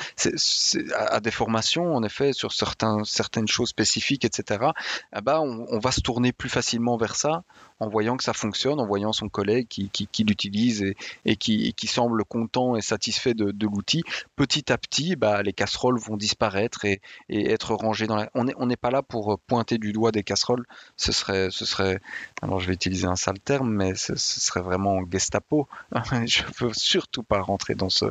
à, 0.95 1.21
des 1.21 1.31
formations, 1.31 1.95
en 1.95 2.03
effet, 2.03 2.33
sur 2.33 2.53
certains, 2.53 3.05
certaines 3.05 3.49
choses 3.49 3.71
spécifiques, 3.71 4.25
etc., 4.25 4.71
eh 5.17 5.21
ben, 5.21 5.41
on, 5.41 5.79
va 5.79 5.93
se 5.93 6.01
tourner 6.01 6.33
plus 6.33 6.49
facilement 6.49 6.97
vers 6.97 7.17
ça 7.17 7.43
en 7.81 7.89
voyant 7.89 8.17
que 8.17 8.25
ça 8.25 8.33
fonctionne, 8.33 8.79
en 8.81 8.87
voyant 8.87 9.13
son 9.13 9.29
collègue 9.29 9.67
qui, 9.69 10.25
l'utilise 10.25 10.83
et, 10.83 10.97
et, 11.25 11.37
qui, 11.37 11.73
qui, 11.75 11.87
semble 11.87 12.25
content 12.25 12.77
et 12.77 12.83
satisfait 12.83 13.35
de, 13.35 13.51
de 13.57 13.67
l'outil. 13.67 14.03
Petit 14.37 14.73
à 14.73 14.79
petit, 14.79 15.17
bah, 15.17 15.43
les 15.43 15.53
casseroles 15.53 15.99
vont 15.99 16.17
disparaître 16.17 16.85
et, 16.85 17.01
être 17.29 17.75
rangées 17.75 18.07
dans 18.07 18.17
la. 18.17 18.31
On 18.35 18.45
n'est 18.45 18.55
on 18.57 18.69
pas 18.69 18.91
là 18.91 19.03
pour 19.03 19.39
pointer 19.47 19.79
du 19.79 19.93
doigt 19.93 20.13
des 20.13 20.23
casseroles. 20.23 20.65
Ce 20.97 21.13
serait, 21.13 21.49
ce 21.51 21.65
serait. 21.65 22.01
Alors 22.43 22.61
je 22.61 22.67
vais 22.67 22.75
utiliser 22.75 23.07
un 23.07 23.17
sale 23.17 23.39
terme, 23.39 23.73
mais 23.73 23.95
ce, 23.95 24.17
serait 24.17 24.63
vraiment 24.63 25.01
Gestapo. 25.11 25.69
je 26.27 26.43
veux 26.61 26.73
surtout 26.73 27.23
pas 27.23 27.41
rentrer 27.41 27.75
dans 27.75 27.91
ce, 27.91 28.07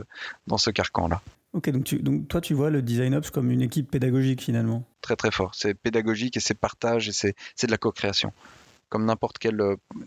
dans 0.47 0.57
ce 0.57 0.69
carcan-là. 0.69 1.21
Ok, 1.53 1.69
donc, 1.69 1.83
tu, 1.83 1.99
donc 1.99 2.29
toi 2.29 2.39
tu 2.39 2.53
vois 2.53 2.69
le 2.69 2.81
Design 2.81 3.13
Ops 3.13 3.29
comme 3.29 3.51
une 3.51 3.61
équipe 3.61 3.91
pédagogique 3.91 4.41
finalement 4.41 4.85
Très 5.01 5.17
très 5.17 5.31
fort. 5.31 5.53
C'est 5.53 5.73
pédagogique 5.73 6.37
et 6.37 6.39
c'est 6.39 6.53
partage 6.53 7.09
et 7.09 7.11
c'est 7.11 7.35
de 7.65 7.71
la 7.71 7.77
co-création 7.77 8.31
comme 8.91 9.05
n'importe 9.05 9.39
quel. 9.39 9.55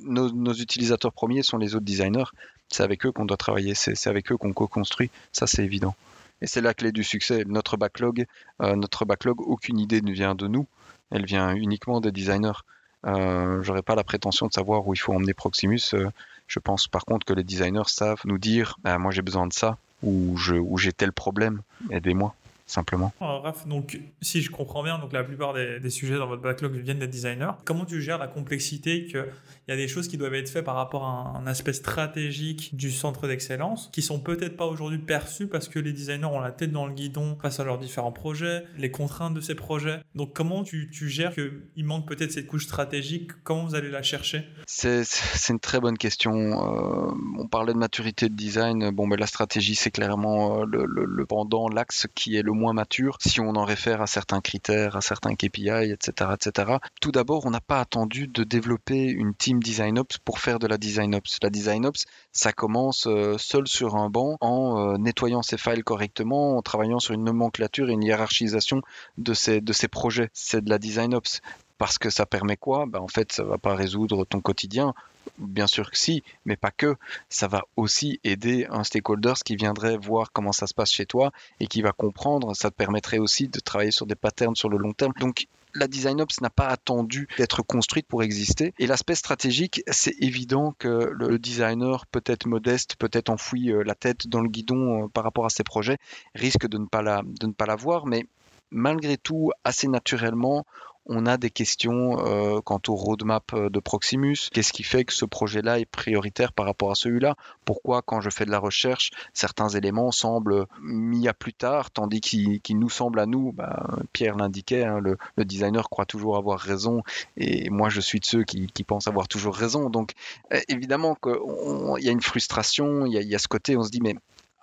Nos, 0.05 0.31
nos, 0.31 0.53
utilisateurs 0.53 1.13
premiers 1.13 1.43
sont 1.43 1.59
les 1.59 1.75
autres 1.75 1.85
designers. 1.85 2.31
C'est 2.69 2.85
avec 2.85 3.05
eux 3.07 3.13
qu'on 3.13 3.25
doit 3.25 3.37
travailler, 3.37 3.75
c'est 3.75 4.07
avec 4.07 4.31
eux 4.31 4.37
qu'on 4.37 4.53
co-construit. 4.53 5.11
Ça, 5.33 5.47
c'est 5.49 5.65
évident. 5.65 5.97
Et 6.43 6.47
c'est 6.47 6.61
la 6.61 6.75
clé 6.75 6.93
du 6.93 7.03
succès. 7.03 7.45
Notre 7.47 7.77
backlog, 7.77 8.27
euh, 8.61 8.77
notre 8.77 9.05
backlog, 9.07 9.41
aucune 9.41 9.81
idée 9.81 10.03
ne 10.03 10.13
vient 10.13 10.35
de 10.35 10.47
nous. 10.47 10.67
Elle 11.11 11.25
vient 11.25 11.55
uniquement 11.55 12.01
des 12.01 12.13
designers. 12.13 12.61
Euh, 13.07 13.63
J'aurais 13.63 13.83
pas 13.83 13.95
la 13.95 14.05
prétention 14.05 14.47
de 14.47 14.53
savoir 14.53 14.87
où 14.87 14.93
il 14.93 14.99
faut 14.99 15.15
emmener 15.15 15.35
Proximus. 15.35 15.95
Euh, 15.95 16.11
je 16.47 16.59
pense 16.59 16.87
par 16.87 17.07
contre 17.07 17.25
que 17.25 17.33
les 17.33 17.45
designers 17.45 17.89
savent 17.89 18.21
nous 18.27 18.37
dire 18.37 18.77
bah, 18.83 18.99
moi 18.99 19.13
j'ai 19.13 19.23
besoin 19.23 19.47
de 19.47 19.53
ça 19.55 19.79
ou 20.03 20.37
j'ai 20.37 20.93
tel 20.93 21.13
problème, 21.13 21.63
aidez-moi 21.89 22.35
simplement. 22.67 23.13
Raph, 23.21 23.67
donc 23.67 24.01
si 24.23 24.41
je 24.41 24.51
comprends 24.51 24.83
bien, 24.83 24.99
donc 24.99 25.13
la 25.13 25.23
plupart 25.23 25.53
des, 25.53 25.91
sujets 25.91 26.17
dans 26.17 26.27
votre 26.27 26.43
backlog 26.43 26.73
viennent 26.73 26.99
des 26.99 27.07
designers. 27.07 27.53
Comment 27.65 27.85
tu 27.85 28.01
gères 28.01 28.19
la 28.19 28.27
complexité 28.27 29.07
qu'il 29.07 29.27
y 29.69 29.73
a 29.73 29.77
des 29.77 29.89
choses 29.89 30.09
qui 30.09 30.17
doivent 30.17 30.35
être 30.35 30.49
faites 30.49 30.65
par 30.65 30.77
rapport 30.77 31.05
à 31.05 31.39
un, 31.39 31.47
aspect 31.47 31.75
stratégique 31.75 32.75
du 32.75 32.91
centre 32.91 33.29
d'excellence 33.29 33.91
qui 33.93 34.01
sont 34.01 34.19
peut-être 34.19 34.57
pas 34.57 34.65
aujourd'hui 34.65 34.99
perçus 34.99 35.47
parce 35.47 35.69
que 35.69 35.79
les 35.79 35.93
designers 35.93 36.25
ont 36.25 36.41
la 36.41 36.53
tête 36.53 36.73
dans 36.73 36.87
le 36.87 36.95
guidon 36.95 37.37
face 37.41 37.61
à 37.61 37.65
leurs 37.65 37.79
différents 37.79 38.13
projets, 38.13 38.65
les 38.79 38.91
contraintes 38.91 39.35
de 39.35 39.43
ces 39.43 39.55
projets. 39.55 40.01
Donc 40.15 40.33
comment 40.33 40.65
tu, 40.65 40.91
tu 40.91 41.11
gères 41.11 41.35
qu'il 41.35 41.85
manque 41.85 42.09
peut-être 42.09 42.33
cette 42.33 42.47
couche 42.47 42.65
stratégique? 42.65 43.31
Comment 43.43 43.67
vous 43.67 43.75
allez 43.75 43.91
la 43.91 44.03
chercher? 44.03 44.49
C'est 44.67 45.05
une 45.51 45.61
très 45.61 45.81
bonne 45.81 45.99
question. 45.99 46.33
Euh, 46.33 47.13
on 47.39 47.47
parlait 47.47 47.75
de 47.75 47.79
maturité 47.79 48.31
de 48.31 48.35
design. 48.35 48.91
Bon, 48.91 49.07
mais 49.07 49.17
la 49.17 49.27
stratégie, 49.27 49.75
c'est 49.75 49.91
clairement 49.91 50.61
euh, 50.61 50.65
le, 50.65 50.87
le, 50.87 51.05
le 51.05 51.27
pendant, 51.27 51.69
l'axe 51.69 52.07
qui 52.15 52.37
est 52.37 52.43
le 52.43 52.54
moins 52.55 52.73
mature 52.73 53.19
si 53.21 53.41
on 53.41 53.51
en 53.57 53.65
réfère 53.65 54.01
à 54.01 54.07
certains 54.07 54.41
critères, 54.41 54.97
à 54.97 55.01
certains 55.01 55.35
KPI, 55.35 55.93
etc. 55.93 56.31
etc. 56.35 56.79
Tout 57.01 57.13
d'abord, 57.13 57.47
on 57.47 57.51
n'a 57.51 57.61
pas 57.61 57.81
attendu 57.81 58.29
de 58.29 58.45
développer 58.45 59.05
une 59.05 59.35
team 59.35 59.63
Design 59.63 59.99
Ops 59.99 60.19
pour 60.19 60.39
faire 60.39 60.59
de 60.59 60.67
la 60.67 60.79
Design 60.79 61.15
Ops. 61.15 61.39
La 61.43 61.51
Design 61.51 61.87
Ops, 61.87 62.05
ça 62.33 62.53
commence 62.53 63.07
euh, 63.07 63.37
seul 63.39 63.67
sur 63.67 63.97
un 63.97 64.09
banc 64.09 64.37
en 64.41 64.95
euh, 64.95 64.97
nettoyant 64.97 65.43
ses 65.43 65.59
files 65.59 65.85
correctement, 65.85 66.57
en 66.57 66.63
travaillant 66.63 66.99
sur 66.99 67.15
une 67.15 67.25
nomenclature 67.25 67.91
et 67.91 67.93
une 67.93 68.03
hiérarchisation 68.03 68.83
de 69.19 69.35
ces, 69.35 69.61
de 69.61 69.73
ces 69.73 69.89
projets. 69.89 70.31
C'est 70.33 70.65
de 70.65 70.71
la 70.71 70.79
Design 70.79 71.15
Ops 71.15 71.41
parce 71.79 71.99
que 71.99 72.11
ça 72.11 72.27
permet 72.27 72.57
quoi? 72.57 72.87
Ben, 72.87 73.01
En 73.01 73.09
fait, 73.09 73.33
ça 73.33 73.45
va 73.45 73.59
pas 73.59 73.75
résoudre 73.75 74.25
ton 74.25 74.41
quotidien. 74.41 74.95
Bien 75.39 75.67
sûr 75.67 75.91
que 75.91 75.99
si, 75.99 76.23
mais 76.45 76.57
pas 76.57 76.71
que. 76.71 76.97
Ça 77.29 77.49
va 77.49 77.63
aussi 77.77 78.21
aider 78.23 78.67
un 78.71 78.85
stakeholder 78.85 79.35
qui 79.45 79.57
viendrait 79.57 79.97
voir 79.97 80.31
comment 80.33 80.53
ça 80.53 80.67
se 80.67 80.75
passe 80.75 80.93
chez 80.93 81.07
toi 81.07 81.33
et 81.59 81.67
qui 81.67 81.83
va 81.83 81.93
comprendre. 81.93 82.55
Ça 82.55 82.71
te 82.71 82.77
permettrait 82.77 83.19
aussi 83.19 83.49
de 83.49 83.59
travailler 83.59 83.91
sur 83.91 84.07
des 84.07 84.15
patterns 84.15 84.55
sur 84.55 84.69
le 84.69 84.79
long 84.79 84.93
terme. 84.93 85.13
Donc, 85.19 85.47
la 85.75 85.89
design 85.89 86.21
ops 86.21 86.41
n'a 86.41 86.51
pas 86.51 86.69
attendu 86.69 87.29
d'être 87.37 87.63
construite 87.63 88.07
pour 88.07 88.23
exister. 88.23 88.75
Et 88.79 88.87
l'aspect 88.87 89.17
stratégique, 89.17 89.83
c'est 89.91 90.15
évident 90.21 90.75
que 90.79 91.11
le 91.13 91.39
designer, 91.39 92.07
peut-être 92.07 92.47
modeste, 92.47 92.95
peut-être 92.97 93.29
enfoui 93.29 93.73
euh, 93.73 93.83
la 93.83 93.97
tête 93.97 94.29
dans 94.29 94.41
le 94.41 94.49
guidon 94.49 95.05
euh, 95.05 95.09
par 95.09 95.25
rapport 95.25 95.47
à 95.47 95.51
ses 95.51 95.65
projets, 95.65 95.99
risque 96.37 96.69
de 96.69 96.79
ne 96.79 96.87
pas 96.87 97.03
la, 97.03 97.23
de 97.25 97.47
ne 97.49 97.53
pas 97.53 97.67
la 97.67 97.75
voir. 97.75 98.07
Mais 98.07 98.27
malgré 98.71 99.17
tout, 99.17 99.51
assez 99.65 99.89
naturellement, 99.89 100.65
on 101.07 101.27
a 101.27 101.37
des 101.37 101.51
questions 101.51 102.19
euh, 102.27 102.61
quant 102.61 102.81
au 102.89 102.95
roadmap 102.95 103.53
euh, 103.53 103.69
de 103.69 103.79
Proximus. 103.79 104.37
Qu'est-ce 104.53 104.73
qui 104.73 104.83
fait 104.83 105.05
que 105.05 105.13
ce 105.13 105.25
projet-là 105.25 105.79
est 105.79 105.85
prioritaire 105.85 106.53
par 106.53 106.67
rapport 106.67 106.91
à 106.91 106.95
celui-là? 106.95 107.37
Pourquoi, 107.65 108.03
quand 108.03 108.21
je 108.21 108.31
fais 108.31 108.45
de 108.45 108.51
la 108.51 108.59
recherche, 108.59 109.11
certains 109.33 109.69
éléments 109.69 110.11
semblent 110.11 110.67
mis 110.83 111.29
à 111.29 111.35
plus 111.35 111.53
tard, 111.53 111.91
tandis 111.91 112.21
qu'ils 112.21 112.79
nous 112.79 112.91
semblent 112.91 113.21
à 113.21 113.27
nous? 113.27 113.53
Bah, 113.53 113.87
Pierre 114.13 114.37
l'indiquait, 114.37 114.85
hein, 114.85 115.01
le, 115.01 115.17
designer 115.45 115.91
croit 115.91 116.07
toujours 116.07 116.37
avoir 116.37 116.59
raison, 116.59 117.03
et 117.37 117.69
moi 117.69 117.91
je 117.91 118.01
suis 118.01 118.19
de 118.19 118.25
ceux 118.25 118.45
qui, 118.45 118.69
pensent 118.85 119.09
avoir 119.09 119.29
toujours 119.29 119.55
raison. 119.55 119.91
Donc 119.91 120.13
euh, 120.53 120.61
évidemment 120.69 121.17
qu'il 121.23 122.05
y 122.05 122.09
a 122.09 122.13
une 122.13 122.23
frustration, 122.23 123.07
il 123.07 123.13
y, 123.13 123.27
y 123.27 123.35
a 123.35 123.39
ce 123.39 123.49
côté, 123.49 123.77
on 123.77 123.83
se 123.83 123.91
dit 123.91 124.01
mais 124.01 124.15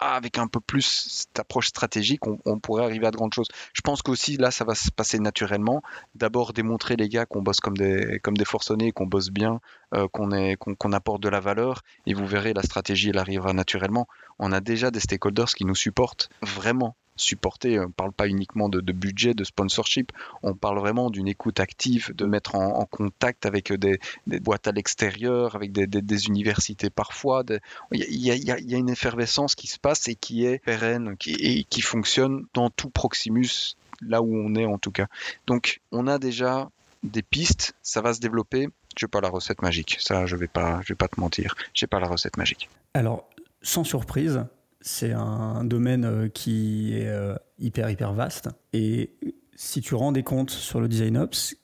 avec 0.02 0.40
un 0.40 0.48
peu 0.48 0.60
plus 0.60 0.82
cette 0.82 1.40
approche 1.40 1.68
stratégique, 1.68 2.22
on, 2.26 2.60
pourrait 2.60 2.84
arriver 2.84 3.06
à 3.06 3.12
de 3.12 3.18
grandes 3.18 3.34
choses. 3.34 3.48
Je 3.74 3.82
pense 3.82 4.02
qu'aussi 4.02 4.36
là, 4.36 4.50
ça 4.50 4.66
va 4.66 4.74
se 4.74 4.92
passer 4.92 5.20
naturellement. 5.20 5.84
D'abord 6.16 6.54
démontrer 6.54 6.96
les 6.96 7.08
gars 7.08 7.28
qu'on 7.28 7.44
bosse 7.44 7.60
comme 7.60 7.78
des 7.78 8.20
comme 8.24 8.36
des 8.36 8.46
forcenés, 8.46 8.92
qu'on 8.92 9.06
bosse 9.06 9.30
bien, 9.30 9.62
euh, 9.94 10.08
qu'on 10.08 10.92
apporte 10.92 11.22
de 11.22 11.30
la 11.30 11.40
valeur, 11.40 11.84
et 12.08 12.14
vous 12.16 12.26
verrez 12.26 12.54
la 12.54 12.64
stratégie, 12.64 13.10
elle 13.10 13.20
arrivera 13.20 13.54
naturellement. 13.54 14.08
On 14.40 14.52
a 14.52 14.60
déjà 14.60 14.90
des 14.90 15.00
stakeholders 15.00 15.54
qui 15.54 15.66
nous 15.66 15.76
supportent 15.76 16.30
vraiment 16.42 16.96
supporter. 17.22 17.80
On 17.80 17.88
ne 17.88 17.92
parle 17.92 18.12
pas 18.12 18.28
uniquement 18.28 18.70
de, 18.70 18.80
budget, 18.92 19.34
de 19.34 19.44
sponsorship. 19.44 20.12
On 20.44 20.54
parle 20.54 20.80
vraiment 20.80 21.10
d'une 21.10 21.28
écoute 21.28 21.60
active, 21.60 22.14
de 22.16 22.26
mettre 22.26 22.56
en, 22.56 22.86
contact 22.86 23.46
avec 23.46 23.72
des, 23.74 24.00
boîtes 24.26 24.68
à 24.68 24.72
l'extérieur, 24.72 25.56
avec 25.56 25.72
des, 25.72 26.28
universités 26.28 26.90
parfois. 26.90 27.44
Il 27.92 28.16
y, 28.16 28.52
a, 28.52 28.78
une 28.78 28.90
effervescence 28.90 29.56
qui 29.56 29.68
se 29.68 29.80
passe 29.80 30.08
et 30.08 30.16
qui 30.16 30.46
est 30.46 30.60
pérenne 30.60 31.16
qui, 31.18 31.34
et 31.34 31.64
qui 31.64 31.82
fonctionne 31.82 32.46
dans 32.54 32.70
tout 32.70 32.90
Proximus, 32.90 33.76
là 34.02 34.22
où 34.22 34.36
on 34.36 34.56
est 34.56 34.66
en 34.66 34.78
tout 34.78 34.92
cas. 34.92 35.08
Donc 35.48 35.82
on 35.92 36.08
a 36.08 36.20
déjà 36.20 36.70
des 37.04 37.22
pistes, 37.22 37.74
ça 37.82 38.02
va 38.02 38.14
se 38.14 38.20
développer. 38.20 38.68
Je 38.98 39.06
n'ai 39.06 39.10
pas 39.10 39.22
la 39.22 39.30
recette 39.30 39.62
magique, 39.62 39.98
ça 40.00 40.26
je 40.26 40.36
vais 40.36 40.48
pas, 40.48 40.82
je 40.84 40.90
vais 40.90 40.98
pas 40.98 41.08
te 41.08 41.20
mentir, 41.20 41.56
j'ai 41.74 41.88
pas 41.88 42.00
la 42.00 42.08
recette 42.08 42.38
magique. 42.38 42.70
Alors, 42.94 43.30
sans 43.62 43.84
surprise, 43.84 44.44
c'est 44.82 45.14
un 45.14 45.64
domaine 45.64 46.06
euh, 46.06 46.28
qui 46.28 46.94
est 46.98 47.08
euh, 47.08 47.36
hyper, 47.60 47.90
hyper 47.90 48.14
vaste. 48.14 48.50
Et 48.74 49.12
si 49.56 49.82
tu 49.82 49.96
rends 49.96 50.12
des 50.12 50.24
comptes 50.24 50.50
sur 50.50 50.82
le 50.82 50.88
design 50.88 51.18
ops, 51.18 51.56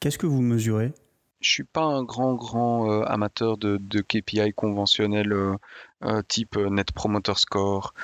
qu'est-ce 0.00 0.18
que 0.18 0.26
vous 0.26 0.42
mesurez? 0.42 0.92
Je 1.40 1.50
suis 1.50 1.64
pas 1.64 1.84
un 1.84 2.02
grand 2.02 2.34
grand 2.34 2.90
euh, 2.90 3.04
amateur 3.04 3.58
de, 3.58 3.78
KPI 4.00 4.52
conventionnels 4.54 5.34
type 6.28 6.56
Net 6.56 6.92
Promoter 6.92 7.34
Score 7.36 7.94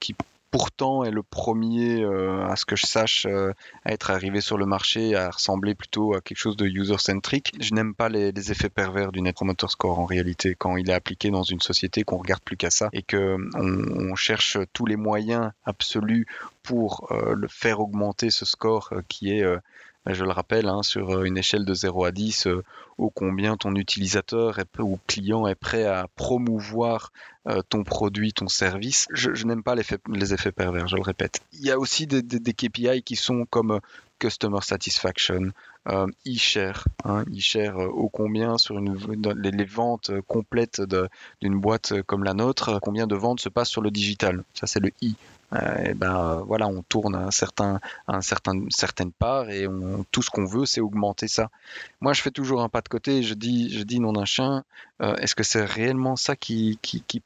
qui 0.00 0.14
pourtant 0.54 1.02
est 1.02 1.10
le 1.10 1.24
premier, 1.24 2.04
euh, 2.04 2.46
à 2.46 2.54
ce 2.54 2.64
que 2.64 2.76
je 2.76 2.86
sache, 2.86 3.26
euh, 3.28 3.52
à 3.84 3.90
être 3.90 4.12
arrivé 4.12 4.40
sur 4.40 4.56
le 4.56 4.66
marché, 4.66 5.16
à 5.16 5.30
ressembler 5.30 5.74
plutôt 5.74 6.14
à 6.14 6.20
quelque 6.20 6.38
chose 6.38 6.56
de 6.56 6.64
user-centric. 6.64 7.52
Je 7.58 7.74
n'aime 7.74 7.92
pas 7.92 8.08
les, 8.08 8.52
effets 8.52 8.68
pervers 8.68 9.10
du 9.10 9.20
Net 9.20 9.34
Promoter 9.34 9.66
Score 9.66 9.98
en 9.98 10.04
réalité, 10.04 10.54
quand 10.56 10.76
il 10.76 10.90
est 10.90 10.94
appliqué 10.94 11.30
dans 11.30 11.42
une 11.42 11.58
société, 11.58 12.04
qu'on 12.04 12.18
regarde 12.18 12.40
plus 12.40 12.56
qu'à 12.56 12.70
ça 12.70 12.88
et 12.92 13.02
qu'on 13.02 13.48
on 13.56 14.14
cherche 14.14 14.56
tous 14.72 14.86
les 14.86 14.94
moyens 14.94 15.50
absolus 15.64 16.24
pour 16.62 17.08
euh, 17.10 17.34
le 17.34 17.48
faire 17.48 17.80
augmenter 17.80 18.30
ce 18.30 18.44
score 18.44 18.94
qui 19.08 19.32
est 19.32 19.44
je 20.06 20.24
le 20.24 20.30
rappelle, 20.30 20.68
hein, 20.68 20.82
sur 20.82 21.24
une 21.24 21.38
échelle 21.38 21.64
de 21.64 21.74
0 21.74 22.04
à 22.04 22.10
10, 22.12 22.48
ô 22.98 23.10
combien 23.10 23.56
ton 23.56 23.74
utilisateur 23.74 24.58
ou 24.78 24.98
client 25.06 25.46
est 25.46 25.54
prêt 25.54 25.84
à 25.84 26.08
promouvoir 26.16 27.10
euh, 27.46 27.60
ton 27.68 27.84
produit, 27.84 28.32
ton 28.32 28.48
service. 28.48 29.06
Je, 29.12 29.44
n'aime 29.44 29.62
pas 29.62 29.74
les 29.74 30.32
effets, 30.32 30.50
pervers, 30.50 30.88
je 30.88 30.96
le 30.96 31.02
répète. 31.02 31.42
Il 31.52 31.60
y 31.60 31.70
a 31.70 31.78
aussi 31.78 32.06
des, 32.06 32.22
KPI 32.54 33.02
qui 33.02 33.16
sont 33.16 33.44
comme 33.44 33.72
euh, 33.72 33.80
Customer 34.18 34.60
Satisfaction, 34.62 35.52
euh, 35.88 36.06
e-share, 36.26 36.84
hein, 37.04 37.24
e-share 37.36 37.76
ô 37.76 38.08
combien 38.08 38.56
sur 38.56 38.78
une, 38.78 38.96
les, 39.36 39.64
ventes 39.66 40.10
complètes 40.26 40.80
d'une 41.42 41.60
boîte 41.60 42.00
comme 42.04 42.24
la 42.24 42.32
nôtre, 42.32 42.78
combien 42.80 43.06
de 43.06 43.14
ventes 43.14 43.40
se 43.40 43.50
passent 43.50 43.68
sur 43.68 43.82
le 43.82 43.90
digital. 43.90 44.42
Ça 44.54 44.66
c'est 44.66 44.80
le 44.80 44.90
i. 45.02 45.14
et 45.84 45.94
ben 45.94 46.42
voilà, 46.46 46.66
on 46.66 46.82
tourne 46.82 47.14
un 47.14 47.30
certain, 47.30 47.80
un 48.08 48.20
certain, 48.20 48.64
certaine 48.70 49.12
part 49.12 49.50
et 49.50 49.66
tout 50.10 50.22
ce 50.22 50.30
qu'on 50.30 50.46
veut, 50.46 50.66
c'est 50.66 50.80
augmenter 50.80 51.28
ça. 51.28 51.50
Moi, 52.00 52.12
je 52.12 52.22
fais 52.22 52.30
toujours 52.30 52.62
un 52.62 52.68
pas 52.68 52.80
de 52.80 52.88
côté. 52.88 53.22
Je 53.22 53.34
dis, 53.34 53.70
je 53.70 53.82
dis 53.82 54.00
non 54.00 54.12
d'un 54.12 54.24
chien. 54.24 54.64
Est-ce 55.00 55.34
que 55.34 55.42
c'est 55.42 55.64
réellement 55.64 56.16
ça 56.16 56.36
qui, 56.36 56.78
qui, 56.82 57.02
qui 57.02 57.20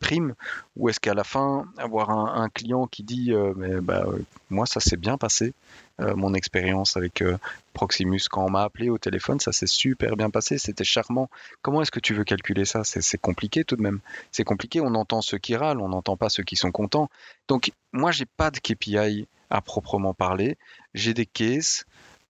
ou 0.76 0.88
est-ce 0.88 1.00
qu'à 1.00 1.14
la 1.14 1.24
fin, 1.24 1.66
avoir 1.76 2.10
un, 2.10 2.48
client 2.48 2.86
qui 2.86 3.02
dit 3.02 3.32
euh, 3.32 3.52
mais 3.56 3.74
euh, 3.74 4.18
moi 4.50 4.66
ça 4.66 4.80
s'est 4.80 4.96
bien 4.96 5.18
passé, 5.18 5.46
euh, 5.46 5.87
mon 5.98 6.34
expérience 6.34 6.96
avec 6.96 7.24
Proximus 7.72 8.22
quand 8.30 8.44
on 8.44 8.50
m'a 8.50 8.62
appelé 8.62 8.88
au 8.88 8.98
téléphone, 8.98 9.40
ça 9.40 9.52
s'est 9.52 9.66
super 9.66 10.16
bien 10.16 10.30
passé, 10.30 10.58
c'était 10.58 10.84
charmant. 10.84 11.28
Comment 11.62 11.82
est-ce 11.82 11.90
que 11.90 12.00
tu 12.00 12.14
veux 12.14 12.24
calculer 12.24 12.64
ça? 12.64 12.82
C'est 12.84 13.20
compliqué 13.20 13.64
tout 13.64 13.76
de 13.76 13.82
même. 13.82 14.00
C'est 14.30 14.44
compliqué, 14.44 14.80
on 14.80 14.94
entend 14.94 15.22
ceux 15.22 15.38
qui 15.38 15.56
râlent, 15.56 15.80
on 15.80 15.88
n'entend 15.88 16.16
pas 16.16 16.28
ceux 16.28 16.42
qui 16.42 16.56
sont 16.56 16.70
contents. 16.70 17.08
Donc 17.48 17.72
moi 17.92 18.10
j'ai 18.10 18.26
pas 18.26 18.50
de 18.50 18.58
KPI 18.58 19.26
à 19.50 19.60
proprement 19.60 20.14
parler, 20.14 20.56
j'ai 20.94 21.14
des 21.14 21.26
cases 21.26 21.84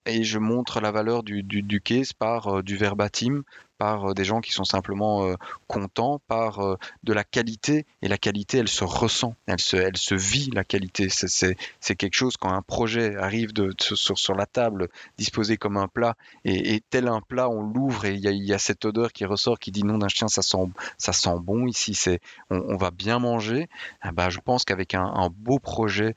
et 0.05 0.23
je 0.23 0.39
montre 0.39 0.79
la 0.79 0.91
valeur 0.91 1.23
du, 1.23 1.43
du, 1.43 1.81
case 1.81 2.13
par 2.13 2.63
du 2.63 2.77
verbatim, 2.77 3.43
par 3.79 4.09
euh, 4.09 4.13
des 4.13 4.25
gens 4.25 4.41
qui 4.41 4.51
sont 4.51 4.65
simplement 4.65 5.25
euh, 5.25 5.35
contents, 5.67 6.21
par 6.27 6.59
euh, 6.59 6.75
de 7.03 7.13
la 7.13 7.23
qualité. 7.23 7.87
Et 8.03 8.07
la 8.07 8.19
qualité, 8.19 8.59
elle 8.59 8.67
se 8.67 8.83
ressent, 8.83 9.35
elle 9.47 9.59
se, 9.59 9.77
elle 9.77 9.97
se 9.97 10.13
vit, 10.13 10.51
la 10.53 10.63
qualité. 10.63 11.07
C'est 11.09 11.95
quelque 11.95 12.13
chose 12.13 12.37
quand 12.37 12.51
un 12.51 12.61
projet 12.61 13.15
arrive 13.15 13.53
de, 13.53 13.73
sur, 13.79 14.19
sur 14.19 14.35
la 14.35 14.45
table, 14.45 14.89
disposé 15.17 15.57
comme 15.57 15.77
un 15.77 15.87
plat, 15.87 16.15
et, 16.45 16.81
tel 16.89 17.07
un 17.07 17.21
plat, 17.21 17.49
on 17.49 17.61
l'ouvre 17.63 18.05
et 18.05 18.13
il 18.13 18.19
y, 18.19 18.47
y, 18.47 18.53
a 18.53 18.59
cette 18.59 18.83
odeur 18.83 19.13
qui 19.13 19.25
ressort 19.25 19.57
qui 19.59 19.71
dit 19.71 19.83
non 19.83 19.97
d'un 19.97 20.07
chien, 20.09 20.27
ça 20.27 20.41
sent, 20.41 20.57
ça 20.97 21.13
sent 21.13 21.35
bon 21.39 21.65
ici, 21.65 21.97
on, 22.49 22.75
va 22.75 22.91
bien 22.91 23.19
manger. 23.19 23.69
Ah 24.01 24.11
bah, 24.11 24.29
je 24.29 24.39
pense 24.39 24.65
qu'avec 24.65 24.93
un, 24.93 25.29
beau 25.31 25.59
projet, 25.59 26.15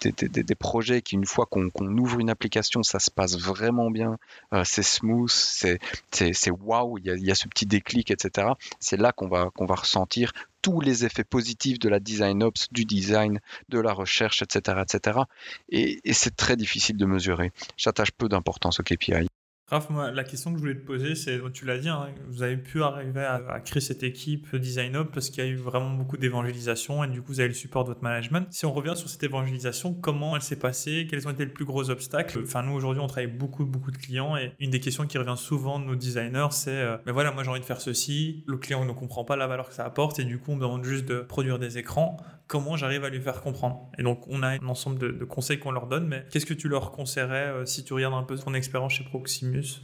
des, 0.00 0.12
des, 0.12 0.54
projets 0.54 1.02
qui, 1.02 1.16
une 1.16 1.26
fois 1.26 1.46
qu'on 1.46 1.98
ouvre 1.98 2.20
une 2.20 2.30
application, 2.30 2.82
ça 2.82 2.98
se 2.98 3.10
passe 3.10 3.36
vraiment 3.38 3.90
bien, 3.90 4.16
c'est 4.64 4.82
smooth, 4.82 5.30
c'est 5.30 6.50
wow 6.50 6.85
il 6.98 7.06
y 7.06 7.30
a, 7.30 7.34
ce 7.34 7.48
petit 7.48 7.66
déclic, 7.66 8.10
etc. 8.10 8.48
C'est 8.80 8.96
là 8.96 9.12
qu'on 9.12 9.28
va, 9.28 9.50
ressentir 9.58 10.32
tous 10.62 10.80
les 10.80 11.04
effets 11.04 11.24
positifs 11.24 11.78
de 11.78 11.88
la 11.88 12.00
design 12.00 12.42
ops, 12.42 12.68
du 12.72 12.84
design, 12.84 13.40
de 13.68 13.78
la 13.78 13.92
recherche, 13.92 14.42
etc. 14.42 14.82
etc. 14.82 15.20
Et, 15.68 16.00
et 16.04 16.12
c'est 16.12 16.34
très 16.36 16.56
difficile 16.56 16.96
de 16.96 17.06
mesurer. 17.06 17.52
J'attache 17.76 18.10
peu 18.12 18.28
d'importance 18.28 18.80
au 18.80 18.82
KPI. 18.82 19.28
Raph, 19.68 19.90
moi, 19.90 20.12
la 20.12 20.22
question 20.22 20.52
que 20.52 20.58
je 20.58 20.60
voulais 20.60 20.76
te 20.76 20.86
poser, 20.86 21.16
c'est, 21.16 21.40
tu 21.52 21.64
l'as 21.64 21.78
dit, 21.78 21.88
hein, 21.88 22.06
vous 22.28 22.44
avez 22.44 22.56
pu 22.56 22.84
arriver 22.84 23.24
à, 23.24 23.58
créer 23.58 23.80
cette 23.80 24.04
équipe 24.04 24.54
Design 24.54 24.94
Up 24.94 25.10
parce 25.12 25.28
qu'il 25.28 25.42
y 25.42 25.46
a 25.48 25.50
eu 25.50 25.56
vraiment 25.56 25.90
beaucoup 25.90 26.16
d'évangélisation 26.16 27.02
et 27.02 27.08
du 27.08 27.20
coup, 27.20 27.32
vous 27.32 27.40
avez 27.40 27.48
le 27.48 27.54
support 27.54 27.82
de 27.82 27.88
votre 27.88 28.04
management. 28.04 28.46
Si 28.52 28.64
on 28.64 28.72
revient 28.72 28.92
sur 28.94 29.08
cette 29.08 29.24
évangélisation, 29.24 29.92
comment 29.92 30.36
elle 30.36 30.42
s'est 30.42 30.54
passée? 30.54 31.08
Quels 31.10 31.26
ont 31.26 31.32
été 31.32 31.44
les 31.44 31.50
plus 31.50 31.64
gros 31.64 31.90
obstacles? 31.90 32.42
Enfin, 32.44 32.62
nous, 32.62 32.74
aujourd'hui, 32.74 33.02
on 33.02 33.08
travaille 33.08 33.26
beaucoup, 33.26 33.64
beaucoup 33.64 33.90
de 33.90 33.96
clients 33.96 34.36
et 34.36 34.52
une 34.60 34.70
des 34.70 34.78
questions 34.78 35.04
qui 35.04 35.18
revient 35.18 35.34
souvent 35.36 35.80
de 35.80 35.84
nos 35.86 35.96
designers, 35.96 36.52
c'est, 36.52 36.70
euh, 36.70 36.96
mais 37.04 37.10
voilà, 37.10 37.32
moi, 37.32 37.42
j'ai 37.42 37.50
envie 37.50 37.58
de 37.58 37.64
faire 37.64 37.80
ceci, 37.80 38.44
le 38.46 38.58
client 38.58 38.84
ne 38.84 38.92
comprend 38.92 39.24
pas 39.24 39.34
la 39.34 39.48
valeur 39.48 39.68
que 39.68 39.74
ça 39.74 39.84
apporte 39.84 40.20
et 40.20 40.24
du 40.24 40.38
coup, 40.38 40.52
on 40.52 40.56
me 40.56 40.60
demande 40.60 40.84
juste 40.84 41.06
de 41.06 41.22
produire 41.22 41.58
des 41.58 41.76
écrans. 41.76 42.18
Comment 42.46 42.76
j'arrive 42.76 43.02
à 43.02 43.08
lui 43.08 43.20
faire 43.20 43.40
comprendre? 43.40 43.90
Et 43.98 44.04
donc, 44.04 44.22
on 44.28 44.44
a 44.44 44.50
un 44.50 44.68
ensemble 44.68 45.00
de, 45.00 45.24
conseils 45.24 45.58
qu'on 45.58 45.72
leur 45.72 45.88
donne, 45.88 46.06
mais 46.06 46.24
qu'est-ce 46.30 46.46
que 46.46 46.54
tu 46.54 46.68
leur 46.68 46.92
conseillerais 46.92 47.48
euh, 47.48 47.64
si 47.64 47.82
tu 47.82 47.92
regardes 47.92 48.14
un 48.14 48.22
peu 48.22 48.36
ton 48.36 48.54
expérience 48.54 48.92
chez 48.92 49.04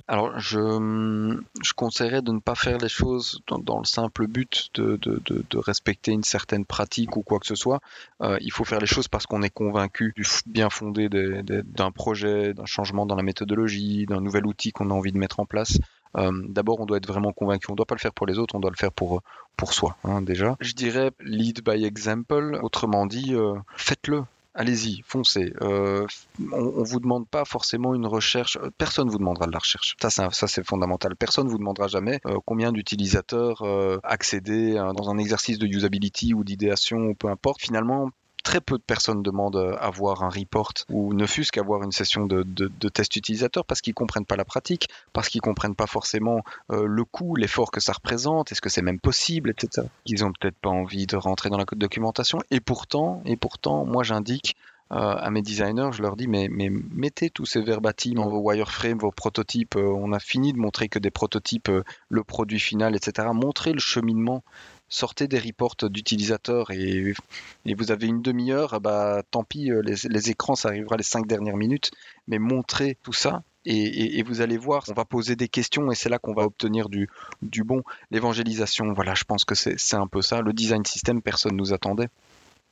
Alors, 0.09 0.39
je, 0.39 1.39
je 1.63 1.73
conseillerais 1.75 2.23
de 2.23 2.33
ne 2.33 2.41
pas 2.41 2.55
faire 2.55 2.79
les 2.79 2.89
choses 2.89 3.43
dans, 3.47 3.79
le 3.79 3.85
simple 3.85 4.27
but 4.27 4.71
de, 4.75 4.97
de, 4.97 5.59
respecter 5.59 6.13
une 6.13 6.25
certaine 6.25 6.65
pratique 6.65 7.17
ou 7.17 7.23
quoi 7.23 7.39
que 7.39 7.47
ce 7.47 7.55
soit. 7.55 7.81
Euh, 8.21 8.39
il 8.41 8.53
faut 8.53 8.65
faire 8.65 8.81
les 8.81 8.87
choses 8.87 9.09
parce 9.09 9.27
qu'on 9.27 9.43
est 9.43 9.51
convaincu 9.51 10.13
du 10.17 10.27
bien 10.47 10.71
fondé 10.71 11.09
d'un 11.09 11.91
projet, 11.91 12.55
d'un 12.55 12.67
changement 12.67 13.07
dans 13.07 13.17
la 13.17 13.23
méthodologie, 13.23 14.07
d'un 14.07 14.21
nouvel 14.21 14.47
outil 14.47 14.73
qu'on 14.73 14.91
a 14.91 14.95
envie 14.95 15.13
de 15.13 15.19
mettre 15.19 15.41
en 15.41 15.47
place. 15.47 15.79
Euh, 16.17 16.31
d'abord, 16.49 16.81
on 16.81 16.87
doit 16.87 16.99
être 16.99 17.07
vraiment 17.07 17.33
convaincu. 17.33 17.67
On 17.71 17.73
ne 17.73 17.77
doit 17.77 17.87
pas 17.87 17.95
le 17.95 18.01
faire 18.01 18.13
pour 18.13 18.27
les 18.27 18.39
autres, 18.39 18.55
on 18.55 18.61
doit 18.61 18.71
le 18.71 18.77
faire 18.77 18.93
pour, 18.93 19.23
pour 19.57 19.73
soi, 19.73 19.97
hein, 20.05 20.23
déjà. 20.23 20.57
Je 20.61 20.75
dirais 20.75 21.11
lead 21.21 21.63
by 21.65 21.85
example. 21.85 22.59
Autrement 22.63 23.07
dit, 23.07 23.35
euh, 23.35 23.55
faites-le 23.77 24.23
allez-y, 24.55 25.03
foncez. 25.07 25.53
Euh, 25.61 26.07
on, 26.53 26.81
ne 26.81 26.85
vous 26.85 27.01
demande 27.01 27.29
pas 27.29 27.45
forcément 27.45 27.95
une 27.95 28.07
recherche. 28.07 28.57
Euh, 28.57 28.71
personne 28.77 29.09
vous 29.09 29.19
demandera 29.19 29.47
de 29.47 29.53
la 29.53 29.59
recherche. 29.59 29.97
Ça, 30.01 30.11
ça 30.11 30.49
c'est 30.49 30.65
fondamental. 30.65 31.17
Personne 31.17 31.49
vous 31.49 31.59
demandera 31.59 31.89
jamais 31.89 32.21
euh, 32.27 32.39
combien 32.45 32.73
d'utilisateurs 32.73 33.63
accéder 34.03 34.75
dans 34.75 35.11
un 35.11 35.19
exercice 35.19 35.59
de 35.59 35.67
usability 35.67 36.35
ou 36.35 36.45
d'idéation 36.45 36.99
ou 36.99 37.15
peu 37.15 37.29
importe. 37.29 37.61
Finalement, 37.61 38.11
très 38.43 38.61
peu 38.61 38.79
de 38.79 38.83
personnes 38.83 39.23
demandent 39.23 39.77
à 39.79 39.91
voir 39.91 40.23
un 40.23 40.29
report 40.29 40.73
ou 40.91 41.15
ne 41.15 41.27
fût-ce 41.27 41.53
qu'avoir 41.53 41.83
une 41.83 41.93
session 41.93 42.27
de, 42.27 42.43
test 42.89 43.17
utilisateur 43.17 43.65
parce 43.65 43.81
qu'ils 43.81 43.95
comprennent 43.95 44.27
pas 44.27 44.37
la 44.37 44.45
pratique, 44.45 44.89
parce 45.13 45.29
qu'ils 45.29 45.41
comprennent 45.41 45.75
pas 45.75 45.87
forcément 45.87 46.43
le 46.71 47.05
coût, 47.05 47.37
l'effort 47.37 47.71
que 47.71 47.81
ça 47.81 47.93
représente, 47.93 48.53
est-ce 48.53 48.61
que 48.61 48.69
c'est 48.69 48.83
même 48.83 49.01
possible, 49.01 49.51
etc. 49.51 49.87
Ils 50.07 50.25
ont 50.25 50.33
peut-être 50.33 50.57
pas 50.57 50.71
envie 50.71 51.07
de 51.07 51.17
rentrer 51.17 51.51
dans 51.51 51.59
la 51.59 51.65
documentation 51.73 52.41
et 52.51 52.61
pourtant, 52.61 53.23
et 53.25 53.37
pourtant, 53.37 53.85
moi 53.85 54.03
j'indique 54.03 54.57
à 54.93 55.31
mes 55.31 55.41
designers, 55.41 55.91
je 55.93 56.03
leur 56.03 56.17
dis 56.17 56.29
mais, 56.29 56.49
mettez 56.51 57.31
tous 57.31 57.47
ces 57.47 57.63
verbatim 57.63 58.15
vos 58.17 58.41
wireframes, 58.41 58.99
vos 58.99 59.11
prototypes. 59.11 59.77
on 59.77 60.13
a 60.13 60.19
fini 60.19 60.53
de 60.53 60.59
montrer 60.59 60.89
que 60.89 60.99
des 60.99 61.11
prototypes, 61.11 61.71
le 62.09 62.25
produit 62.25 62.61
final, 62.61 62.95
etc. 62.95 63.29
Montrez 63.33 63.73
le 63.73 63.79
cheminement 63.79 64.45
sortez 64.93 65.27
des 65.27 65.39
reports 65.39 65.75
d'utilisateurs 65.83 66.71
et, 66.71 67.15
vous 67.75 67.91
avez 67.91 68.07
une 68.07 68.23
demi-heure, 68.23 68.81
bah, 68.81 69.23
tant 69.31 69.43
pis, 69.43 69.71
les, 69.83 70.31
écrans, 70.31 70.55
ça 70.55 70.69
arrivera 70.69 70.97
les 70.97 71.03
cinq 71.03 71.27
dernières 71.27 71.57
minutes, 71.57 71.91
mais 72.29 72.39
montrez 72.39 72.99
tout 73.03 73.13
ça. 73.13 73.43
Et, 73.65 74.23
vous 74.23 74.41
allez 74.41 74.59
voir, 74.59 74.85
on 74.89 74.93
va 74.93 75.05
poser 75.05 75.35
des 75.35 75.49
questions 75.49 75.91
et 75.91 75.95
c'est 75.95 76.09
là 76.09 76.19
qu'on 76.19 76.35
va 76.35 76.45
obtenir 76.45 76.89
du, 76.89 77.09
bon. 77.65 77.83
L'évangélisation, 78.11 78.93
voilà, 78.93 79.15
je 79.15 79.25
pense 79.25 79.45
que 79.45 79.55
c'est 79.55 79.97
un 79.97 80.07
peu 80.07 80.21
ça. 80.21 80.43
Le 80.43 80.53
design 80.53 80.85
system, 80.85 81.23
personne 81.23 81.57
nous 81.57 81.73
attendait 81.73 82.09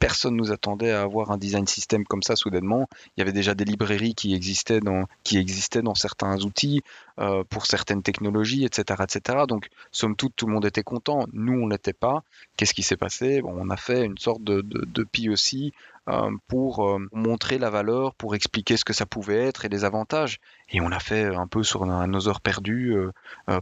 personne 0.01 0.35
nous 0.35 0.51
attendait 0.51 0.91
à 0.91 1.03
avoir 1.03 1.31
un 1.31 1.37
design 1.37 1.67
system 1.67 2.05
comme 2.05 2.23
ça 2.23 2.35
soudainement. 2.35 2.89
Il 3.17 3.21
y 3.21 3.23
avait 3.23 3.35
déjà 3.35 3.55
des 3.55 3.67
librairies 3.67 4.15
qui 4.15 4.35
existaient 4.35 4.81
dans, 4.81 5.05
qui 5.23 5.39
existaient 5.39 5.83
dans 5.83 5.95
certains 5.95 6.41
outils, 6.41 6.83
euh, 7.19 7.45
pour 7.49 7.67
certaines 7.67 8.03
technologies, 8.03 8.65
etc., 8.65 9.03
etc. 9.03 9.41
Donc, 9.47 9.69
somme 9.93 10.17
toute, 10.17 10.35
tout 10.35 10.47
le 10.47 10.55
monde 10.55 10.65
était 10.65 10.83
content. 10.83 11.27
Nous, 11.35 11.53
on 11.53 11.69
n'était 11.69 11.93
pas. 11.93 12.23
Qu'est-ce 12.57 12.73
qui 12.73 12.83
s'est 12.83 12.97
passé? 12.97 13.43
Bon, 13.43 13.55
On 13.59 13.69
a 13.69 13.77
fait 13.77 14.07
une 14.07 14.17
sorte 14.17 14.43
de, 14.43 14.63
de, 14.63 15.05
POC 15.05 15.73
euh, 16.09 16.31
pour 16.49 16.89
euh, 16.89 17.07
montrer 17.13 17.59
la 17.59 17.69
valeur, 17.69 18.15
pour 18.15 18.35
expliquer 18.35 18.79
ce 18.79 18.87
que 18.87 18.95
ça 18.95 19.05
pouvait 19.05 19.45
être 19.45 19.67
et 19.67 19.69
les 19.69 19.85
avantages. 19.85 20.41
Et 20.71 20.81
on 20.81 20.91
a 20.91 20.99
fait 20.99 21.27
un 21.27 21.47
peu 21.47 21.63
sur 21.63 21.85
nos 21.85 22.29
heures 22.29 22.41
perdues 22.41 22.97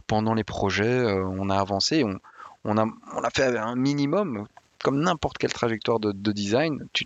pendant 0.07 0.33
les 0.33 0.45
projets. 0.45 1.03
on 1.03 1.49
a 1.49 1.57
avancé. 1.57 2.05
On, 2.05 2.17
on 2.63 2.77
a, 2.77 2.85
on 2.85 3.23
a 3.23 3.29
fait 3.29 3.57
un 3.57 3.75
minimum 3.75 4.47
comme 4.83 5.01
n'importe 5.01 5.37
quelle 5.37 5.53
trajectoire 5.53 5.99
de, 5.99 6.31
design, 6.31 6.87
tu, 6.93 7.05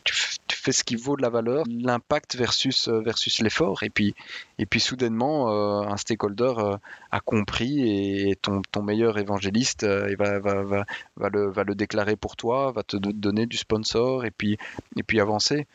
fais 0.50 0.72
ce 0.72 0.84
qui 0.84 0.96
vaut 0.96 1.18
de 1.18 1.22
la 1.22 1.30
valeur, 1.30 1.66
l'impact 1.68 2.36
versus, 2.36 2.88
euh, 2.88 3.02
versus 3.02 3.42
l'effort. 3.42 3.84
Et 3.84 3.90
puis, 3.90 4.16
et 4.60 4.66
puis 4.66 4.80
soudainement, 4.80 5.50
euh, 5.50 5.88
un 5.88 5.98
stakeholder 5.98 6.54
euh, 6.58 6.78
a 7.12 7.20
compris 7.20 8.30
et 8.30 8.36
ton, 8.36 8.62
ton 8.72 8.84
meilleur 8.84 9.18
évangéliste 9.18 9.84
il 9.84 10.16
va, 10.16 10.40
va, 10.40 10.64
va, 10.64 10.86
va, 11.18 11.30
le, 11.30 11.50
va 11.50 11.64
le 11.64 11.76
déclarer 11.76 12.16
pour 12.16 12.36
toi, 12.36 12.72
va 12.72 12.84
te 12.84 12.98
donner 12.98 13.46
du 13.46 13.58
sponsor 13.58 14.26
et 14.26 14.32
puis, 14.32 14.58
et 14.96 15.04
puis 15.04 15.20
avancer. 15.20 15.68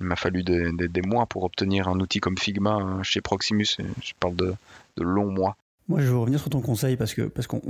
Il 0.00 0.06
m'a 0.06 0.16
fallu 0.16 0.42
des, 0.42 0.72
des, 0.72 1.02
mois 1.02 1.26
pour 1.26 1.44
obtenir 1.44 1.88
un 1.88 2.00
outil 2.00 2.18
comme 2.18 2.36
Figma 2.36 2.72
hein, 2.72 3.02
chez 3.04 3.20
Proximus. 3.20 3.76
Je 4.02 4.12
parle 4.18 4.34
de, 4.34 4.54
de 4.96 5.02
longs 5.04 5.30
mois. 5.30 5.56
Moi, 5.88 6.00
je 6.00 6.06
veux 6.06 6.18
revenir 6.18 6.40
sur 6.40 6.50
ton 6.50 6.60
conseil 6.60 6.96
parce 6.96 7.14
que 7.14 7.22
parce 7.22 7.46
qu'on 7.46 7.60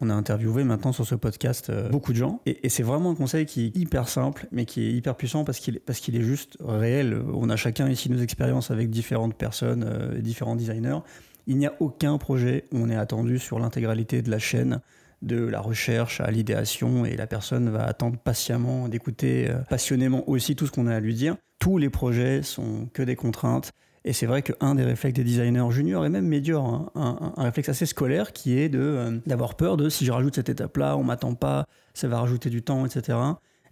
on 0.00 0.10
a 0.10 0.14
interviewé 0.14 0.64
maintenant 0.64 0.92
sur 0.92 1.06
ce 1.06 1.14
podcast 1.14 1.70
euh, 1.70 1.88
beaucoup 1.88 2.12
de 2.12 2.18
gens. 2.18 2.40
Et, 2.46 2.68
c'est 2.68 2.82
vraiment 2.82 3.12
un 3.12 3.14
conseil 3.14 3.46
qui 3.46 3.66
est 3.66 3.76
hyper 3.76 4.08
simple, 4.08 4.46
mais 4.52 4.64
qui 4.64 4.82
est 4.82 4.92
hyper 4.92 5.16
puissant 5.16 5.44
parce 5.44 5.58
qu'il 5.60 5.80
parce 5.80 6.00
qu'il 6.00 6.16
est 6.16 6.22
juste 6.22 6.56
réel. 6.60 7.22
On 7.32 7.48
a 7.50 7.56
chacun 7.56 7.88
ici 7.88 8.10
nos 8.10 8.20
expériences 8.20 8.70
avec 8.70 8.90
différentes 8.90 9.34
personnes, 9.34 9.84
euh, 9.86 10.20
différents 10.20 10.56
designers. 10.56 10.98
Il 11.46 11.58
n'y 11.58 11.66
a 11.66 11.74
aucun 11.80 12.18
projet 12.18 12.64
où 12.72 12.78
on 12.78 12.88
est 12.88 12.96
attendu 12.96 13.38
sur 13.38 13.58
l'intégralité 13.58 14.22
de 14.22 14.30
la 14.30 14.38
chaîne 14.38 14.80
de 15.22 15.42
la 15.46 15.60
recherche 15.60 16.20
à 16.20 16.30
l'idéation 16.30 17.06
et 17.06 17.16
la 17.16 17.26
personne 17.26 17.70
va 17.70 17.84
attendre 17.84 18.18
patiemment 18.18 18.88
d'écouter 18.88 19.50
euh, 19.50 19.58
passionnément 19.70 20.28
aussi 20.28 20.54
tout 20.54 20.66
ce 20.66 20.72
qu'on 20.72 20.86
a 20.86 20.94
à 20.94 21.00
lui 21.00 21.14
dire. 21.14 21.36
Tous 21.58 21.78
les 21.78 21.88
projets 21.88 22.42
sont 22.42 22.88
que 22.92 23.02
des 23.02 23.16
contraintes 23.16 23.72
et 24.04 24.12
c'est 24.12 24.26
vrai 24.26 24.42
qu'un 24.42 24.74
des 24.74 24.84
réflexes 24.84 25.14
des 25.14 25.24
designers 25.24 25.70
juniors 25.70 26.04
et 26.04 26.10
même 26.10 26.26
médiors, 26.26 26.90
hein, 26.94 27.32
un, 27.36 27.42
réflexe 27.42 27.70
assez 27.70 27.86
scolaire 27.86 28.32
qui 28.32 28.58
est 28.58 28.68
de 28.68 28.78
euh, 28.78 29.18
d'avoir 29.26 29.54
peur 29.54 29.76
de 29.76 29.88
si 29.88 30.04
je 30.04 30.12
rajoute 30.12 30.34
cette 30.34 30.50
étape-là, 30.50 30.96
on 30.96 31.04
m'attend 31.04 31.34
pas, 31.34 31.66
ça 31.94 32.06
va 32.06 32.20
rajouter 32.20 32.50
du 32.50 32.62
temps, 32.62 32.84
etc. 32.84 33.18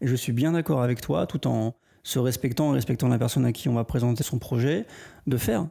Et 0.01 0.07
je 0.07 0.15
suis 0.15 0.33
bien 0.33 0.53
d'accord 0.53 0.83
avec 0.83 1.01
toi, 1.01 1.27
tout 1.27 1.47
en 1.47 1.75
se 2.03 2.19
respectant 2.19 2.73
et 2.73 2.75
respectant 2.75 3.09
la 3.09 3.19
personne 3.19 3.45
à 3.45 3.53
qui 3.53 3.69
on 3.69 3.75
va 3.75 3.85
présenter 3.85 4.23
son 4.23 4.39
projet, 4.39 4.87
de 5.27 5.37
faire, 5.37 5.69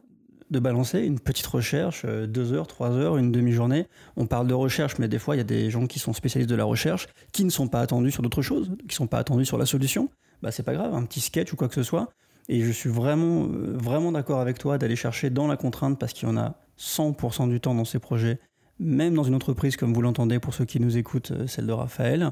de 0.50 0.58
balancer 0.60 1.00
une 1.00 1.18
petite 1.18 1.46
recherche, 1.46 2.02
euh, 2.04 2.28
deux 2.28 2.52
heures, 2.52 2.68
trois 2.68 2.90
heures, 2.92 3.16
une 3.16 3.32
demi-journée. 3.32 3.88
On 4.16 4.26
parle 4.26 4.46
de 4.46 4.54
recherche, 4.54 4.98
mais 4.98 5.08
des 5.08 5.18
fois, 5.18 5.34
il 5.34 5.38
y 5.38 5.42
a 5.42 5.44
des 5.44 5.70
gens 5.70 5.86
qui 5.86 5.98
sont 5.98 6.12
spécialistes 6.12 6.50
de 6.50 6.56
la 6.56 6.64
recherche, 6.64 7.08
qui 7.32 7.44
ne 7.44 7.50
sont 7.50 7.66
pas 7.66 7.80
attendus 7.80 8.12
sur 8.12 8.22
d'autres 8.22 8.42
choses, 8.42 8.70
qui 8.80 8.86
ne 8.88 8.92
sont 8.92 9.06
pas 9.08 9.18
attendus 9.18 9.44
sur 9.44 9.58
la 9.58 9.66
solution. 9.66 10.08
Bah, 10.40 10.52
c'est 10.52 10.62
pas 10.62 10.74
grave, 10.74 10.94
un 10.94 11.04
petit 11.04 11.20
sketch 11.20 11.52
ou 11.52 11.56
quoi 11.56 11.68
que 11.68 11.74
ce 11.74 11.82
soit. 11.82 12.12
Et 12.48 12.60
je 12.60 12.70
suis 12.70 12.90
vraiment, 12.90 13.44
euh, 13.44 13.76
vraiment 13.76 14.12
d'accord 14.12 14.40
avec 14.40 14.58
toi 14.58 14.78
d'aller 14.78 14.96
chercher 14.96 15.30
dans 15.30 15.46
la 15.46 15.56
contrainte 15.56 15.98
parce 15.98 16.12
qu'il 16.12 16.28
y 16.28 16.32
en 16.32 16.36
a 16.36 16.56
100% 16.78 17.48
du 17.48 17.60
temps 17.60 17.74
dans 17.74 17.84
ces 17.84 17.98
projets, 17.98 18.40
même 18.78 19.14
dans 19.14 19.22
une 19.22 19.34
entreprise 19.34 19.76
comme 19.76 19.94
vous 19.94 20.02
l'entendez 20.02 20.38
pour 20.38 20.54
ceux 20.54 20.64
qui 20.64 20.80
nous 20.80 20.96
écoutent, 20.96 21.30
euh, 21.32 21.46
celle 21.46 21.66
de 21.66 21.72
Raphaël, 21.72 22.30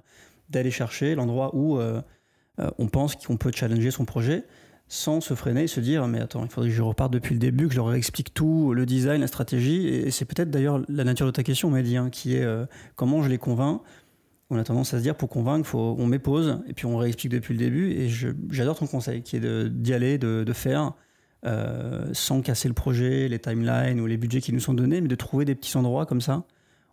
d'aller 0.48 0.70
chercher 0.70 1.14
l'endroit 1.14 1.54
où 1.54 1.78
euh, 1.78 2.00
on 2.78 2.88
pense 2.88 3.14
qu'on 3.14 3.36
peut 3.36 3.52
challenger 3.54 3.90
son 3.90 4.04
projet 4.04 4.44
sans 4.88 5.20
se 5.20 5.34
freiner 5.34 5.62
et 5.62 5.66
se 5.68 5.78
dire 5.78 6.08
mais 6.08 6.20
attends, 6.20 6.42
il 6.44 6.50
faudrait 6.50 6.68
que 6.68 6.74
je 6.74 6.82
reparte 6.82 7.12
depuis 7.12 7.34
le 7.34 7.38
début, 7.38 7.68
que 7.68 7.72
je 7.72 7.78
leur 7.78 7.94
explique 7.94 8.34
tout, 8.34 8.74
le 8.74 8.84
design, 8.86 9.20
la 9.20 9.28
stratégie. 9.28 9.86
Et 9.86 10.10
c'est 10.10 10.24
peut-être 10.24 10.50
d'ailleurs 10.50 10.82
la 10.88 11.04
nature 11.04 11.26
de 11.26 11.30
ta 11.30 11.44
question, 11.44 11.70
Mehdi, 11.70 11.96
hein, 11.96 12.10
qui 12.10 12.34
est 12.34 12.44
comment 12.96 13.22
je 13.22 13.28
les 13.28 13.38
convainc 13.38 13.82
on 14.50 14.58
a 14.58 14.64
tendance 14.64 14.92
à 14.94 14.98
se 14.98 15.02
dire 15.02 15.16
pour 15.16 15.28
convaincre, 15.28 15.66
faut, 15.66 15.96
on 15.98 16.06
met 16.06 16.18
pause 16.18 16.60
et 16.66 16.72
puis 16.72 16.86
on 16.86 16.96
réexplique 16.96 17.32
depuis 17.32 17.54
le 17.54 17.58
début. 17.58 17.92
Et 17.92 18.08
j'adore 18.50 18.78
ton 18.78 18.86
conseil 18.86 19.22
qui 19.22 19.36
est 19.36 19.68
d'y 19.68 19.94
aller, 19.94 20.18
de, 20.18 20.52
faire 20.52 20.92
euh, 21.46 22.08
sans 22.12 22.42
casser 22.42 22.68
le 22.68 22.74
projet, 22.74 23.28
les 23.28 23.38
timelines 23.38 24.00
ou 24.00 24.06
les 24.06 24.16
budgets 24.16 24.40
qui 24.40 24.52
nous 24.52 24.60
sont 24.60 24.74
donnés, 24.74 25.00
mais 25.00 25.08
de 25.08 25.14
trouver 25.14 25.44
des 25.44 25.54
petits 25.54 25.76
endroits 25.76 26.04
comme 26.04 26.20
ça. 26.20 26.44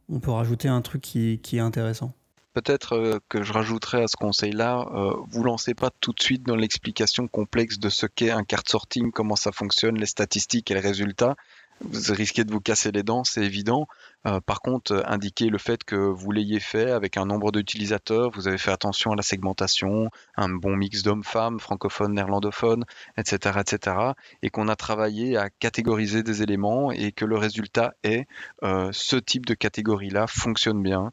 On 0.09 0.19
peut 0.19 0.31
rajouter 0.31 0.67
un 0.67 0.81
truc 0.81 1.01
qui, 1.01 1.39
qui 1.39 1.57
est 1.57 1.61
intéressant. 1.61 2.13
Peut-être 2.53 2.93
euh, 2.93 3.19
que 3.29 3.43
je 3.43 3.53
rajouterais 3.53 4.03
à 4.03 4.07
ce 4.07 4.15
conseil-là, 4.15 4.87
euh, 4.93 5.13
vous 5.27 5.43
lancez 5.43 5.73
pas 5.73 5.89
tout 5.99 6.13
de 6.13 6.21
suite 6.21 6.43
dans 6.43 6.55
l'explication 6.55 7.27
complexe 7.27 7.77
de 7.77 7.89
ce 7.89 8.05
qu'est 8.05 8.31
un 8.31 8.43
card 8.43 8.63
sorting, 8.65 9.11
comment 9.11 9.35
ça 9.35 9.51
fonctionne, 9.51 9.97
les 9.97 10.05
statistiques 10.05 10.71
et 10.71 10.73
les 10.73 10.79
résultats 10.79 11.35
vous 11.81 12.13
risquez 12.13 12.43
de 12.43 12.51
vous 12.51 12.59
casser 12.59 12.91
les 12.91 13.03
dents, 13.03 13.23
c'est 13.23 13.43
évident. 13.43 13.87
Euh, 14.25 14.39
par 14.41 14.61
contre, 14.61 14.93
euh, 14.93 15.03
indiquez 15.05 15.49
le 15.49 15.57
fait 15.57 15.83
que 15.83 15.95
vous 15.95 16.31
l'ayez 16.31 16.59
fait 16.59 16.91
avec 16.91 17.17
un 17.17 17.25
nombre 17.25 17.51
d'utilisateurs, 17.51 18.31
vous 18.31 18.47
avez 18.47 18.57
fait 18.57 18.71
attention 18.71 19.11
à 19.11 19.15
la 19.15 19.21
segmentation, 19.21 20.09
un 20.35 20.49
bon 20.49 20.75
mix 20.75 21.03
d'hommes-femmes, 21.03 21.59
francophones, 21.59 22.13
néerlandophones, 22.13 22.83
etc., 23.17 23.59
etc., 23.59 23.97
et 24.41 24.49
qu'on 24.49 24.67
a 24.67 24.75
travaillé 24.75 25.37
à 25.37 25.49
catégoriser 25.49 26.23
des 26.23 26.41
éléments 26.41 26.91
et 26.91 27.11
que 27.11 27.25
le 27.25 27.37
résultat 27.37 27.93
est 28.03 28.27
euh, 28.63 28.89
ce 28.91 29.15
type 29.15 29.45
de 29.45 29.53
catégorie-là 29.53 30.27
fonctionne 30.27 30.81
bien, 30.81 31.11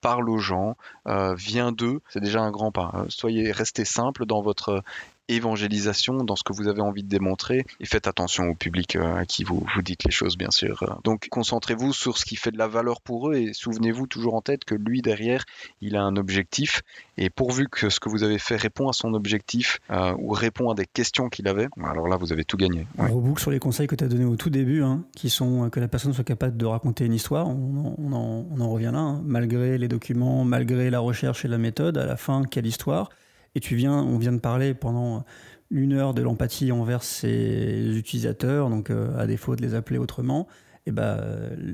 parle 0.00 0.28
aux 0.28 0.38
gens, 0.38 0.76
vient 1.06 1.72
d'eux, 1.72 2.00
c'est 2.08 2.20
déjà 2.20 2.40
un 2.40 2.50
grand 2.50 2.72
pas. 2.72 3.04
soyez 3.08 3.52
restés 3.52 3.84
simples 3.84 4.26
dans 4.26 4.42
votre 4.42 4.82
évangélisation 5.28 6.24
dans 6.24 6.36
ce 6.36 6.42
que 6.42 6.52
vous 6.52 6.68
avez 6.68 6.80
envie 6.80 7.02
de 7.02 7.08
démontrer 7.08 7.64
et 7.80 7.86
faites 7.86 8.06
attention 8.06 8.48
au 8.48 8.54
public 8.54 8.96
euh, 8.96 9.16
à 9.16 9.24
qui 9.24 9.44
vous, 9.44 9.64
vous 9.74 9.82
dites 9.82 10.04
les 10.04 10.10
choses 10.10 10.36
bien 10.36 10.50
sûr. 10.50 11.00
Donc 11.04 11.28
concentrez-vous 11.30 11.92
sur 11.92 12.18
ce 12.18 12.24
qui 12.24 12.36
fait 12.36 12.50
de 12.50 12.58
la 12.58 12.68
valeur 12.68 13.00
pour 13.00 13.30
eux 13.30 13.34
et 13.34 13.52
souvenez-vous 13.52 14.06
toujours 14.06 14.34
en 14.34 14.40
tête 14.40 14.64
que 14.64 14.74
lui 14.74 15.02
derrière 15.02 15.44
il 15.80 15.96
a 15.96 16.02
un 16.02 16.16
objectif 16.16 16.82
et 17.18 17.30
pourvu 17.30 17.68
que 17.68 17.90
ce 17.90 18.00
que 18.00 18.08
vous 18.08 18.22
avez 18.22 18.38
fait 18.38 18.56
répond 18.56 18.88
à 18.88 18.92
son 18.92 19.14
objectif 19.14 19.80
euh, 19.90 20.14
ou 20.18 20.30
répond 20.30 20.70
à 20.70 20.74
des 20.74 20.86
questions 20.86 21.28
qu'il 21.28 21.48
avait, 21.48 21.68
alors 21.82 22.08
là 22.08 22.16
vous 22.16 22.32
avez 22.32 22.44
tout 22.44 22.56
gagné. 22.56 22.86
On 22.98 23.14
reboucle 23.14 23.40
sur 23.40 23.50
les 23.50 23.58
conseils 23.58 23.86
que 23.86 23.94
tu 23.94 24.04
as 24.04 24.08
donnés 24.08 24.24
au 24.24 24.36
tout 24.36 24.50
début, 24.50 24.82
hein, 24.82 25.04
qui 25.14 25.30
sont 25.30 25.64
euh, 25.64 25.68
que 25.68 25.80
la 25.80 25.88
personne 25.88 26.12
soit 26.12 26.24
capable 26.24 26.56
de 26.56 26.66
raconter 26.66 27.04
une 27.04 27.14
histoire, 27.14 27.48
on 27.48 27.96
en, 28.12 28.46
on 28.50 28.60
en, 28.60 28.70
revient 28.70 28.90
là, 28.92 29.00
hein. 29.00 29.22
malgré 29.24 29.78
les 29.78 29.88
documents, 29.88 30.44
malgré 30.44 30.90
la 30.90 31.00
recherche 31.00 31.44
et 31.44 31.48
la 31.48 31.58
méthode, 31.58 31.98
à 31.98 32.06
la 32.06 32.16
fin 32.16 32.42
quelle 32.44 32.66
histoire? 32.66 33.10
Et 33.54 33.60
tu 33.60 33.76
viens, 33.76 33.94
on 33.94 34.18
vient 34.18 34.32
de 34.32 34.38
parler 34.38 34.74
pendant 34.74 35.24
une 35.70 35.94
heure 35.94 36.14
de 36.14 36.22
l'empathie 36.22 36.70
envers 36.70 37.02
ses 37.02 37.96
utilisateurs, 37.96 38.68
donc 38.68 38.90
euh, 38.90 39.18
à 39.18 39.26
défaut 39.26 39.56
de 39.56 39.62
les 39.62 39.74
appeler 39.74 39.98
autrement, 39.98 40.46
et 40.84 40.88
eh 40.88 40.92
ben, 40.92 41.20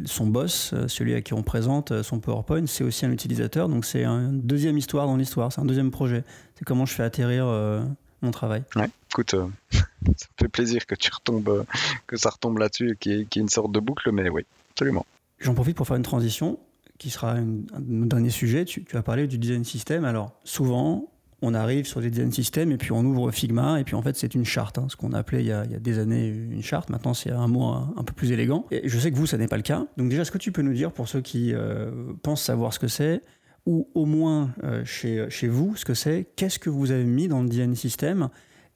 son 0.04 0.26
boss, 0.26 0.74
celui 0.86 1.14
à 1.14 1.22
qui 1.22 1.32
on 1.32 1.42
présente 1.42 2.02
son 2.02 2.20
PowerPoint, 2.20 2.66
c'est 2.66 2.84
aussi 2.84 3.06
un 3.06 3.10
utilisateur, 3.10 3.70
donc 3.70 3.86
c'est 3.86 4.04
une 4.04 4.42
deuxième 4.42 4.76
histoire 4.76 5.06
dans 5.06 5.16
l'histoire, 5.16 5.50
c'est 5.50 5.62
un 5.62 5.64
deuxième 5.64 5.90
projet. 5.90 6.24
C'est 6.56 6.66
comment 6.66 6.84
je 6.84 6.92
fais 6.92 7.04
atterrir 7.04 7.46
euh, 7.46 7.82
mon 8.20 8.32
travail. 8.32 8.64
Ouais, 8.76 8.90
écoute, 9.10 9.32
euh, 9.32 9.46
ça 9.72 9.78
me 10.04 10.14
fait 10.38 10.48
plaisir 10.48 10.84
que 10.84 10.94
tu 10.94 11.10
retombes, 11.10 11.64
que 12.06 12.18
ça 12.18 12.28
retombe 12.28 12.58
là-dessus, 12.58 12.98
qu'il 13.00 13.12
y, 13.12 13.20
ait 13.20 13.26
une 13.36 13.48
sorte 13.48 13.72
de 13.72 13.80
boucle, 13.80 14.12
mais 14.12 14.28
oui, 14.28 14.44
absolument. 14.72 15.06
J'en 15.38 15.54
profite 15.54 15.76
pour 15.76 15.86
faire 15.86 15.96
une 15.96 16.02
transition 16.02 16.58
qui 16.98 17.08
sera 17.08 17.32
un 17.32 17.46
dernier 17.78 18.30
sujet. 18.30 18.66
Tu, 18.66 18.84
tu 18.84 18.96
as 18.96 19.02
parlé 19.02 19.26
du 19.26 19.38
design 19.38 19.64
system. 19.64 20.04
Alors, 20.04 20.38
souvent, 20.44 21.08
on 21.40 21.54
arrive 21.54 21.86
sur 21.86 22.00
des 22.00 22.10
design 22.10 22.32
systems 22.32 22.72
et 22.72 22.76
puis 22.76 22.92
on 22.92 23.04
ouvre 23.04 23.30
Figma 23.30 23.80
et 23.80 23.84
puis 23.84 23.94
en 23.94 24.02
fait 24.02 24.16
c'est 24.16 24.34
une 24.34 24.44
charte, 24.44 24.78
hein, 24.78 24.86
ce 24.88 24.96
qu'on 24.96 25.12
appelait 25.12 25.42
il 25.42 25.46
y, 25.46 25.52
a, 25.52 25.64
des 25.64 25.98
années 25.98 26.28
une 26.28 26.62
charte. 26.62 26.90
Maintenant 26.90 27.14
c'est 27.14 27.30
un 27.30 27.46
mot 27.46 27.66
un, 27.66 28.04
peu 28.04 28.12
plus 28.12 28.32
élégant. 28.32 28.66
Et 28.70 28.88
je 28.88 28.98
sais 28.98 29.10
que 29.10 29.16
vous 29.16 29.26
ça 29.26 29.38
n'est 29.38 29.48
pas 29.48 29.56
le 29.56 29.62
cas. 29.62 29.86
Donc 29.96 30.08
déjà, 30.08 30.22
est-ce 30.22 30.32
que 30.32 30.38
tu 30.38 30.52
peux 30.52 30.62
nous 30.62 30.72
dire 30.72 30.92
pour 30.92 31.08
ceux 31.08 31.20
qui 31.20 31.54
euh, 31.54 31.90
pensent 32.22 32.42
savoir 32.42 32.72
ce 32.72 32.78
que 32.78 32.88
c'est 32.88 33.22
ou 33.66 33.88
au 33.94 34.06
moins 34.06 34.54
euh, 34.64 34.84
chez, 34.84 35.26
chez 35.28 35.48
vous 35.48 35.76
ce 35.76 35.84
que 35.84 35.94
c'est, 35.94 36.26
qu'est-ce 36.36 36.58
que 36.58 36.70
vous 36.70 36.90
avez 36.90 37.04
mis 37.04 37.28
dans 37.28 37.42
le 37.42 37.48
design 37.48 37.74
system 37.74 38.30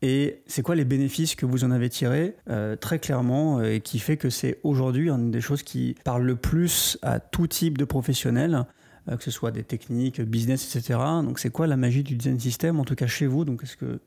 et 0.04 0.42
c'est 0.46 0.62
quoi 0.62 0.74
les 0.74 0.84
bénéfices 0.84 1.36
que 1.36 1.46
vous 1.46 1.62
en 1.62 1.70
avez 1.70 1.88
tirés 1.88 2.34
euh, 2.50 2.74
très 2.74 2.98
clairement 2.98 3.62
et 3.62 3.80
qui 3.80 4.00
fait 4.00 4.16
que 4.16 4.30
c'est 4.30 4.58
aujourd'hui 4.64 5.08
une 5.08 5.30
des 5.30 5.40
choses 5.40 5.62
qui 5.62 5.94
parle 6.04 6.24
le 6.24 6.34
plus 6.34 6.98
à 7.02 7.20
tout 7.20 7.46
type 7.46 7.78
de 7.78 7.84
professionnels 7.84 8.66
que 9.06 9.22
ce 9.22 9.30
soit 9.30 9.50
des 9.50 9.64
techniques, 9.64 10.20
business, 10.20 10.76
etc. 10.76 10.98
Donc 11.22 11.38
c'est 11.38 11.50
quoi 11.50 11.66
la 11.66 11.76
magie 11.76 12.02
du 12.02 12.16
design 12.16 12.38
system, 12.38 12.80
en 12.80 12.84
tout 12.84 12.94
cas 12.94 13.06
chez 13.06 13.26
vous? 13.26 13.44
Donc 13.44 13.62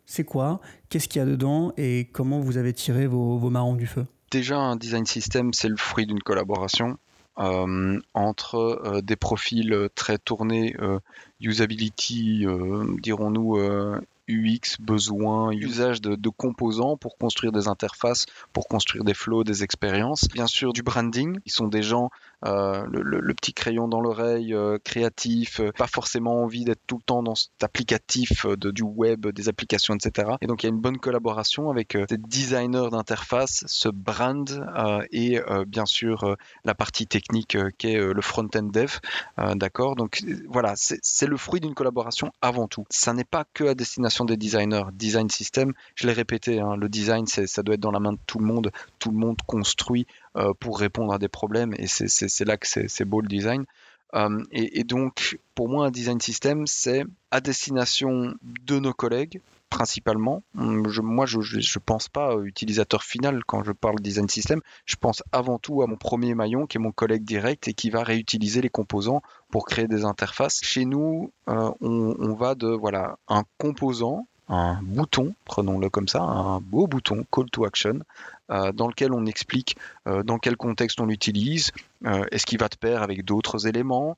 c'est 0.05 0.23
quoi? 0.23 0.61
Qu'est-ce 0.89 1.07
qu'il 1.07 1.19
y 1.19 1.23
a 1.23 1.25
dedans? 1.25 1.73
Et 1.77 2.09
comment 2.11 2.39
vous 2.39 2.57
avez 2.57 2.73
tiré 2.73 3.07
vos, 3.07 3.37
vos 3.37 3.49
marrons 3.49 3.75
du 3.75 3.87
feu? 3.87 4.05
Déjà, 4.31 4.57
un 4.57 4.75
design 4.75 5.05
system, 5.05 5.53
c'est 5.53 5.69
le 5.69 5.77
fruit 5.77 6.05
d'une 6.05 6.21
collaboration. 6.21 6.97
entre 7.37 9.01
des 9.01 9.15
profils 9.15 9.89
très 9.95 10.17
tournés 10.17 10.75
usability, 11.41 12.45
dirons-nous, 13.01 13.57
UX, 14.27 14.77
besoin, 14.79 15.51
usage 15.51 16.01
de, 16.01 16.29
composants 16.29 16.97
pour 16.97 17.17
construire 17.17 17.51
des 17.51 17.67
interfaces, 17.67 18.25
pour 18.53 18.67
construire 18.67 19.03
des 19.03 19.13
flows, 19.13 19.43
des 19.43 19.63
expériences. 19.63 20.27
Bien 20.29 20.47
sûr, 20.47 20.73
du 20.73 20.81
branding. 20.81 21.39
Ils 21.45 21.51
sont 21.51 21.67
des 21.67 21.83
gens, 21.83 22.09
euh, 22.45 22.85
le, 22.91 23.33
petit 23.33 23.53
crayon 23.53 23.87
dans 23.87 24.01
l'oreille, 24.01 24.53
euh, 24.53 24.77
créatif, 24.83 25.59
euh, 25.59 25.71
pas 25.71 25.87
forcément 25.87 26.43
envie 26.43 26.63
d'être 26.63 26.81
tout 26.87 26.97
le 26.97 27.03
temps 27.03 27.23
dans 27.23 27.35
cet 27.35 27.63
applicatif 27.63 28.45
de, 28.45 28.71
du 28.71 28.83
web, 28.83 29.27
des 29.27 29.49
applications, 29.49 29.95
etc. 29.95 30.33
Et 30.41 30.47
donc, 30.47 30.63
il 30.63 30.67
y 30.67 30.69
a 30.69 30.73
une 30.73 30.81
bonne 30.81 30.97
collaboration 30.97 31.69
avec 31.69 31.97
des 31.97 32.17
designers 32.17 32.89
d'interface, 32.91 33.63
ce 33.67 33.89
brand 33.89 34.45
et 35.11 35.39
bien 35.67 35.85
sûr 35.85 36.35
la 36.63 36.75
partie 36.75 37.07
technique 37.07 37.57
qui 37.77 37.87
est 37.87 37.99
le 37.99 38.21
front-end 38.21 38.63
dev. 38.63 38.91
D'accord 39.55 39.95
Donc, 39.95 40.23
voilà, 40.47 40.73
c'est 40.75 41.27
le 41.27 41.37
fruit 41.37 41.59
d'une 41.59 41.73
collaboration 41.73 42.31
avant 42.41 42.67
tout. 42.67 42.85
Ça 42.89 43.13
n'est 43.13 43.23
pas 43.23 43.45
que 43.53 43.65
à 43.65 43.75
destination 43.75 44.25
des 44.25 44.37
designers. 44.37 44.85
Design 44.93 45.29
system, 45.29 45.73
je 45.95 46.07
l'ai 46.07 46.13
répété, 46.13 46.59
hein, 46.59 46.75
le 46.75 46.89
design, 46.89 47.25
ça 47.27 47.63
doit 47.63 47.75
être 47.75 47.81
dans 47.81 47.91
la 47.91 47.99
main 47.99 48.13
de 48.13 48.19
tout 48.25 48.39
le 48.39 48.45
monde. 48.45 48.71
Tout 48.99 49.11
le 49.11 49.17
monde 49.17 49.37
construit 49.45 50.07
pour 50.59 50.79
répondre 50.79 51.13
à 51.13 51.17
des 51.17 51.29
problèmes 51.29 51.73
et 51.77 51.87
c'est 51.87 52.45
là 52.45 52.57
que 52.57 52.67
c'est 52.67 53.05
beau 53.05 53.21
le 53.21 53.27
design. 53.27 53.65
Euh, 54.15 54.43
et, 54.51 54.83
donc, 54.83 55.37
pour 55.55 55.67
moi, 55.67 55.87
un 55.87 55.91
design 55.91 56.21
system, 56.21 56.67
c'est 56.67 57.03
à 57.31 57.41
destination 57.41 58.33
de 58.41 58.79
nos 58.79 58.93
collègues, 58.93 59.41
principalement. 59.69 60.41
Hum, 60.57 60.87
moi, 61.03 61.25
je 61.25 61.39
ne 61.39 61.79
pense 61.79 62.07
pas 62.07 62.37
utilisateur 62.43 63.03
final 63.03 63.43
quand 63.45 63.63
je 63.63 63.73
parle 63.73 63.99
design 63.99 64.29
system. 64.29 64.61
Je 64.85 64.95
pense 64.95 65.21
avant 65.31 65.59
tout 65.59 65.81
à 65.81 65.87
mon 65.87 65.97
premier 65.97 66.33
maillon, 66.33 66.65
qui 66.65 66.77
est 66.77 66.79
mon 66.79 66.93
collègue 66.93 67.25
direct 67.25 67.67
et 67.67 67.73
qui 67.73 67.89
va 67.89 68.03
réutiliser 68.03 68.61
les 68.61 68.69
composants 68.69 69.21
pour 69.51 69.65
créer 69.65 69.87
des 69.87 70.05
interfaces. 70.05 70.61
Chez 70.63 70.85
nous, 70.85 71.33
euh, 71.49 71.71
on, 71.81 72.15
on, 72.17 72.35
va 72.35 72.55
de 72.55 72.67
voilà 72.67 73.17
un 73.27 73.43
composant 73.57 74.27
un 74.47 74.79
bouton, 74.81 75.33
prenons-le 75.45 75.89
comme 75.89 76.07
ça, 76.07 76.21
un 76.21 76.59
beau 76.59 76.87
bouton, 76.87 77.25
call 77.31 77.49
to 77.49 77.65
action, 77.65 78.01
euh, 78.51 78.71
dans 78.71 78.87
lequel 78.87 79.11
on 79.11 79.25
explique 79.25 79.75
euh, 80.07 80.23
dans 80.23 80.37
quel 80.37 80.55
contexte 80.55 80.99
on 81.01 81.07
l'utilise, 81.07 81.71
euh, 82.05 82.25
est-ce 82.31 82.45
qu'il 82.45 82.59
va 82.59 82.67
de 82.67 82.75
pair 82.75 83.01
avec 83.01 83.25
d'autres 83.25 83.67
éléments, 83.67 84.17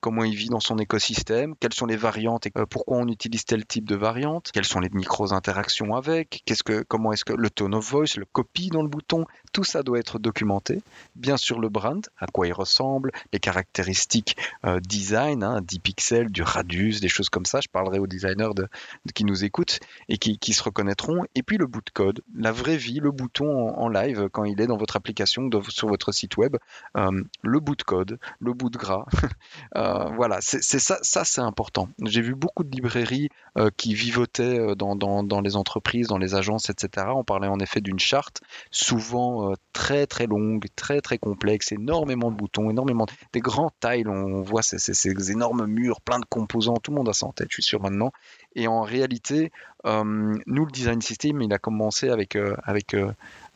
comment 0.00 0.24
il 0.24 0.34
vit 0.34 0.48
dans 0.48 0.60
son 0.60 0.78
écosystème, 0.78 1.54
quelles 1.60 1.74
sont 1.74 1.86
les 1.86 1.96
variantes 1.96 2.46
et 2.46 2.52
pourquoi 2.68 2.98
on 2.98 3.08
utilise 3.08 3.44
tel 3.44 3.64
type 3.64 3.88
de 3.88 3.96
variante, 3.96 4.50
quelles 4.52 4.64
sont 4.64 4.80
les 4.80 4.88
micros 4.90 5.32
interactions 5.32 5.94
avec, 5.94 6.42
qu'est-ce 6.44 6.62
que, 6.62 6.82
comment 6.82 7.12
est-ce 7.12 7.24
que 7.24 7.32
le 7.32 7.50
tone 7.50 7.74
of 7.74 7.88
voice, 7.90 8.16
le 8.16 8.24
copy 8.24 8.68
dans 8.68 8.82
le 8.82 8.88
bouton, 8.88 9.24
tout 9.52 9.64
ça 9.64 9.82
doit 9.82 9.98
être 9.98 10.18
documenté. 10.18 10.82
Bien 11.16 11.36
sûr 11.36 11.60
le 11.60 11.68
brand, 11.68 12.06
à 12.18 12.26
quoi 12.26 12.46
il 12.46 12.52
ressemble, 12.52 13.12
les 13.32 13.40
caractéristiques 13.40 14.36
design, 14.82 15.42
hein, 15.42 15.60
10 15.62 15.78
pixels, 15.80 16.30
du 16.30 16.42
radius, 16.42 17.00
des 17.00 17.08
choses 17.08 17.28
comme 17.28 17.46
ça. 17.46 17.60
Je 17.60 17.68
parlerai 17.68 17.98
aux 17.98 18.06
designers 18.06 18.54
de, 18.54 18.68
qui 19.14 19.24
nous 19.24 19.44
écoutent 19.44 19.80
et 20.08 20.18
qui, 20.18 20.52
se 20.52 20.62
reconnaîtront. 20.62 21.24
Et 21.34 21.42
puis 21.42 21.56
le 21.56 21.66
bout 21.66 21.80
de 21.80 21.90
code, 21.90 22.22
la 22.34 22.52
vraie 22.52 22.76
vie, 22.76 23.00
le 23.00 23.10
bouton 23.10 23.68
en, 23.68 23.88
live 23.88 24.28
quand 24.30 24.44
il 24.44 24.60
est 24.60 24.66
dans 24.66 24.76
votre 24.76 24.96
application, 24.96 25.48
sur 25.68 25.88
votre 25.88 26.12
site 26.12 26.36
web, 26.36 26.56
euh, 26.96 27.22
le 27.42 27.60
bout 27.60 27.76
de 27.76 27.82
code, 27.82 28.18
le 28.40 28.52
bout 28.52 28.70
de 28.70 28.78
gras. 28.78 29.06
Euh, 29.76 30.08
voilà, 30.14 30.38
c'est 30.40 30.62
ça, 30.62 30.98
ça 31.02 31.24
c'est 31.24 31.40
important. 31.40 31.88
J'ai 32.04 32.20
vu 32.20 32.34
beaucoup 32.34 32.64
de 32.64 32.70
librairies 32.70 33.28
euh, 33.58 33.70
qui 33.76 33.94
vivotaient 33.94 34.74
dans, 34.76 34.96
dans, 34.96 35.40
les 35.40 35.56
entreprises, 35.56 36.08
dans 36.08 36.18
les 36.18 36.34
agences, 36.34 36.70
etc. 36.70 37.06
On 37.14 37.24
parlait 37.24 37.48
en 37.48 37.58
effet 37.60 37.80
d'une 37.80 37.98
charte, 37.98 38.40
souvent 38.70 39.54
très 39.72 40.06
très 40.06 40.26
longue, 40.26 40.66
très 40.76 41.00
très 41.00 41.18
complexe, 41.18 41.72
énormément 41.72 42.30
de 42.30 42.36
boutons, 42.36 42.70
énormément 42.70 43.06
de, 43.06 43.12
des 43.32 43.40
grands 43.40 43.72
tiles, 43.80 44.08
on 44.08 44.42
voit 44.42 44.62
ces, 44.62 44.78
ces, 44.78 45.30
énormes 45.30 45.66
murs, 45.66 46.00
plein 46.00 46.18
de 46.18 46.24
composants, 46.24 46.76
tout 46.76 46.90
le 46.90 46.96
monde 46.96 47.08
a 47.08 47.12
ça 47.12 47.26
en 47.26 47.32
tête, 47.32 47.48
je 47.50 47.54
suis 47.54 47.62
sûr 47.62 47.80
maintenant. 47.80 48.12
Et 48.54 48.66
en 48.68 48.82
réalité, 48.82 49.50
nous, 49.84 50.64
le 50.66 50.72
design 50.72 51.00
system, 51.00 51.40
il 51.42 51.52
a 51.52 51.58
commencé 51.58 52.08
avec, 52.10 52.36
avec 52.64 52.94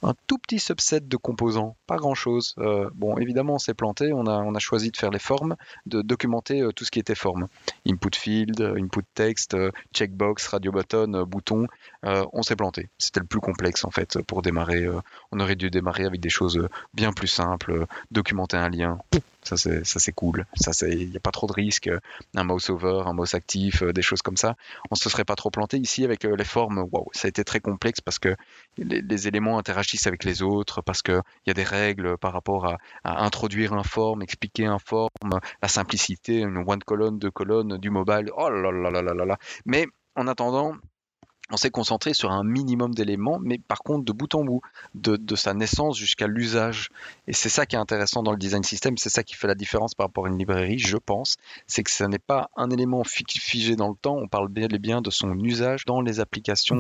un 0.03 0.15
tout 0.27 0.39
petit 0.39 0.59
subset 0.59 1.01
de 1.01 1.17
composants, 1.17 1.77
pas 1.87 1.97
grand 1.97 2.15
chose. 2.15 2.55
Euh, 2.59 2.91
bon, 2.95 3.17
évidemment, 3.19 3.55
on 3.55 3.59
s'est 3.59 3.75
planté, 3.75 4.13
on 4.13 4.27
a, 4.27 4.59
choisi 4.59 4.91
de 4.91 4.97
faire 4.97 5.11
les 5.11 5.19
formes, 5.19 5.57
de 5.87 6.03
documenter 6.03 6.61
euh, 6.61 6.73
tout 6.73 6.85
ce 6.85 6.91
qui 6.91 6.99
était 6.99 7.15
forme. 7.15 7.49
Input 7.87 8.15
field, 8.15 8.61
input 8.61 9.05
text, 9.15 9.55
euh, 9.55 9.71
checkbox, 9.95 10.47
radio 10.49 10.73
button, 10.73 11.25
bouton. 11.25 11.67
on 12.03 12.43
s'est 12.43 12.57
planté. 12.57 12.89
C'était 12.99 13.21
le 13.21 13.27
plus 13.27 13.41
complexe 13.41 13.85
en 13.85 13.91
fait 13.91 14.21
pour 14.23 14.43
démarrer. 14.43 14.87
on 15.33 15.41
aurait 15.41 15.57
dû 15.57 15.71
démarrer 15.71 16.05
avec 16.05 16.21
des 16.21 16.29
choses 16.29 16.69
bien 16.95 17.13
plus 17.13 17.29
simples, 17.29 17.87
documenter 18.11 18.57
un 18.57 18.69
lien, 18.69 18.99
ça, 19.47 19.57
c'est 19.85 20.13
cool. 20.13 20.47
Ça, 20.57 20.73
il 20.89 21.11
n'y 21.11 21.17
a 21.17 21.21
pas 21.21 21.31
trop 21.31 21.47
de 21.47 21.53
risques. 21.53 21.91
Un 22.35 22.45
mouse 22.45 22.71
over, 22.71 23.03
un 23.07 23.13
mouse 23.13 23.35
actif, 23.35 23.83
euh, 23.83 23.93
des 23.93 24.03
choses 24.03 24.23
comme 24.23 24.37
ça. 24.37 24.57
On 24.91 24.95
se 24.95 25.09
serait 25.09 25.25
pas 25.25 25.37
trop 25.37 25.51
planté 25.51 25.79
ici 25.79 26.05
avec 26.05 26.25
euh, 26.25 26.35
les 26.37 26.45
formes. 26.45 26.87
Waouh, 26.91 27.09
ça 27.13 27.27
a 27.27 27.29
été 27.29 27.45
très 27.45 27.61
complexe 27.61 28.01
parce 28.01 28.19
que 28.19 28.35
les, 28.79 29.29
éléments 29.29 29.59
interagissent 29.59 30.07
avec 30.07 30.25
les 30.25 30.43
autres, 30.43 30.83
parce 30.83 31.03
qu'il 31.03 31.21
y 31.47 31.51
a 31.51 31.55
des 31.55 31.65
règles 31.65 32.19
par 32.19 32.33
rapport 32.33 32.67
à, 32.67 32.79
introduire 33.05 33.73
un 33.73 33.83
forme, 33.83 34.23
expliquer 34.23 34.67
un 34.67 34.79
forme, 34.79 35.41
la 35.63 35.69
simplicité, 35.69 36.39
une 36.39 36.65
one 36.67 36.83
colonne, 36.83 37.19
deux 37.19 37.31
colonnes, 37.31 37.79
du 37.79 37.91
mobile. 37.91 38.31
Oh 38.37 38.51
là 38.51 38.71
là 38.71 38.91
là 38.91 39.03
là 39.03 39.15
là 39.15 39.25
là. 39.25 39.39
Mais 39.65 39.87
en 40.17 40.27
attendant, 40.27 40.75
on 41.51 41.57
s'est 41.57 41.71
concentré 41.71 42.13
sur 42.13 42.33
un 42.33 42.43
minimum 42.43 42.95
d'éléments, 42.95 43.39
mais 43.41 43.59
par 43.59 43.79
contre 43.79 44.05
de 44.05 44.13
bout 44.13 44.35
en 44.35 44.45
bout, 44.45 44.61
de, 44.95 45.37
sa 45.37 45.55
naissance 45.55 45.97
jusqu'à 45.97 46.27
l'usage. 46.27 46.89
Et 47.27 47.33
c'est 47.33 47.49
ça 47.49 47.67
qui 47.67 47.77
est 47.77 47.79
intéressant 47.79 48.23
dans 48.23 48.33
le 48.33 48.39
design 48.39 48.65
system, 48.65 48.97
c'est 48.99 49.11
ça 49.11 49.23
qui 49.23 49.35
fait 49.35 49.47
la 49.47 49.55
différence 49.55 49.95
par 49.95 50.07
rapport 50.07 50.27
à 50.27 50.29
une 50.29 50.39
librairie, 50.39 50.79
je 50.79 50.97
pense, 50.97 51.37
c'est 51.67 51.83
que 51.83 51.91
ce 51.91 52.05
n'est 52.05 52.19
pas 52.19 52.51
un 52.57 52.71
élément 52.71 53.05
figé 53.05 53.77
dans 53.77 53.89
le 53.89 53.97
temps, 53.97 54.17
on 54.17 54.29
parle 54.29 54.49
bien 54.49 55.01
de 55.01 55.11
son 55.11 55.39
usage 55.39 55.85
dans 55.85 56.01
les 56.01 56.21
applications. 56.21 56.79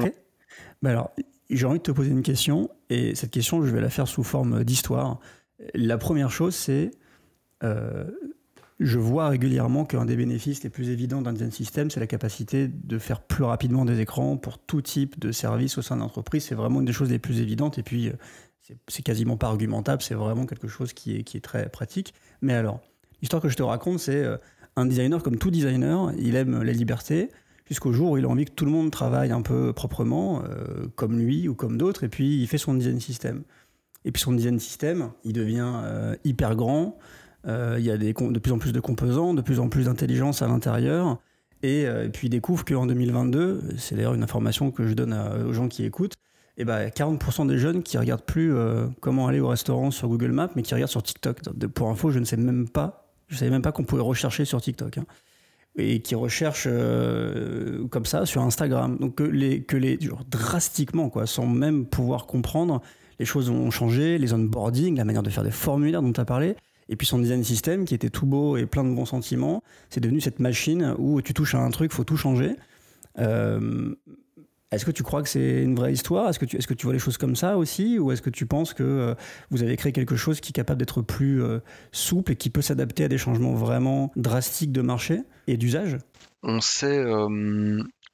Ben 0.82 0.90
alors, 0.90 1.10
j'ai 1.50 1.66
envie 1.66 1.78
de 1.78 1.84
te 1.84 1.92
poser 1.92 2.10
une 2.10 2.22
question, 2.22 2.70
et 2.90 3.14
cette 3.14 3.30
question, 3.30 3.62
je 3.62 3.70
vais 3.70 3.80
la 3.80 3.90
faire 3.90 4.08
sous 4.08 4.24
forme 4.24 4.64
d'histoire. 4.64 5.20
La 5.74 5.98
première 5.98 6.30
chose, 6.30 6.54
c'est 6.54 6.90
euh, 7.62 8.10
je 8.78 8.98
vois 8.98 9.28
régulièrement 9.28 9.86
qu'un 9.86 10.04
des 10.04 10.16
bénéfices 10.16 10.62
les 10.62 10.68
plus 10.68 10.90
évidents 10.90 11.22
d'un 11.22 11.32
design 11.32 11.50
system, 11.50 11.90
c'est 11.90 12.00
la 12.00 12.06
capacité 12.06 12.68
de 12.68 12.98
faire 12.98 13.22
plus 13.22 13.44
rapidement 13.44 13.86
des 13.86 14.00
écrans 14.00 14.36
pour 14.36 14.58
tout 14.58 14.82
type 14.82 15.18
de 15.18 15.32
service 15.32 15.78
au 15.78 15.82
sein 15.82 15.96
de 15.96 16.02
l'entreprise. 16.02 16.44
C'est 16.44 16.54
vraiment 16.54 16.80
une 16.80 16.86
des 16.86 16.92
choses 16.92 17.10
les 17.10 17.18
plus 17.18 17.40
évidentes. 17.40 17.78
Et 17.78 17.82
puis, 17.82 18.08
euh, 18.08 18.12
c'est 18.88 19.02
quasiment 19.02 19.38
pas 19.38 19.46
argumentable. 19.46 20.02
C'est 20.02 20.14
vraiment 20.14 20.44
quelque 20.44 20.68
chose 20.68 20.92
qui 20.92 21.16
est, 21.16 21.22
qui 21.22 21.38
est 21.38 21.40
très 21.40 21.70
pratique. 21.70 22.12
Mais 22.42 22.52
alors, 22.52 22.80
l'histoire 23.22 23.40
que 23.40 23.48
je 23.48 23.56
te 23.56 23.62
raconte, 23.62 23.98
c'est 23.98 24.22
euh, 24.22 24.36
un 24.76 24.84
designer, 24.84 25.22
comme 25.22 25.38
tout 25.38 25.50
designer, 25.50 26.12
il 26.18 26.36
aime 26.36 26.62
la 26.62 26.72
liberté 26.72 27.30
jusqu'au 27.64 27.92
jour 27.92 28.10
où 28.12 28.18
il 28.18 28.26
a 28.26 28.28
envie 28.28 28.44
que 28.44 28.52
tout 28.52 28.66
le 28.66 28.70
monde 28.70 28.90
travaille 28.90 29.32
un 29.32 29.42
peu 29.42 29.72
proprement, 29.72 30.42
euh, 30.44 30.86
comme 30.96 31.18
lui 31.18 31.48
ou 31.48 31.54
comme 31.54 31.78
d'autres, 31.78 32.04
et 32.04 32.08
puis 32.08 32.42
il 32.42 32.46
fait 32.46 32.58
son 32.58 32.74
design 32.74 33.00
system. 33.00 33.42
Et 34.04 34.12
puis 34.12 34.22
son 34.22 34.32
design 34.32 34.60
system, 34.60 35.10
il 35.24 35.32
devient 35.32 35.82
hyper 36.22 36.54
grand, 36.54 36.96
il 37.46 37.84
y 37.84 37.90
a 37.90 37.96
de 37.96 38.38
plus 38.38 38.52
en 38.52 38.58
plus 38.58 38.72
de 38.72 38.80
composants, 38.80 39.34
de 39.34 39.42
plus 39.42 39.60
en 39.60 39.68
plus 39.68 39.84
d'intelligence 39.84 40.42
à 40.42 40.48
l'intérieur. 40.48 41.18
Et, 41.62 41.86
euh, 41.86 42.08
puis 42.08 42.28
il 42.28 42.30
découvre 42.30 42.64
qu'en 42.64 42.86
2022, 42.86 43.62
c'est 43.78 43.96
d'ailleurs 43.96 44.14
une 44.14 44.22
information 44.22 44.70
que 44.70 44.86
je 44.86 44.94
donne 44.94 45.14
aux 45.14 45.52
gens 45.52 45.68
qui 45.68 45.84
écoutent, 45.84 46.16
et 46.58 46.64
bah, 46.64 46.88
40% 46.88 47.46
des 47.46 47.58
jeunes 47.58 47.82
qui 47.82 47.98
regardent 47.98 48.24
plus 48.24 48.54
euh, 48.54 48.86
comment 49.00 49.26
aller 49.26 49.40
au 49.40 49.48
restaurant 49.48 49.90
sur 49.90 50.08
Google 50.08 50.32
Maps, 50.32 50.50
mais 50.56 50.62
qui 50.62 50.74
regardent 50.74 50.90
sur 50.90 51.02
TikTok. 51.02 51.40
Pour 51.74 51.88
info, 51.90 52.10
je 52.10 52.18
ne 52.18 52.24
sais 52.24 52.36
même 52.36 52.68
pas, 52.68 53.10
je 53.28 53.36
savais 53.36 53.50
même 53.50 53.62
pas 53.62 53.72
qu'on 53.72 53.84
pouvait 53.84 54.02
rechercher 54.02 54.44
sur 54.44 54.60
TikTok. 54.60 54.98
Hein. 54.98 55.06
Et 55.78 56.00
qui 56.00 56.14
recherchent 56.14 56.68
comme 57.90 58.06
ça 58.06 58.24
sur 58.24 58.40
Instagram. 58.40 58.96
Donc 58.98 59.16
que 59.16 59.24
les, 59.24 59.62
que 59.62 59.76
les 59.76 59.98
drastiquement, 60.30 61.10
quoi, 61.10 61.26
sans 61.26 61.46
même 61.46 61.84
pouvoir 61.84 62.26
comprendre, 62.26 62.80
les 63.18 63.26
choses 63.26 63.50
ont 63.50 63.70
changé, 63.70 64.16
les 64.16 64.32
onboarding, 64.32 64.96
la 64.96 65.04
manière 65.04 65.22
de 65.22 65.28
faire 65.28 65.44
des 65.44 65.50
formulaires 65.50 66.00
dont 66.00 66.14
tu 66.14 66.20
as 66.20 66.24
parlé. 66.24 66.56
Et 66.88 66.96
puis 66.96 67.06
son 67.06 67.18
design 67.18 67.42
system, 67.42 67.84
qui 67.84 67.94
était 67.94 68.10
tout 68.10 68.26
beau 68.26 68.56
et 68.56 68.66
plein 68.66 68.84
de 68.84 68.94
bons 68.94 69.06
sentiments, 69.06 69.62
c'est 69.90 70.00
devenu 70.00 70.20
cette 70.20 70.38
machine 70.38 70.94
où 70.98 71.20
tu 71.20 71.34
touches 71.34 71.54
à 71.54 71.58
un 71.58 71.70
truc, 71.70 71.92
faut 71.92 72.04
tout 72.04 72.16
changer. 72.16 72.56
Euh, 73.18 73.94
est-ce 74.72 74.84
que 74.84 74.90
tu 74.90 75.02
crois 75.02 75.22
que 75.22 75.28
c'est 75.28 75.62
une 75.62 75.76
vraie 75.76 75.92
histoire? 75.92 76.28
Est-ce 76.28 76.38
que, 76.38 76.74
tu, 76.74 76.86
vois 76.86 76.92
les 76.92 76.98
choses 76.98 77.18
comme 77.18 77.36
ça 77.36 77.56
aussi? 77.56 77.98
Ou 77.98 78.10
est-ce 78.10 78.20
que 78.20 78.30
tu 78.30 78.46
penses 78.46 78.74
que 78.74 78.82
euh, 78.82 79.14
vous 79.50 79.62
avez 79.62 79.76
créé 79.76 79.92
quelque 79.92 80.16
chose 80.16 80.40
qui 80.40 80.50
est 80.50 80.52
capable 80.52 80.80
d'être 80.80 81.02
plus 81.02 81.42
euh, 81.42 81.60
souple 81.92 82.32
et 82.32 82.36
qui 82.36 82.50
peut 82.50 82.62
s'adapter 82.62 83.04
à 83.04 83.08
des 83.08 83.18
changements 83.18 83.54
vraiment 83.54 84.10
drastiques 84.16 84.72
de 84.72 84.82
marché 84.82 85.22
et 85.46 85.56
d'usage? 85.56 85.98
On 86.42 86.60
sait 86.60 87.02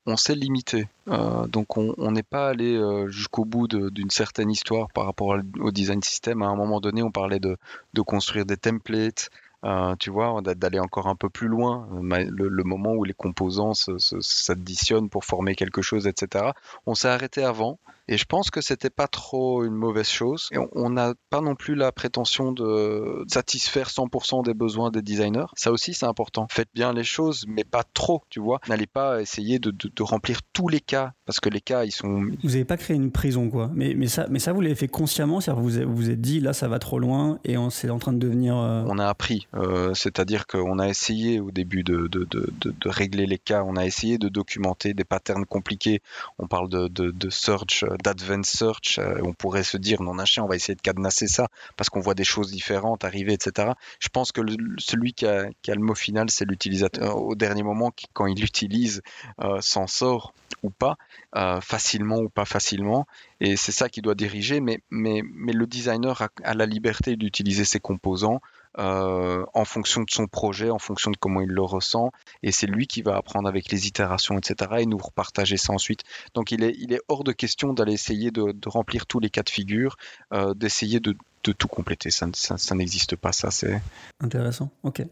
on 0.06 0.16
s'est 0.16 0.34
limité. 0.34 0.88
Euh, 1.08 1.46
donc 1.46 1.76
on 1.76 2.10
n'est 2.10 2.22
pas 2.22 2.48
allé 2.48 2.76
euh, 2.76 3.08
jusqu'au 3.08 3.44
bout 3.44 3.68
d'une 3.68 4.10
certaine 4.10 4.50
histoire 4.50 4.90
par 4.90 5.06
rapport 5.06 5.36
au 5.60 5.70
design 5.70 6.02
system. 6.02 6.42
À 6.42 6.46
un 6.46 6.56
moment 6.56 6.80
donné, 6.80 7.02
on 7.02 7.10
parlait 7.10 7.40
de, 7.40 7.56
construire 8.02 8.44
des 8.44 8.56
templates, 8.56 9.30
euh, 9.64 9.94
tu 9.96 10.10
vois, 10.10 10.40
d'aller 10.42 10.80
encore 10.80 11.06
un 11.06 11.14
peu 11.14 11.28
plus 11.28 11.48
loin, 11.48 11.88
le, 12.00 12.64
moment 12.64 12.92
où 12.92 13.04
les 13.04 13.14
composants 13.14 13.74
s'additionnent 13.74 15.08
pour 15.08 15.24
former 15.24 15.54
quelque 15.54 15.82
chose, 15.82 16.06
etc. 16.06 16.46
On 16.86 16.94
s'est 16.94 17.08
arrêté 17.08 17.44
avant. 17.44 17.78
Et 18.08 18.16
je 18.16 18.24
pense 18.24 18.50
que 18.50 18.60
c'était 18.60 18.90
pas 18.90 19.06
trop 19.06 19.64
une 19.64 19.74
mauvaise 19.74 20.08
chose. 20.08 20.48
Et 20.52 20.58
on 20.72 20.90
n'a 20.90 21.14
pas 21.30 21.40
non 21.40 21.54
plus 21.54 21.74
la 21.74 21.92
prétention 21.92 22.52
de 22.52 23.24
satisfaire 23.28 23.88
100% 23.88 24.44
des 24.44 24.54
besoins 24.54 24.90
des 24.90 25.02
designers. 25.02 25.46
Ça 25.54 25.72
aussi, 25.72 25.94
c'est 25.94 26.06
important. 26.06 26.46
Faites 26.50 26.68
bien 26.74 26.92
les 26.92 27.04
choses, 27.04 27.44
mais 27.48 27.64
pas 27.64 27.84
trop, 27.94 28.22
tu 28.30 28.40
vois. 28.40 28.60
N'allez 28.68 28.86
pas 28.86 29.20
essayer 29.20 29.58
de, 29.58 29.72
remplir 30.00 30.40
tous 30.52 30.68
les 30.68 30.80
cas, 30.80 31.12
parce 31.26 31.38
que 31.38 31.48
les 31.48 31.60
cas, 31.60 31.84
ils 31.84 31.92
sont... 31.92 32.26
Vous 32.42 32.50
n'avez 32.50 32.64
pas 32.64 32.76
créé 32.76 32.96
une 32.96 33.12
prison, 33.12 33.48
quoi. 33.50 33.70
Mais, 33.72 33.94
mais, 33.96 34.08
ça, 34.08 34.26
mais 34.28 34.40
ça, 34.40 34.52
vous 34.52 34.60
l'avez 34.60 34.74
fait 34.74 34.88
consciemment, 34.88 35.40
c'est-à-dire 35.40 35.62
vous 35.62 35.94
vous 35.94 36.10
êtes 36.10 36.20
dit, 36.20 36.40
là, 36.40 36.52
ça 36.52 36.68
va 36.68 36.78
trop 36.78 36.98
loin, 36.98 37.38
et 37.44 37.56
c'est 37.70 37.90
en 37.90 37.98
train 37.98 38.12
de 38.12 38.18
devenir... 38.18 38.56
Euh, 38.56 38.84
on 38.86 38.98
a 38.98 39.06
appris. 39.06 39.46
Euh, 39.54 39.94
c'est-à-dire 39.94 40.46
qu'on 40.46 40.78
a 40.78 40.88
essayé 40.88 41.40
au 41.40 41.50
début 41.50 41.84
de, 41.84 42.08
de, 42.08 42.26
de, 42.30 42.88
régler 42.88 43.26
les 43.26 43.38
cas, 43.38 43.62
on 43.64 43.76
a 43.76 43.86
essayé 43.86 44.18
de 44.18 44.28
documenter 44.28 44.94
des 44.94 45.04
patterns 45.04 45.46
compliqués. 45.46 46.00
On 46.38 46.46
parle 46.46 46.68
de, 46.68 47.30
search, 47.30 47.84
d'advanced 48.02 48.56
search. 48.56 48.98
Euh, 48.98 49.20
on 49.22 49.32
pourrait 49.32 49.62
se 49.62 49.76
dire, 49.76 50.02
non, 50.02 50.18
un 50.18 50.24
chien, 50.24 50.44
on 50.44 50.48
va 50.48 50.56
essayer 50.56 50.74
de 50.74 50.80
cadenasser 50.80 51.26
ça 51.26 51.48
parce 51.76 51.88
qu'on 51.90 52.00
voit 52.00 52.14
des 52.14 52.24
choses 52.24 52.50
différentes 52.50 53.04
arriver, 53.04 53.32
etc. 53.32 53.72
Je 54.00 54.08
pense 54.08 54.32
que 54.32 54.42
celui 54.78 55.12
qui 55.12 55.26
a, 55.26 55.48
le 55.68 55.80
mot 55.80 55.94
final, 55.94 56.30
c'est 56.30 56.44
l'utilisateur. 56.44 57.16
Au 57.16 57.34
dernier 57.34 57.62
moment, 57.62 57.92
quand 58.12 58.26
il 58.26 58.40
l'utilise, 58.40 59.02
euh, 59.40 59.60
s'en 59.60 59.86
sort 59.86 60.34
ou 60.62 60.70
pas, 60.70 60.96
euh, 61.36 61.60
facilement 61.60 62.18
ou 62.18 62.28
pas 62.28 62.44
facilement. 62.44 63.06
Et 63.40 63.56
c'est 63.56 63.72
ça 63.72 63.88
qui 63.88 64.02
doit 64.02 64.14
diriger. 64.14 64.60
Mais 64.60 64.82
le 64.90 65.66
designer 65.66 66.20
a, 66.22 66.28
a 66.44 66.54
la 66.54 66.66
liberté 66.66 67.16
d'utiliser 67.16 67.64
ses 67.64 67.80
composants 67.80 68.40
euh, 68.78 69.44
en 69.52 69.64
fonction 69.64 70.02
de 70.02 70.10
son 70.10 70.26
projet, 70.26 70.70
en 70.70 70.78
fonction 70.78 71.10
de 71.10 71.16
comment 71.16 71.40
il 71.40 71.48
le 71.48 71.62
ressent. 71.62 72.10
Et 72.42 72.52
c'est 72.52 72.66
lui 72.66 72.86
qui 72.86 73.02
va 73.02 73.16
apprendre 73.16 73.48
avec 73.48 73.70
les 73.70 73.86
itérations, 73.86 74.38
etc. 74.38 74.70
et 74.78 74.86
nous 74.86 74.98
repartager 74.98 75.56
ça 75.56 75.72
ensuite. 75.72 76.02
Donc 76.34 76.52
il 76.52 76.62
est, 76.62 76.74
il 76.78 76.92
est 76.92 77.00
hors 77.08 77.24
de 77.24 77.32
question 77.32 77.74
d'aller 77.74 77.92
essayer 77.92 78.30
de, 78.30 78.54
remplir 78.66 79.06
tous 79.06 79.20
les 79.20 79.30
cas 79.30 79.42
de 79.42 79.50
figure, 79.50 79.96
euh, 80.32 80.54
d'essayer 80.54 81.00
de, 81.00 81.14
tout 81.42 81.68
compléter. 81.68 82.10
Ça, 82.10 82.28
ça, 82.32 82.74
n'existe 82.74 83.16
pas, 83.16 83.32
ça. 83.32 83.50
c'est 83.50 83.82
Intéressant. 84.20 84.70
Ok. 84.84 85.02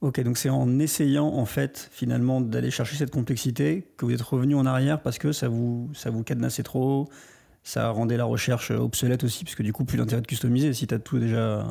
Ok, 0.00 0.20
donc 0.20 0.38
c'est 0.38 0.50
en 0.50 0.78
essayant 0.78 1.26
en 1.26 1.44
fait 1.44 1.88
finalement 1.90 2.40
d'aller 2.40 2.70
chercher 2.70 2.94
cette 2.94 3.10
complexité 3.10 3.90
que 3.96 4.04
vous 4.04 4.12
êtes 4.12 4.22
revenu 4.22 4.54
en 4.54 4.64
arrière 4.64 5.02
parce 5.02 5.18
que 5.18 5.32
ça 5.32 5.48
vous, 5.48 5.90
ça 5.92 6.10
vous 6.10 6.22
cadenassait 6.22 6.62
trop, 6.62 7.08
ça 7.64 7.90
rendait 7.90 8.16
la 8.16 8.24
recherche 8.24 8.70
obsolète 8.70 9.24
aussi, 9.24 9.42
parce 9.42 9.56
que 9.56 9.64
du 9.64 9.72
coup 9.72 9.84
plus 9.84 9.98
d'intérêt 9.98 10.22
de 10.22 10.26
customiser 10.28 10.72
si 10.72 10.86
tu 10.86 10.94
as 10.94 11.00
tout 11.00 11.18
déjà 11.18 11.66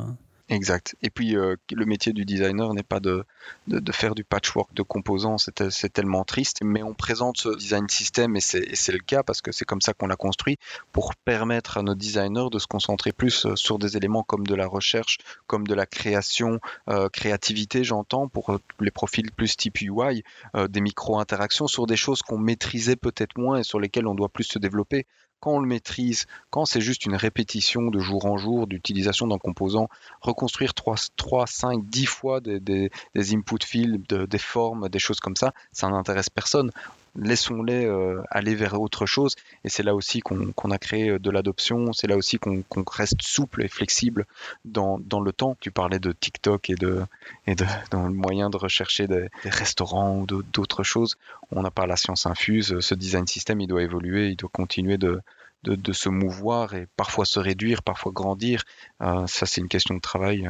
Exact. 0.50 0.96
Et 1.02 1.10
puis 1.10 1.36
euh, 1.36 1.58
le 1.74 1.86
métier 1.86 2.14
du 2.14 2.24
designer 2.24 2.74
n'est 2.74 2.82
pas 2.82 3.02
de, 3.02 3.26
de, 3.68 3.92
faire 3.92 4.16
du 4.16 4.24
patchwork 4.24 4.74
de 4.74 4.82
composants, 4.82 5.38
c'est 5.38 5.92
tellement 5.92 6.24
triste, 6.24 6.60
mais 6.64 6.84
on 6.84 6.94
présente 6.94 7.38
ce 7.38 7.54
design 7.58 7.90
system 7.90 8.38
et 8.38 8.40
c'est 8.40 8.92
le 8.92 9.00
cas 9.00 9.24
parce 9.24 9.42
que 9.42 9.52
c'est 9.52 9.66
comme 9.66 9.82
ça 9.82 9.94
qu'on 9.94 10.08
l'a 10.08 10.16
construit 10.16 10.58
pour 10.94 11.16
permettre 11.16 11.78
à 11.78 11.82
nos 11.84 11.96
designers 11.96 12.48
de 12.50 12.60
se 12.60 12.68
concentrer 12.68 13.12
plus 13.12 13.46
euh, 13.46 13.58
sur 13.58 13.78
des 13.78 13.98
éléments 13.98 14.24
comme 14.24 14.48
de 14.48 14.56
la 14.56 14.68
recherche, 14.68 15.18
comme 15.48 15.68
de 15.68 15.74
la 15.74 15.86
création, 15.86 16.62
euh, 16.88 17.10
créativité 17.10 17.84
j'entends, 17.84 18.30
pour 18.30 18.58
les 18.80 18.92
profils 18.92 19.30
plus 19.34 19.58
type 19.58 19.82
UI, 19.82 20.24
des 20.70 20.82
micro-interactions 20.82 21.68
sur 21.68 21.88
des 21.88 21.98
choses 21.98 22.22
qu'on 22.22 22.38
maîtrisait 22.38 22.96
peut-être 22.96 23.38
moins 23.38 23.60
et 23.60 23.64
sur 23.64 23.82
lesquelles 23.82 24.08
on 24.08 24.16
doit 24.16 24.30
plus 24.30 24.46
se 24.46 24.60
développer 24.60 25.06
quand 25.40 25.52
on 25.52 25.60
le 25.60 25.68
maîtrise, 25.68 26.26
quand 26.50 26.66
c'est 26.66 26.82
juste 26.82 27.06
une 27.06 27.16
répétition 27.16 27.90
de 27.90 28.00
jour 28.00 28.26
en 28.26 28.38
jour 28.38 28.68
d'utilisation 28.68 29.28
d'un 29.28 29.38
composant, 29.38 29.90
reconstruire 30.22 30.74
3, 30.74 30.96
3 31.16 31.48
5, 31.48 31.86
10 31.86 32.06
fois 32.06 32.40
des, 32.42 32.90
input 33.16 33.64
fields, 33.64 34.00
des 34.08 34.38
formes, 34.38 34.90
des 34.90 35.00
choses 35.00 35.20
comme 35.20 35.36
ça, 35.36 35.54
ça 35.72 35.90
n'intéresse 35.90 36.30
personne 36.30 36.72
laissons-les 37.18 37.86
euh, 37.86 38.22
aller 38.30 38.56
vers 38.56 38.80
autre 38.80 39.06
chose. 39.06 39.36
Et 39.64 39.70
c'est 39.70 39.84
là 39.84 39.96
aussi 39.96 40.22
qu'on 40.22 40.72
a 40.72 40.78
créé 40.78 41.10
euh, 41.10 41.20
de 41.20 41.30
l'adoption, 41.30 41.92
c'est 41.94 42.08
là 42.08 42.16
aussi 42.16 42.38
qu'on 42.38 42.64
reste 42.90 43.22
souple 43.22 43.64
et 43.64 43.68
flexible 43.68 44.26
dans, 44.66 44.98
le 44.98 45.32
temps. 45.32 45.58
Tu 45.60 45.72
parlais 45.72 46.00
de 46.00 46.12
TikTok 46.12 46.70
et 46.70 46.76
de, 46.76 47.04
et 47.48 47.56
de 47.56 47.66
dans 47.92 48.08
le 48.08 48.14
moyen 48.14 48.50
de 48.50 48.58
rechercher 48.58 49.08
des, 49.08 49.30
restaurants 49.44 50.20
ou 50.20 50.26
d'autres 50.26 50.84
choses. 50.84 51.18
On 51.52 51.62
n'a 51.62 51.72
pas 51.72 51.88
la 51.88 51.98
science 51.98 52.26
infuse. 52.26 52.80
Ce 52.80 52.96
design 52.96 53.28
system, 53.28 53.60
il 53.62 53.68
doit 53.68 53.82
évoluer, 53.84 54.30
il 54.30 54.36
doit 54.36 54.50
continuer 54.52 54.98
de, 54.98 55.22
de, 55.64 55.94
se 55.94 56.10
mouvoir 56.10 56.76
et 56.76 56.88
parfois 56.96 57.26
se 57.26 57.40
réduire, 57.40 57.82
parfois 57.82 58.12
grandir. 58.12 58.64
Euh, 59.02 59.26
ça, 59.28 59.46
c'est 59.46 59.62
une 59.62 59.68
question 59.68 59.96
de 59.96 60.02
travail. 60.02 60.50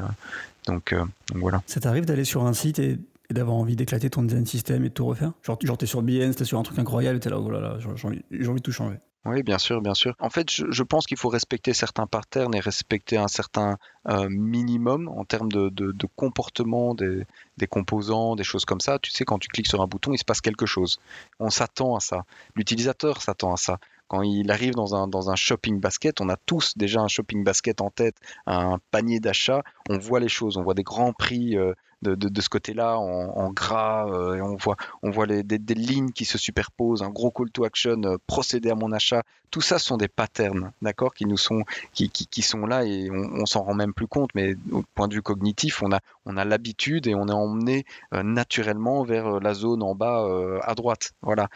donc, 0.67 0.93
donc, 0.93 1.07
voilà. 1.35 1.63
Ça 1.65 1.79
t'arrive 1.79 2.05
d'aller 2.05 2.25
sur 2.25 2.45
un 2.45 2.53
site 2.53 2.79
et 2.79 2.97
et 3.29 3.33
d'avoir 3.33 3.57
envie 3.57 3.75
d'éclater 3.75 4.09
ton 4.09 4.23
design 4.23 4.45
system 4.45 4.85
et 4.85 4.89
de 4.89 4.93
tout 4.93 5.05
refaire 5.05 5.33
Genre, 5.43 5.57
genre 5.61 5.77
t'es 5.77 5.85
sur 5.85 6.01
BN, 6.01 6.33
t'es 6.33 6.45
sur 6.45 6.59
un 6.59 6.63
truc 6.63 6.79
incroyable, 6.79 7.19
t'es 7.19 7.29
là, 7.29 7.39
oh 7.39 7.49
là 7.49 7.59
là, 7.59 7.77
j'ai 7.79 7.87
envie, 8.07 8.23
envie, 8.31 8.59
de 8.59 8.59
tout 8.59 8.71
changer. 8.71 8.97
Oui, 9.25 9.43
bien 9.43 9.57
sûr, 9.57 9.81
bien 9.81 9.93
sûr. 9.93 10.15
En 10.19 10.29
fait, 10.29 10.49
je, 10.49 10.83
pense 10.83 11.05
qu'il 11.05 11.17
faut 11.17 11.27
respecter 11.27 11.73
certains 11.73 12.07
patterns 12.07 12.55
et 12.55 12.61
respecter 12.61 13.17
un 13.17 13.27
certain 13.27 13.77
euh, 14.07 14.29
minimum 14.29 15.09
en 15.09 15.25
termes 15.25 15.51
de, 15.51 15.67
de, 15.67 15.91
de 15.91 16.07
comportement 16.15 16.95
des, 16.95 17.25
des, 17.57 17.67
composants, 17.67 18.37
des 18.37 18.45
choses 18.45 18.63
comme 18.63 18.79
ça. 18.79 18.99
Tu 18.99 19.11
sais, 19.11 19.25
quand 19.25 19.37
tu 19.37 19.49
cliques 19.49 19.67
sur 19.67 19.81
un 19.81 19.87
bouton, 19.87 20.13
il 20.13 20.17
se 20.17 20.23
passe 20.23 20.39
quelque 20.39 20.65
chose. 20.65 21.01
On 21.41 21.49
s'attend 21.49 21.97
à 21.97 21.99
ça. 21.99 22.23
L'utilisateur 22.55 23.21
s'attend 23.21 23.53
à 23.53 23.57
ça 23.57 23.79
quand 24.07 24.21
il 24.21 24.49
arrive 24.51 24.73
dans 24.73 24.95
un, 24.95 25.07
dans 25.07 25.29
un 25.29 25.35
shopping 25.35 25.79
basket, 25.79 26.21
on 26.21 26.29
a 26.29 26.37
tous 26.37 26.77
déjà 26.77 27.01
un 27.01 27.07
shopping 27.07 27.43
basket 27.43 27.81
en 27.81 27.89
tête, 27.89 28.15
un 28.45 28.79
panier 28.91 29.19
d'achat, 29.19 29.63
on 29.89 29.97
voit 29.97 30.19
les 30.19 30.29
choses, 30.29 30.57
on 30.57 30.63
voit 30.63 30.73
des 30.73 30.83
grands 30.83 31.13
prix 31.13 31.57
euh, 31.57 31.73
de, 32.01 32.15
de, 32.15 32.41
ce 32.41 32.49
côté-là 32.49 32.97
en, 32.99 33.49
gras, 33.51 34.07
euh, 34.07 34.39
on 34.41 34.55
voit, 34.55 34.77
on 35.01 35.09
voit 35.09 35.25
les, 35.25 35.43
des, 35.43 35.73
lignes 35.73 36.11
qui 36.11 36.25
se 36.25 36.37
superposent, 36.37 37.01
un 37.01 37.09
gros 37.09 37.31
call 37.31 37.49
to 37.49 37.65
action, 37.65 38.01
euh, 38.03 38.17
procéder 38.27 38.69
à 38.69 38.75
mon 38.75 38.91
achat. 38.91 39.23
Tout 39.49 39.61
ça 39.61 39.79
sont 39.79 39.97
des 39.97 40.07
patterns, 40.07 40.71
d'accord, 40.81 41.13
qui 41.13 41.25
nous 41.25 41.37
sont, 41.37 41.63
qui, 41.93 42.09
qui, 42.09 42.41
sont 42.41 42.65
là 42.65 42.85
et 42.85 43.09
on, 43.09 43.41
on 43.41 43.45
s'en 43.45 43.63
rend 43.63 43.73
même 43.73 43.93
plus 43.93 44.07
compte. 44.07 44.29
Mais 44.35 44.55
au 44.71 44.83
point 44.93 45.07
de 45.07 45.15
vue 45.15 45.21
cognitif, 45.21 45.81
on 45.81 45.91
a, 45.91 45.99
on 46.25 46.37
a 46.37 46.45
l'habitude 46.45 47.07
et 47.07 47.15
on 47.15 47.27
est 47.27 47.33
emmené 47.33 47.85
euh, 48.13 48.23
naturellement 48.23 49.03
vers 49.03 49.39
la 49.39 49.53
zone 49.53 49.81
en 49.81 49.95
bas 49.95 50.27
à 50.63 50.75
droite, 50.75 51.13
voilà, 51.21 51.49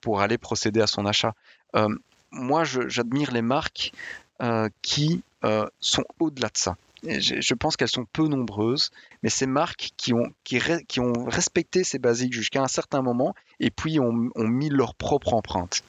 pour 0.00 0.20
aller 0.20 0.38
procéder 0.38 0.80
à 0.80 0.86
son 0.86 1.06
achat. 1.06 1.34
moi, 2.30 2.64
j'admire 2.64 3.32
les 3.32 3.42
marques 3.42 3.92
qui 4.82 5.22
sont 5.80 6.04
au-delà 6.18 6.48
de 6.48 6.56
ça 6.56 6.76
je 7.02 7.54
pense 7.54 7.76
qu'elles 7.76 7.88
sont 7.88 8.06
peu 8.12 8.28
nombreuses, 8.28 8.90
mais 9.22 9.30
ces 9.30 9.46
marques 9.46 9.90
qui 9.96 10.12
ont, 10.12 10.32
respecté 11.26 11.84
ces 11.84 11.98
basiques 11.98 12.32
jusqu'à 12.32 12.62
un 12.62 12.68
certain 12.68 13.02
moment 13.02 13.34
et 13.58 13.70
puis 13.70 13.98
ont 14.00 14.30
mis 14.36 14.68
leur 14.68 14.94
propre 14.94 15.34
empreinte. 15.34 15.82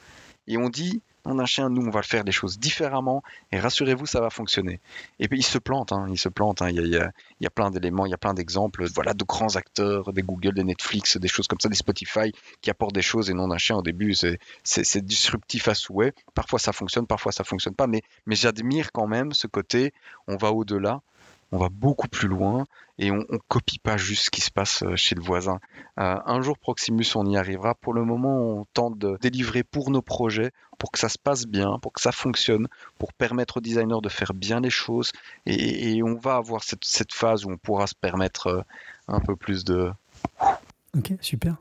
Et 0.46 0.56
on 0.56 0.68
dit, 0.68 1.02
a 1.24 1.42
un 1.42 1.46
chien, 1.46 1.68
nous, 1.68 1.86
on 1.86 1.90
va 1.90 2.00
le 2.00 2.06
faire 2.06 2.24
des 2.24 2.32
choses 2.32 2.58
différemment, 2.58 3.22
et 3.50 3.58
rassurez-vous, 3.58 4.06
ça 4.06 4.20
va 4.20 4.30
fonctionner. 4.30 4.80
Et 5.18 5.28
puis, 5.28 5.38
il 5.38 5.44
se 5.44 5.58
plante, 5.58 5.92
hein, 5.92 6.06
il 6.10 6.18
se 6.18 6.28
plante, 6.28 6.62
hein. 6.62 6.70
il, 6.70 6.76
y 6.76 6.96
a, 6.96 7.10
il, 7.40 7.44
y 7.44 7.46
a, 7.46 7.50
plein 7.50 7.70
d'éléments, 7.70 8.06
il 8.06 8.10
y 8.10 8.14
a 8.14 8.18
plein 8.18 8.34
d'exemples, 8.34 8.86
voilà, 8.94 9.14
de 9.14 9.24
grands 9.24 9.56
acteurs, 9.56 10.12
des 10.12 10.22
Google, 10.22 10.54
des 10.54 10.64
Netflix, 10.64 11.16
des 11.16 11.28
choses 11.28 11.46
comme 11.46 11.60
ça, 11.60 11.68
des 11.68 11.76
Spotify, 11.76 12.32
qui 12.60 12.70
apportent 12.70 12.94
des 12.94 13.02
choses, 13.02 13.30
et 13.30 13.34
non 13.34 13.50
un 13.50 13.58
chien, 13.58 13.76
au 13.76 13.82
début, 13.82 14.14
c'est 14.14 15.04
disruptif 15.04 15.68
à 15.68 15.74
souhait. 15.74 16.12
Parfois, 16.34 16.58
ça 16.58 16.72
fonctionne, 16.72 17.06
parfois, 17.06 17.32
ça 17.32 17.44
fonctionne 17.44 17.74
pas, 17.74 17.86
mais 17.86 18.02
j'admire 18.26 18.92
quand 18.92 19.06
même 19.06 19.32
ce 19.32 19.46
côté, 19.46 19.92
on 20.26 20.36
va 20.36 20.52
au-delà, 20.52 21.02
on 21.52 21.58
va 21.58 21.68
beaucoup 21.68 22.08
plus 22.08 22.28
loin 22.28 22.64
et 22.98 23.10
on, 23.10 23.18
ne 23.28 23.38
copie 23.48 23.78
pas 23.78 23.96
juste 23.96 24.24
ce 24.24 24.30
qui 24.30 24.40
se 24.40 24.50
passe 24.50 24.82
euh, 24.82 24.96
chez 24.96 25.14
le 25.14 25.22
voisin. 25.22 25.60
Euh, 25.98 26.16
un 26.24 26.40
jour 26.40 26.58
Proximus, 26.58 27.06
on 27.14 27.26
y 27.26 27.36
arrivera. 27.36 27.74
Pour 27.74 27.92
le 27.92 28.04
moment, 28.04 28.38
on 28.38 28.64
tente 28.72 28.98
de 28.98 29.18
délivrer 29.20 29.62
pour 29.62 29.90
nos 29.90 30.02
projets, 30.02 30.52
pour 30.78 30.90
que 30.90 30.98
ça 30.98 31.08
se 31.08 31.18
passe 31.18 31.46
bien, 31.46 31.78
pour 31.78 31.92
que 31.92 32.00
ça 32.00 32.12
fonctionne, 32.12 32.68
pour 32.98 33.12
permettre 33.12 33.58
aux 33.58 33.60
designers 33.60 34.00
de 34.02 34.08
faire 34.08 34.32
bien 34.34 34.60
les 34.60 34.70
choses. 34.70 35.12
Et, 35.46 36.02
on 36.02 36.14
va 36.14 36.36
avoir 36.36 36.64
cette, 36.64 36.84
cette, 36.84 37.12
phase 37.12 37.44
où 37.44 37.50
on 37.50 37.58
pourra 37.58 37.86
se 37.86 37.94
permettre 37.94 38.46
euh, 38.46 38.62
un 39.08 39.20
peu 39.20 39.36
plus 39.36 39.64
de... 39.64 39.92
Ok, 40.96 41.12
super. 41.20 41.56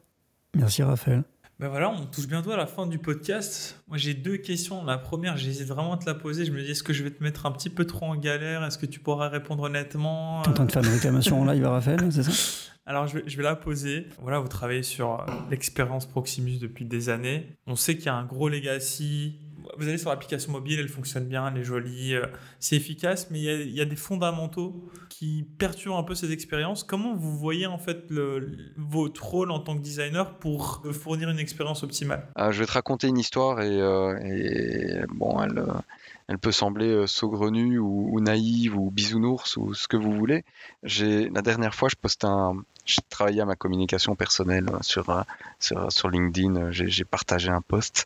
Merci 0.55 0.83
Raphaël. 0.83 1.23
Ben 1.61 1.67
voilà, 1.67 1.91
on 1.91 2.07
touche 2.07 2.25
bientôt 2.25 2.49
à 2.49 2.57
la 2.57 2.65
fin 2.65 2.87
du 2.87 2.97
podcast. 2.97 3.79
Moi, 3.87 3.95
j'ai 3.95 4.15
deux 4.15 4.37
questions. 4.37 4.83
La 4.83 4.97
première, 4.97 5.37
j'hésite 5.37 5.67
vraiment 5.67 5.93
à 5.93 5.97
te 5.97 6.07
la 6.07 6.15
poser. 6.15 6.43
Je 6.43 6.51
me 6.51 6.59
dis, 6.59 6.71
est-ce 6.71 6.81
que 6.81 6.91
je 6.91 7.03
vais 7.03 7.11
te 7.11 7.23
mettre 7.23 7.45
un 7.45 7.51
petit 7.51 7.69
peu 7.69 7.85
trop 7.85 8.07
en 8.07 8.15
galère? 8.15 8.63
Est-ce 8.63 8.79
que 8.79 8.87
tu 8.87 8.99
pourras 8.99 9.29
répondre 9.29 9.61
honnêtement? 9.61 10.41
Tu 10.41 10.49
es 10.49 10.53
en 10.53 10.55
train 10.55 10.65
de 10.65 10.71
faire 10.71 10.83
une 10.83 10.89
réclamation 10.89 11.39
en 11.39 11.45
live 11.45 11.63
à 11.63 11.69
Raphaël, 11.69 12.11
c'est 12.11 12.23
ça? 12.23 12.31
Alors, 12.87 13.05
je 13.05 13.19
vais, 13.19 13.23
je 13.27 13.37
vais, 13.37 13.43
la 13.43 13.55
poser. 13.55 14.07
Voilà, 14.23 14.39
vous 14.39 14.47
travaillez 14.47 14.81
sur 14.81 15.21
euh, 15.21 15.25
l'expérience 15.51 16.07
Proximus 16.07 16.57
depuis 16.57 16.85
des 16.85 17.09
années. 17.09 17.55
On 17.67 17.75
sait 17.75 17.95
qu'il 17.95 18.07
y 18.07 18.09
a 18.09 18.15
un 18.15 18.25
gros 18.25 18.49
legacy 18.49 19.37
vous 19.77 19.87
allez 19.87 19.97
sur 19.97 20.09
l'application 20.09 20.51
mobile, 20.51 20.79
elle 20.79 20.89
fonctionne 20.89 21.25
bien, 21.25 21.47
elle 21.47 21.61
est 21.61 21.63
jolie, 21.63 22.15
euh, 22.15 22.25
c'est 22.59 22.75
efficace, 22.75 23.29
mais 23.31 23.39
il 23.39 23.71
y, 23.71 23.81
a 23.81 23.85
des 23.85 23.95
fondamentaux 23.95 24.89
qui 25.21 25.45
perturbent 25.59 25.99
un 25.99 26.03
peu 26.03 26.15
ces 26.15 26.31
expériences. 26.31 26.83
Comment 26.83 27.13
vous 27.13 27.37
voyez 27.37 27.67
en 27.67 27.77
fait 27.77 28.11
votre 28.75 29.23
rôle 29.23 29.51
en 29.51 29.59
tant 29.59 29.77
que 29.77 29.81
designer 29.81 30.39
pour 30.39 30.81
fournir 30.91 31.29
une 31.29 31.37
expérience 31.37 31.83
optimale? 31.83 32.27
Je 32.35 32.57
vais 32.57 32.65
te 32.65 32.71
raconter 32.71 33.07
une 33.07 33.19
histoire 33.19 33.61
et, 33.61 33.77
et 33.77 35.01
bon, 35.13 35.37
elle 36.31 36.39
peut 36.39 36.53
sembler 36.53 36.87
euh, 36.87 37.07
saugrenue 37.07 37.77
ou, 37.77 38.19
naïve 38.21 38.77
ou 38.77 38.89
bisounours 38.89 39.57
ou 39.57 39.73
ce 39.73 39.89
que 39.89 39.97
vous 39.97 40.13
voulez. 40.13 40.45
La 40.81 41.41
dernière 41.41 41.75
fois, 41.75 41.89
je 41.89 41.95
postais 41.95 42.25
un, 42.25 42.63
j'ai 42.85 43.01
travaillé 43.09 43.41
à 43.41 43.45
ma 43.45 43.57
communication 43.57 44.15
personnelle 44.15 44.69
euh, 44.71 44.77
sur 44.81 45.09
euh, 45.09 45.23
sur, 45.59 46.09
LinkedIn. 46.09 46.71
J'ai 46.71 47.03
partagé 47.03 47.49
un 47.49 47.61
post. 47.61 48.05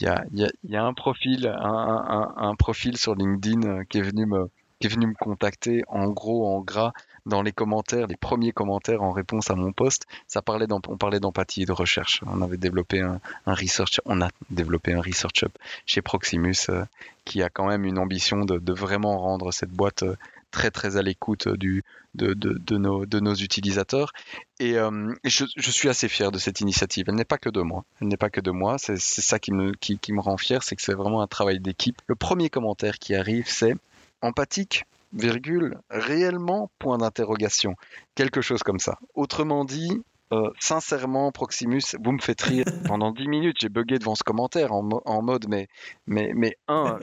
Il 0.00 0.04
y 0.04 0.08
a, 0.08 0.24
y 0.68 0.76
un 0.76 0.94
profil, 0.94 1.46
un, 1.46 2.54
profil 2.56 2.96
sur 2.96 3.16
LinkedIn 3.16 3.84
qui 3.86 3.98
est 3.98 4.02
venu 4.02 4.26
me 4.26 4.48
qui 4.80 4.86
est 4.86 4.90
venu 4.90 5.06
me 5.06 5.14
contacter 5.14 5.82
en 5.88 6.08
gros 6.08 6.46
en 6.46 6.60
gras 6.60 6.92
dans 7.26 7.42
les 7.42 7.52
commentaires, 7.52 8.06
les 8.06 8.16
premiers 8.16 8.52
commentaires 8.52 9.02
en 9.02 9.12
réponse 9.12 9.50
à 9.50 9.54
mon 9.54 9.72
post, 9.72 10.06
ça 10.28 10.42
parlait 10.42 10.66
on 10.70 10.98
parlait 10.98 11.20
d'empathie 11.20 11.62
et 11.62 11.66
de 11.66 11.72
recherche. 11.72 12.20
On 12.26 12.42
avait 12.42 12.58
développé 12.58 13.00
un, 13.00 13.20
research, 13.46 14.00
on 14.04 14.20
a 14.20 14.28
développé 14.50 14.92
un 14.92 15.00
research 15.00 15.44
up 15.44 15.52
chez 15.86 16.02
Proximus 16.02 16.54
euh, 16.68 16.84
qui 17.24 17.42
a 17.42 17.48
quand 17.48 17.66
même 17.66 17.84
une 17.84 17.98
ambition 17.98 18.44
de, 18.44 18.72
vraiment 18.72 19.18
rendre 19.18 19.52
cette 19.52 19.70
boîte 19.70 20.02
euh, 20.02 20.16
très 20.50 20.70
très 20.70 20.96
à 20.96 21.02
l'écoute 21.02 21.48
du 21.48 21.82
de, 22.14 22.32
de, 22.32 22.78
nos, 22.78 23.06
de 23.06 23.18
nos 23.18 23.34
utilisateurs 23.34 24.12
et, 24.60 24.78
euh, 24.78 25.12
je, 25.24 25.70
suis 25.70 25.88
assez 25.88 26.08
fier 26.08 26.30
de 26.30 26.38
cette 26.38 26.60
initiative. 26.60 27.06
Elle 27.08 27.16
n'est 27.16 27.24
pas 27.24 27.38
que 27.38 27.48
de 27.48 27.60
moi. 27.60 27.84
Elle 28.00 28.06
n'est 28.06 28.16
pas 28.16 28.30
que 28.30 28.40
de 28.40 28.52
moi. 28.52 28.76
C'est 28.78 28.98
ça 28.98 29.40
qui 29.40 29.50
me 29.50 29.72
qui 29.72 30.12
me 30.12 30.20
rend 30.20 30.36
fier, 30.36 30.62
c'est 30.62 30.76
que 30.76 30.82
c'est 30.82 30.94
vraiment 30.94 31.22
un 31.22 31.26
travail 31.26 31.58
d'équipe. 31.58 32.00
Le 32.06 32.14
premier 32.14 32.50
commentaire 32.50 33.00
qui 33.00 33.16
arrive, 33.16 33.46
c'est 33.48 33.74
empathique 34.22 34.84
virgule, 35.12 35.78
réellement, 35.90 36.70
point 36.78 36.98
d'interrogation. 36.98 37.76
Quelque 38.14 38.40
chose 38.40 38.62
comme 38.62 38.80
ça. 38.80 38.98
Autrement 39.14 39.64
dit, 39.64 40.02
euh, 40.34 40.50
sincèrement, 40.58 41.30
Proximus, 41.30 41.82
vous 42.02 42.12
me 42.12 42.20
faites 42.20 42.42
rire. 42.42 42.64
Pendant 42.86 43.12
10 43.12 43.28
minutes, 43.28 43.56
j'ai 43.60 43.68
bugué 43.68 43.98
devant 43.98 44.14
ce 44.14 44.24
commentaire 44.24 44.72
en, 44.72 45.22
mode, 45.22 45.46
mais, 45.48 45.68
mais, 46.06 46.32
mais 46.34 46.56
un, 46.68 46.98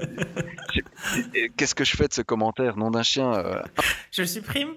qu'est-ce 1.56 1.76
que 1.76 1.84
je 1.84 1.96
fais 1.96 2.08
de 2.08 2.14
ce 2.14 2.22
commentaire 2.22 2.78
Nom 2.78 2.92
d'un 2.92 3.04
chien. 3.04 3.34
Euh, 3.34 3.62
je 4.12 4.24
le 4.24 4.28
supprime. 4.28 4.74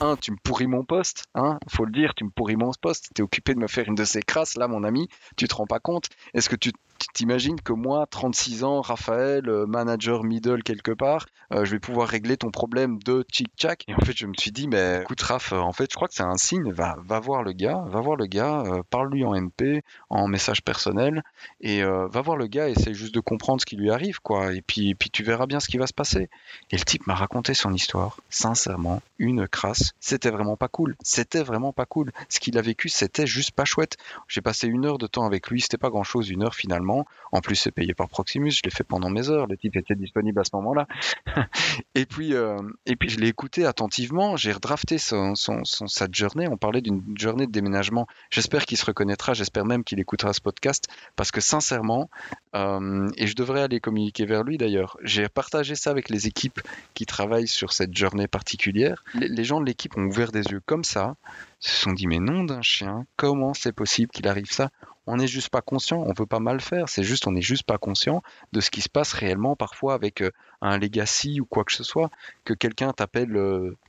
un, 0.00 0.16
tu 0.16 0.32
me 0.32 0.36
pourris 0.42 0.66
mon 0.66 0.84
poste, 0.84 1.24
hein, 1.34 1.58
faut 1.68 1.84
le 1.84 1.92
dire, 1.92 2.14
tu 2.14 2.24
me 2.24 2.30
pourris 2.30 2.56
mon 2.56 2.72
poste. 2.80 3.10
T'es 3.14 3.22
occupé 3.22 3.54
de 3.54 3.58
me 3.58 3.68
faire 3.68 3.86
une 3.88 3.94
de 3.94 4.04
ces 4.04 4.22
crasses, 4.22 4.56
là, 4.56 4.68
mon 4.68 4.84
ami, 4.84 5.08
tu 5.36 5.46
te 5.46 5.54
rends 5.54 5.66
pas 5.66 5.80
compte 5.80 6.08
Est-ce 6.34 6.48
que 6.48 6.56
tu 6.56 6.72
t'imagines 7.14 7.60
que 7.60 7.72
moi, 7.72 8.06
36 8.10 8.64
ans, 8.64 8.80
Raphaël, 8.80 9.48
euh, 9.48 9.66
manager 9.66 10.24
middle 10.24 10.62
quelque 10.62 10.92
part, 10.92 11.26
euh, 11.52 11.64
je 11.64 11.72
vais 11.72 11.80
pouvoir 11.80 12.08
régler 12.08 12.36
ton 12.36 12.50
problème 12.50 12.98
de 13.04 13.24
chic-chac. 13.32 13.84
Et 13.88 13.94
en 13.94 14.00
fait, 14.00 14.16
je 14.16 14.26
me 14.26 14.34
suis 14.38 14.52
dit, 14.52 14.68
mais 14.68 15.02
écoute, 15.02 15.20
Raph, 15.22 15.52
en 15.52 15.72
fait, 15.72 15.90
je 15.90 15.96
crois 15.96 16.08
que 16.08 16.14
c'est 16.14 16.22
un 16.22 16.36
signe. 16.36 16.72
Va, 16.72 16.96
va 17.04 17.20
voir 17.20 17.42
le 17.42 17.52
gars, 17.52 17.84
va 17.88 18.00
voir 18.00 18.16
le 18.16 18.26
gars, 18.26 18.64
parle-lui 18.90 19.24
en 19.24 19.34
MP, 19.34 19.82
en 20.10 20.28
message 20.28 20.62
personnel, 20.62 21.22
et 21.60 21.82
va 21.82 22.20
voir 22.20 22.36
le 22.36 22.46
gars, 22.46 22.68
essaye 22.68 22.94
juste 22.94 23.14
de 23.14 23.20
comprendre 23.20 23.60
ce 23.60 23.66
qui 23.66 23.76
lui 23.76 23.90
arrive, 23.90 24.20
quoi. 24.20 24.52
Et 24.52 24.62
puis, 24.62 24.94
puis 24.94 25.10
tu 25.10 25.22
verras 25.22 25.46
bien 25.46 25.60
ce 25.60 25.68
qui 25.68 25.78
va 25.78 25.86
se 25.86 25.92
passer. 25.92 26.28
Et 26.70 26.76
le 26.76 26.84
type 26.84 27.06
m'a 27.06 27.14
raconté 27.14 27.54
son 27.54 27.72
histoire, 27.72 28.20
sincèrement, 28.30 29.02
une 29.18 29.48
crasse. 29.48 29.92
C'était 30.00 30.30
vraiment 30.30 30.56
pas 30.56 30.68
cool. 30.68 30.96
C'était 31.02 31.42
vraiment 31.42 31.72
pas 31.72 31.86
cool. 31.86 32.12
Ce 32.28 32.40
qu'il 32.40 32.58
a 32.58 32.62
vécu, 32.62 32.88
c'était 32.88 33.26
juste 33.26 33.52
pas 33.52 33.64
chouette. 33.64 33.96
J'ai 34.28 34.40
passé 34.40 34.68
une 34.68 34.84
heure 34.86 34.98
de 34.98 35.06
temps 35.06 35.24
avec 35.24 35.48
lui, 35.48 35.60
c'était 35.60 35.78
pas 35.78 35.90
grand 35.90 36.04
chose, 36.04 36.30
une 36.30 36.42
heure 36.42 36.54
finalement 36.54 37.06
en 37.32 37.40
plus, 37.40 37.56
c'est 37.56 37.70
payé 37.70 37.94
par 37.94 38.08
Proximus. 38.08 38.50
Je 38.50 38.60
l'ai 38.64 38.70
fait 38.70 38.84
pendant 38.84 39.08
mes 39.08 39.30
heures. 39.30 39.46
Le 39.46 39.56
titre 39.56 39.78
était 39.78 39.94
disponible 39.94 40.38
à 40.40 40.44
ce 40.44 40.50
moment-là. 40.54 40.86
et 41.94 42.04
puis, 42.04 42.34
euh, 42.34 42.58
et 42.84 42.96
puis, 42.96 43.08
je 43.08 43.18
l'ai 43.18 43.28
écouté 43.28 43.64
attentivement. 43.64 44.36
J'ai 44.36 44.52
redrafté 44.52 44.98
son, 44.98 45.34
son, 45.34 45.64
sa 45.64 46.06
journée. 46.12 46.46
On 46.48 46.58
parlait 46.58 46.82
d'une 46.82 46.91
journée 47.16 47.46
de 47.46 47.52
déménagement. 47.52 48.06
J'espère 48.30 48.66
qu'il 48.66 48.76
se 48.76 48.84
reconnaîtra. 48.84 49.34
J'espère 49.34 49.64
même 49.64 49.84
qu'il 49.84 50.00
écoutera 50.00 50.32
ce 50.32 50.40
podcast 50.40 50.88
parce 51.16 51.30
que 51.30 51.40
sincèrement, 51.40 52.10
euh, 52.54 53.08
et 53.16 53.26
je 53.26 53.34
devrais 53.36 53.62
aller 53.62 53.80
communiquer 53.80 54.26
vers 54.26 54.44
lui 54.44 54.58
d'ailleurs. 54.58 54.96
J'ai 55.02 55.28
partagé 55.28 55.74
ça 55.74 55.90
avec 55.90 56.08
les 56.08 56.26
équipes 56.26 56.60
qui 56.94 57.06
travaillent 57.06 57.48
sur 57.48 57.72
cette 57.72 57.96
journée 57.96 58.28
particulière. 58.28 59.04
les 59.14 59.44
gens 59.44 59.60
de 59.60 59.66
l'équipe 59.66 59.96
ont 59.96 60.04
ouvert 60.04 60.32
des 60.32 60.44
yeux 60.44 60.60
comme 60.64 60.84
ça 60.84 61.16
se 61.62 61.80
sont 61.82 61.92
dit 61.92 62.06
mais 62.06 62.18
non 62.18 62.44
d'un 62.44 62.60
chien, 62.60 63.06
comment 63.16 63.54
c'est 63.54 63.72
possible 63.72 64.10
qu'il 64.10 64.26
arrive 64.28 64.50
ça? 64.50 64.70
On 65.06 65.16
n'est 65.16 65.26
juste 65.26 65.48
pas 65.48 65.62
conscient, 65.62 65.98
on 65.98 66.12
veut 66.12 66.26
pas 66.26 66.38
mal 66.38 66.60
faire, 66.60 66.88
c'est 66.88 67.02
juste 67.02 67.26
on 67.26 67.32
n'est 67.32 67.42
juste 67.42 67.64
pas 67.64 67.78
conscient 67.78 68.22
de 68.52 68.60
ce 68.60 68.70
qui 68.70 68.80
se 68.80 68.88
passe 68.88 69.12
réellement 69.12 69.56
parfois 69.56 69.94
avec 69.94 70.22
euh, 70.22 70.30
un 70.60 70.78
legacy 70.78 71.40
ou 71.40 71.44
quoi 71.44 71.64
que 71.64 71.72
ce 71.72 71.82
soit, 71.82 72.10
que 72.44 72.54
quelqu'un 72.54 72.92
t'appelle 72.92 73.32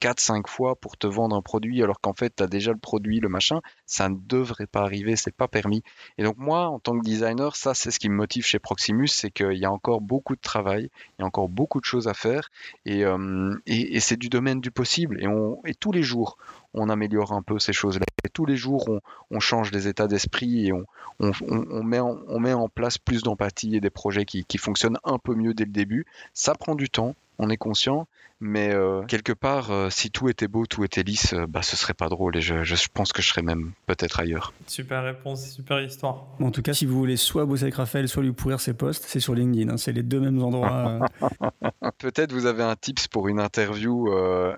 4-5 0.01 0.39
euh, 0.39 0.41
fois 0.47 0.75
pour 0.75 0.97
te 0.97 1.05
vendre 1.05 1.35
un 1.35 1.41
produit 1.41 1.83
alors 1.83 1.99
qu'en 1.99 2.13
fait 2.13 2.35
tu 2.35 2.47
déjà 2.47 2.71
le 2.71 2.79
produit, 2.79 3.19
le 3.19 3.29
machin, 3.29 3.59
ça 3.93 4.09
ne 4.09 4.15
devrait 4.27 4.65
pas 4.65 4.81
arriver, 4.81 5.15
c'est 5.15 5.35
pas 5.35 5.47
permis. 5.47 5.83
Et 6.17 6.23
donc 6.23 6.37
moi 6.37 6.67
en 6.67 6.79
tant 6.79 6.97
que 6.97 7.03
designer, 7.03 7.55
ça 7.55 7.75
c'est 7.75 7.91
ce 7.91 7.99
qui 7.99 8.09
me 8.09 8.15
motive 8.15 8.43
chez 8.43 8.57
Proximus, 8.57 9.07
c'est 9.07 9.29
qu'il 9.29 9.53
y 9.53 9.65
a 9.65 9.71
encore 9.71 10.01
beaucoup 10.01 10.35
de 10.35 10.41
travail, 10.41 10.89
il 11.17 11.21
y 11.21 11.23
a 11.23 11.27
encore 11.27 11.47
beaucoup 11.47 11.79
de 11.79 11.85
choses 11.85 12.07
à 12.07 12.15
faire 12.15 12.49
et, 12.87 13.05
euh, 13.05 13.55
c'est 13.99 14.17
du 14.17 14.29
domaine 14.29 14.61
du 14.61 14.71
possible 14.71 15.21
et, 15.21 15.75
tous 15.75 15.91
les 15.91 16.01
jours 16.01 16.37
on 16.73 16.89
améliore 16.89 17.33
un 17.33 17.43
peu 17.43 17.59
ces 17.59 17.71
choses-là. 17.71 18.05
Et 18.25 18.29
tous 18.29 18.47
les 18.47 18.57
jours, 18.57 18.89
on, 19.29 19.39
change 19.39 19.69
des 19.69 19.87
états 19.87 20.07
d'esprit 20.07 20.67
et 20.67 20.71
on, 20.71 21.83
met 21.83 21.99
en, 21.99 22.67
place 22.69 22.97
plus 22.97 23.21
d'empathie 23.21 23.75
et 23.75 23.79
des 23.79 23.91
projets 23.91 24.25
qui 24.25 24.57
fonctionnent 24.57 24.97
un 25.03 25.19
peu 25.19 25.35
mieux 25.35 25.53
dès 25.53 25.65
le 25.65 25.71
début. 25.71 26.07
Ça 26.33 26.55
prend 26.55 26.73
du 26.73 26.89
temps, 26.89 27.13
on 27.37 27.51
est 27.51 27.57
conscient, 27.57 28.07
mais 28.43 28.73
euh, 28.73 29.03
quelque 29.03 29.31
part, 29.31 29.71
euh, 29.71 29.89
si 29.89 30.11
tout 30.11 30.27
était 30.27 30.49
beau, 30.49 30.65
tout 30.65 30.83
était 30.83 31.01
lisse, 31.01 31.33
euh, 31.33 31.47
bah, 31.47 31.61
ce 31.61 31.77
serait 31.77 31.93
pas 31.93 32.09
drôle 32.09 32.35
et 32.35 32.41
je, 32.41 32.63
je 32.63 32.75
pense 32.93 33.13
que 33.13 33.21
je 33.21 33.29
serais 33.29 33.41
même 33.41 33.71
peut-être 33.85 34.19
ailleurs. 34.19 34.53
Super 34.67 35.01
réponse, 35.03 35.49
super 35.49 35.81
histoire. 35.81 36.27
en 36.41 36.51
tout 36.51 36.61
cas, 36.61 36.73
si 36.73 36.85
vous 36.85 36.97
voulez 36.97 37.15
soit 37.15 37.45
bosser 37.45 37.63
avec 37.63 37.75
Raphaël, 37.75 38.09
soit 38.09 38.21
lui 38.21 38.33
pourrir 38.33 38.59
ses 38.59 38.73
posts, 38.73 39.05
c'est 39.07 39.21
sur 39.21 39.33
LinkedIn. 39.33 39.71
Hein. 39.71 39.77
c'est 39.77 39.93
les 39.93 40.03
deux 40.03 40.19
mêmes 40.19 40.43
endroits. 40.43 40.99
peut-être 41.99 42.33
vous 42.33 42.45
avez 42.45 42.63
un 42.63 42.75
tips 42.75 43.07
pour 43.07 43.29
une 43.29 43.39
interview, 43.39 44.11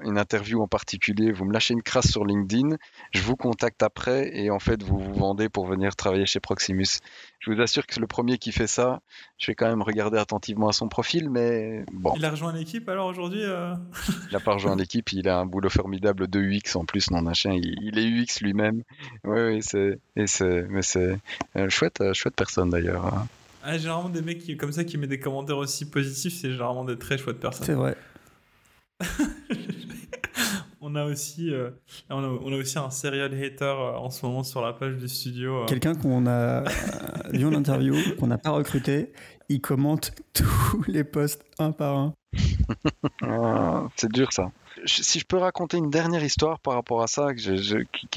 une 0.03 0.17
interview 0.17 0.63
en 0.63 0.67
particulier. 0.67 1.31
Vous 1.31 1.45
me 1.45 1.53
lâchez 1.53 1.75
une 1.75 1.83
crasse 1.83 2.09
sur 2.09 2.25
LinkedIn, 2.25 2.77
je 3.11 3.21
vous 3.21 3.35
contacte 3.35 3.83
après 3.83 4.35
et 4.35 4.49
en 4.49 4.59
fait, 4.59 4.81
vous 4.81 4.97
vous 4.97 5.13
vendez 5.13 5.47
pour 5.47 5.67
venir 5.67 5.95
travailler 5.95 6.25
chez 6.25 6.39
Proximus. 6.39 6.87
Je 7.39 7.51
vous 7.51 7.61
assure 7.61 7.85
que 7.85 7.99
le 7.99 8.07
premier 8.07 8.39
qui 8.39 8.51
fait 8.51 8.65
ça, 8.65 9.01
je 9.37 9.51
vais 9.51 9.55
quand 9.55 9.67
même 9.67 9.83
regarder 9.83 10.17
attentivement 10.17 10.69
à 10.69 10.73
son 10.73 10.87
profil, 10.87 11.29
mais 11.29 11.85
bon. 11.93 12.13
Il 12.15 12.25
a 12.25 12.31
rejoint 12.31 12.51
l'équipe 12.51 12.89
alors 12.89 13.05
aujourd'hui 13.05 13.43
Il 14.29 14.33
n'a 14.33 14.39
pas 14.39 14.53
rejoint 14.53 14.75
l'équipe, 14.77 15.11
il 15.13 15.27
a 15.27 15.39
un 15.39 15.45
boulot 15.45 15.69
formidable 15.69 16.27
de 16.27 16.39
UX 16.39 16.75
en 16.75 16.85
plus, 16.85 17.11
non 17.11 17.21
d'un 17.21 17.33
chien, 17.33 17.53
il, 17.53 17.97
est 17.97 18.05
UX 18.05 18.41
lui-même. 18.41 18.83
Oui, 19.23 19.39
oui, 19.41 19.59
c'est, 19.61 19.99
et 20.15 20.27
c'est, 20.27 20.63
mais 20.69 20.81
c'est 20.81 21.17
euh, 21.55 21.69
chouette, 21.69 22.01
euh, 22.01 22.13
chouette 22.13 22.35
personne 22.35 22.69
d'ailleurs. 22.69 23.05
Hein. 23.05 23.27
Ah, 23.63 23.77
généralement 23.77 24.09
des 24.09 24.21
mecs 24.21 24.39
qui, 24.39 24.57
comme 24.57 24.71
ça 24.71 24.83
qui 24.83 24.97
mettent 24.97 25.09
des 25.09 25.19
commentaires 25.19 25.57
aussi 25.57 25.89
positifs, 25.89 26.35
c'est 26.39 26.51
généralement 26.51 26.85
des 26.85 26.97
très 26.97 27.17
chouettes 27.17 27.39
personnes. 27.39 27.65
C'est 27.65 27.73
vrai. 27.73 27.97
on 30.81 30.95
a 30.95 31.03
aussi, 31.05 31.51
euh, 31.51 31.71
on, 32.09 32.23
a, 32.23 32.27
on, 32.27 32.53
a, 32.53 32.57
aussi 32.57 32.77
un 32.77 32.91
serial 32.91 33.33
hater 33.33 33.73
en 33.97 34.09
ce 34.11 34.25
moment 34.25 34.43
sur 34.43 34.61
la 34.61 34.73
page 34.73 34.97
du 34.97 35.07
studio. 35.07 35.65
Quelqu'un 35.65 35.95
qu'on 35.95 36.27
a 36.27 36.63
vu 37.31 37.45
en 37.45 37.53
interview, 37.53 37.95
qu'on 38.19 38.27
n'a 38.27 38.37
pas 38.37 38.51
recruté, 38.51 39.11
il 39.49 39.61
commente 39.61 40.11
tous 40.33 40.83
les 40.87 41.03
posts 41.03 41.43
un 41.59 41.71
par 41.71 41.97
un. 41.97 42.13
Ah, 43.21 43.87
c'est 43.95 44.11
dur 44.11 44.31
ça 44.33 44.51
si 44.85 45.19
je 45.19 45.25
peux 45.25 45.37
raconter 45.37 45.77
une 45.77 45.89
dernière 45.89 46.23
histoire 46.23 46.59
par 46.59 46.73
rapport 46.73 47.01
à 47.01 47.07
ça 47.07 47.33
qui, 47.33 47.49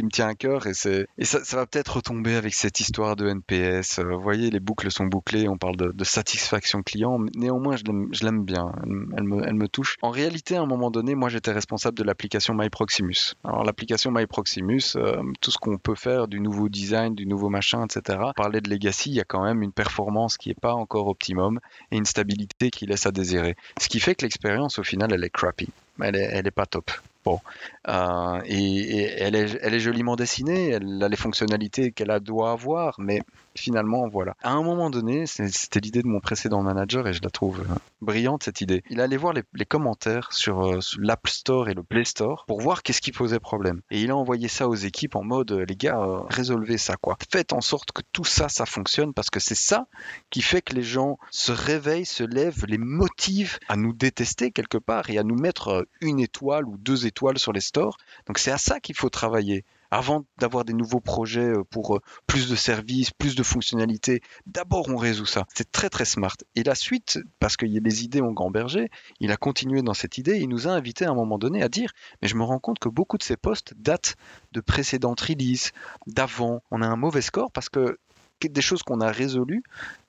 me 0.03 0.11
tient 0.11 0.29
à 0.29 0.35
cœur, 0.35 0.67
et, 0.67 0.73
et 1.19 1.25
ça, 1.25 1.57
va 1.57 1.67
peut-être 1.67 1.97
retomber 1.97 2.35
avec 2.35 2.55
cette 2.55 2.81
histoire 2.81 3.17
de 3.17 3.29
NPS. 3.29 3.99
Euh, 3.99 4.15
vous 4.15 4.21
voyez, 4.21 4.51
les 4.51 4.61
boucles 4.61 4.91
sont 4.91 5.07
bouclées, 5.07 5.49
on 5.49 5.57
parle 5.57 5.77
de, 5.77 6.05
satisfaction 6.05 6.83
client. 6.83 7.19
Néanmoins, 7.35 7.77
je 7.77 8.25
l'aime, 8.25 8.45
bien, 8.45 8.73
elle, 8.83 9.25
me, 9.25 9.47
elle, 9.47 9.55
me, 9.55 9.69
touche. 9.69 9.97
En 10.01 10.11
réalité, 10.11 10.57
à 10.57 10.63
un 10.63 10.67
moment 10.67 10.91
donné, 10.91 11.15
moi, 11.15 11.29
j'étais 11.29 11.53
responsable 11.53 11.99
de 11.99 12.03
l'application 12.03 12.55
MyProximus. 12.55 13.35
Alors, 13.45 13.65
l'application 13.65 14.11
MyProximus, 14.11 14.97
euh, 14.97 15.23
tout 15.41 15.51
ce 15.51 15.59
qu'on 15.59 15.77
peut 15.77 15.95
faire, 15.95 16.29
du 16.29 16.41
nouveau 16.41 16.69
design, 16.69 17.15
du 17.15 17.27
nouveau 17.27 17.51
machin, 17.51 17.85
etc. 17.85 18.19
Parler 18.37 18.61
de 18.61 18.71
legacy, 18.71 19.11
il 19.11 19.17
y 19.17 19.21
a 19.21 19.25
quand 19.25 19.45
même 19.45 19.63
une 19.63 19.73
performance 19.73 20.39
qui 20.39 20.49
n'est 20.49 20.55
pas 20.55 20.75
encore 20.75 21.09
optimum 21.09 21.61
et 21.91 21.97
une 21.97 22.07
stabilité 22.07 22.71
qui 22.71 22.87
laisse 22.87 23.07
à 23.07 23.13
désirer. 23.13 23.57
Ce 23.79 23.89
qui 23.89 24.01
fait 24.01 24.15
que 24.15 24.25
l'expérience, 24.25 24.58
au 24.59 24.83
final, 24.83 25.13
elle 25.13 25.25
est 25.25 25.31
crappy 25.31 25.69
elle 26.01 26.47
est, 26.47 26.51
pas 26.51 26.67
top. 26.67 26.91
Bon, 27.25 27.41
euh, 27.89 28.41
et, 28.47 29.05
elle, 29.19 29.35
est, 29.35 29.81
joliment 29.81 30.17
dessinée, 30.17 30.71
elle 30.71 31.03
a 31.03 31.09
les 31.09 31.17
fonctionnalités 31.17 31.93
qu'elle 31.93 32.19
doit 32.21 32.53
avoir, 32.53 32.95
mais 32.99 33.21
finalement, 33.55 34.09
voilà. 34.09 34.35
À 34.43 34.53
un 34.53 34.63
moment 34.63 34.89
donné, 34.89 35.27
c'était 35.27 35.81
l'idée 35.81 36.03
de 36.03 36.07
mon 36.07 36.21
précédent 36.21 36.63
manager 36.63 37.09
et 37.09 37.13
je 37.13 37.21
la 37.23 37.31
trouve 37.31 37.61
euh, 37.61 37.75
brillante 38.01 38.45
cette 38.45 38.61
idée. 38.61 38.85
Il 38.89 39.01
allait 39.01 39.17
voir 39.17 39.33
les, 39.33 39.43
commentaires 39.65 40.33
sur, 40.33 40.63
euh, 40.63 40.79
l'App 40.99 41.27
Store 41.29 41.69
et 41.69 41.75
le 41.75 41.83
Play 41.83 42.05
Store 42.05 42.45
pour 42.47 42.61
voir 42.61 42.83
qu'est-ce 42.83 43.01
qui 43.01 43.11
posait 43.11 43.41
problème. 43.41 43.81
Et 43.91 44.01
il 44.01 44.11
a 44.11 44.17
envoyé 44.17 44.49
ça 44.49 44.69
aux 44.69 44.77
équipes 44.77 45.17
en 45.17 45.25
mode 45.25 45.53
les 45.53 45.77
gars, 45.77 46.01
résolvez 46.29 46.79
ça 46.79 46.97
quoi. 46.97 47.17
Faites 47.33 47.53
en 47.53 47.61
sorte 47.61 47.93
que 47.93 48.03
tout 48.13 48.25
ça, 48.25 48.49
ça 48.49 48.65
fonctionne 48.65 49.13
parce 49.13 49.31
que 49.31 49.41
c'est 49.41 49.57
ça 49.57 49.87
qui 50.31 50.41
fait 50.41 50.63
que 50.63 50.75
les 50.75 50.83
gens 50.83 51.19
se 51.31 51.53
réveillent, 51.53 52.07
se 52.07 52.23
lèvent, 52.23 52.65
les 52.67 52.79
motive 52.79 53.59
à 53.69 53.77
nous 53.77 53.93
détester 53.93 54.51
quelque 54.53 54.79
part 54.79 55.11
et 55.11 55.19
à 55.19 55.25
nous 55.25 55.37
mettre 55.37 55.87
une 56.01 56.21
étoile 56.21 56.65
ou 56.67 56.77
deux 56.79 57.07
étoiles 57.07 57.08
sur 57.37 57.53
les 57.53 57.61
stores. 57.61 57.97
Donc 58.27 58.39
c'est 58.39 58.51
à 58.51 58.59
ça 58.59 58.81
qu'il 58.81 58.97
faut 58.97 59.11
travailler. 59.11 59.65
Avant 59.91 60.27
d'avoir 60.39 60.67
des 60.67 60.75
nouveaux 60.75 61.01
projets 61.01 61.49
euh, 61.49 61.65
pour 61.65 61.97
euh, 61.97 62.01
plus 62.27 62.51
de 62.51 62.57
services, 62.57 63.11
plus 63.11 63.35
de 63.35 63.43
fonctionnalités, 63.43 64.21
d'abord 64.47 64.89
on 64.91 64.97
résout 64.97 65.25
ça. 65.25 65.47
C'est 65.55 65.73
très 65.73 65.89
très 65.89 66.05
smart. 66.05 66.37
Et 66.55 66.63
la 66.63 66.75
suite, 66.75 67.19
parce 67.39 67.57
que 67.57 67.65
les 67.65 68.05
idées 68.05 68.21
ont 68.21 68.33
gambergé, 68.33 68.91
il 69.21 69.33
a 69.33 69.39
continué 69.39 69.81
dans 69.81 69.95
cette 69.95 70.19
idée. 70.19 70.39
Il 70.39 70.51
nous 70.51 70.69
a 70.69 70.73
invité 70.73 71.07
à 71.07 71.11
un 71.11 71.15
moment 71.15 71.39
donné 71.39 71.63
à 71.63 71.69
dire, 71.69 71.93
mais 72.21 72.29
je 72.29 72.37
me 72.37 72.45
rends 72.45 72.59
compte 72.59 72.79
que 72.79 72.91
beaucoup 72.91 73.17
de 73.17 73.23
ces 73.23 73.39
postes 73.39 73.73
datent 73.79 74.17
de 74.53 74.61
précédentes 74.61 75.23
releases, 75.23 75.73
d'avant. 76.07 76.63
On 76.71 76.83
a 76.83 76.87
un 76.87 76.97
mauvais 76.97 77.23
score 77.23 77.51
parce 77.51 77.71
que 77.71 77.99
des 78.47 78.63
choses 78.63 78.85
qu'on 78.85 79.01
a 79.01 79.11
résolues 79.11 79.65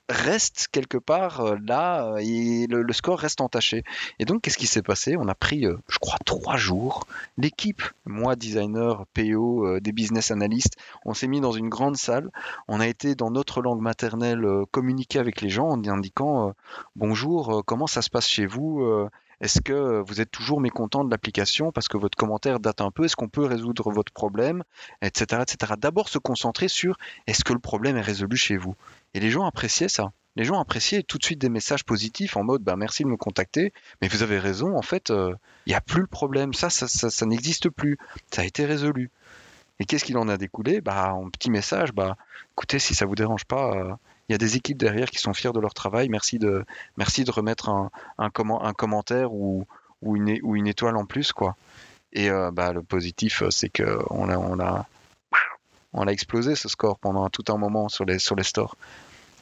reste 0.10 0.68
quelque 0.72 0.98
part 0.98 1.42
euh, 1.42 1.58
là 1.64 2.06
euh, 2.06 2.18
et 2.18 2.68
le, 2.68 2.92
score 2.94 3.20
reste 3.20 3.42
entaché. 3.42 3.84
Et 4.18 4.26
donc, 4.26 4.42
qu'est-ce 4.42 4.58
qui 4.58 4.68
s'est 4.68 4.82
passé? 4.82 5.16
On 5.16 5.28
a 5.28 5.36
pris, 5.36 5.66
euh, 5.66 5.78
je 5.88 6.00
crois, 6.00 6.18
trois 6.26 6.58
jours. 6.58 7.06
L'équipe, 7.38 7.84
moi, 8.06 8.36
designer, 8.36 9.06
PO, 9.14 9.80
des 9.80 9.92
business 9.92 10.32
analystes, 10.32 10.76
on 11.06 11.14
s'est 11.14 11.28
mis 11.28 11.40
dans 11.40 11.52
une 11.52 11.70
grande 11.70 11.96
salle. 11.96 12.30
On 12.68 12.80
a 12.80 12.88
été 12.88 13.16
dans 13.16 13.32
notre 13.32 13.62
langue 13.62 13.82
maternelle 13.82 14.46
communiquer 14.72 15.20
avec 15.20 15.42
les 15.42 15.50
gens 15.50 15.70
en 15.70 15.84
indiquant 15.86 16.54
bonjour, 16.96 17.64
comment 17.66 17.88
ça 17.88 18.02
se 18.02 18.10
passe 18.10 18.28
chez 18.28 18.46
vous 18.46 19.10
est-ce 19.42 19.62
que 19.62 20.02
vous 20.06 20.22
êtes 20.22 20.32
toujours 20.32 20.60
mécontent 20.60 21.04
de 21.04 21.12
l'application 21.12 21.72
parce 21.72 21.88
que 21.88 21.98
votre 21.98 22.18
commentaire 22.18 22.60
date 22.60 22.82
un 22.82 22.92
peu? 22.92 23.06
Est-ce 23.06 23.16
qu'on 23.16 23.30
peut 23.30 23.46
résoudre 23.46 23.92
votre 23.92 24.12
problème? 24.12 24.64
Etc. 25.02 25.42
etc. 25.42 25.74
D'abord 25.78 26.10
se 26.10 26.18
concentrer 26.18 26.68
sur 26.68 26.98
est-ce 27.28 27.44
que 27.44 27.54
le 27.54 27.60
problème 27.60 27.98
est 27.98 28.02
résolu 28.02 28.38
chez 28.38 28.58
vous? 28.58 28.76
Et 29.14 29.20
les 29.20 29.30
gens 29.30 29.46
appréciaient 29.46 29.90
ça. 29.90 30.12
Les 30.36 30.46
gens 30.46 30.60
appréciaient 30.60 31.04
tout 31.04 31.18
de 31.18 31.24
suite 31.24 31.40
des 31.40 31.50
messages 31.50 31.84
positifs 31.84 32.38
en 32.38 32.44
mode 32.44 32.62
bah, 32.62 32.76
merci 32.76 33.04
de 33.04 33.10
me 33.10 33.18
contacter, 33.18 33.74
mais 34.02 34.08
vous 34.08 34.24
avez 34.24 34.40
raison, 34.40 34.78
en 34.78 34.82
fait, 34.82 35.10
euh, 35.10 35.34
il 35.66 35.70
n'y 35.70 35.76
a 35.76 35.82
plus 35.82 36.02
le 36.02 36.08
problème. 36.08 36.54
Ça, 36.54 36.70
ça, 36.70 37.26
n'existe 37.26 37.70
plus. 37.70 37.98
Ça 38.32 38.44
a 38.44 38.46
été 38.46 38.66
résolu. 38.66 39.10
Et 39.80 39.86
qu'est-ce 39.86 40.06
qu'il 40.06 40.18
en 40.18 40.28
a 40.28 40.38
découlé? 40.38 40.82
Bah, 40.82 41.14
En 41.14 41.30
petit 41.30 41.50
message, 41.50 41.94
bah, 41.94 42.16
écoutez, 42.54 42.80
si 42.80 42.96
ça 42.96 43.06
vous 43.06 43.16
dérange 43.16 43.46
pas, 43.46 43.72
euh, 43.76 43.94
il 44.30 44.34
y 44.34 44.36
a 44.36 44.38
des 44.38 44.56
équipes 44.56 44.78
derrière 44.78 45.10
qui 45.10 45.18
sont 45.18 45.34
fiers 45.34 45.52
de 45.52 45.60
leur 45.60 45.74
travail. 45.74 46.08
Merci 46.08 46.38
de, 46.38 46.64
merci 46.98 47.24
de 47.24 47.32
remettre 47.32 47.68
un, 47.68 47.90
un, 48.20 48.30
un 48.30 48.74
commentaire 48.74 49.34
ou, 49.34 49.66
ou, 50.02 50.16
une, 50.16 50.40
ou 50.44 50.56
une 50.56 50.68
étoile 50.68 50.96
en 50.96 51.06
plus. 51.06 51.34
quoi. 51.34 51.58
Et 52.14 52.30
euh, 52.30 52.52
bah, 52.52 52.72
le 52.72 52.84
positif, 52.84 53.42
euh, 53.42 53.50
c'est 53.50 53.70
qu'on 53.70 54.30
a, 54.30 54.38
on 54.38 54.60
a, 54.60 54.88
on 55.94 56.08
a 56.08 56.12
explosé 56.12 56.56
ce 56.56 56.70
score 56.70 57.00
pendant 57.00 57.28
tout 57.30 57.44
un 57.52 57.58
moment 57.58 57.90
sur 57.90 58.06
les, 58.06 58.20
sur 58.20 58.36
les 58.36 58.44
stores. 58.44 58.76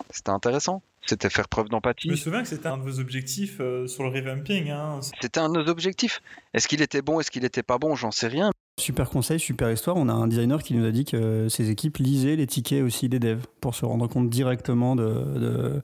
C'était 0.10 0.32
intéressant. 0.32 0.82
C'était 1.06 1.30
faire 1.30 1.48
preuve 1.48 1.70
d'empathie. 1.70 2.08
Je 2.08 2.12
me 2.12 2.18
souviens 2.18 2.42
que 2.42 2.50
c'était 2.50 2.68
un 2.68 2.78
de 2.78 2.84
vos 2.84 3.00
objectifs 3.00 3.58
euh, 3.60 3.88
sur 3.88 4.04
le 4.04 4.10
revamping. 4.10 4.70
Hein. 4.70 5.00
C'était 5.22 5.40
un 5.40 5.50
de 5.50 5.58
nos 5.60 5.70
objectifs. 5.70 6.22
Est-ce 6.54 6.68
qu'il 6.68 6.82
était 6.82 7.02
bon, 7.02 7.20
est-ce 7.20 7.32
qu'il 7.32 7.44
n'était 7.44 7.64
pas 7.64 7.78
bon? 7.78 7.96
J'en 7.96 8.12
sais 8.12 8.28
rien. 8.28 8.52
Super 8.80 9.10
conseil, 9.10 9.40
super 9.40 9.72
histoire. 9.72 9.98
On 9.98 10.08
a 10.08 10.14
un 10.14 10.28
designer 10.28 10.62
qui 10.62 10.76
nous 10.76 10.86
a 10.86 10.92
dit 10.92 11.04
que 11.04 11.50
ses 11.50 11.72
équipes 11.72 11.98
lisaient 11.98 12.36
les 12.36 12.46
tickets 12.46 12.84
aussi 12.84 13.10
des 13.10 13.20
devs 13.20 13.46
pour 13.60 13.74
se 13.74 13.86
rendre 13.86 14.08
compte 14.08 14.30
directement 14.30 14.96
de, 14.96 15.82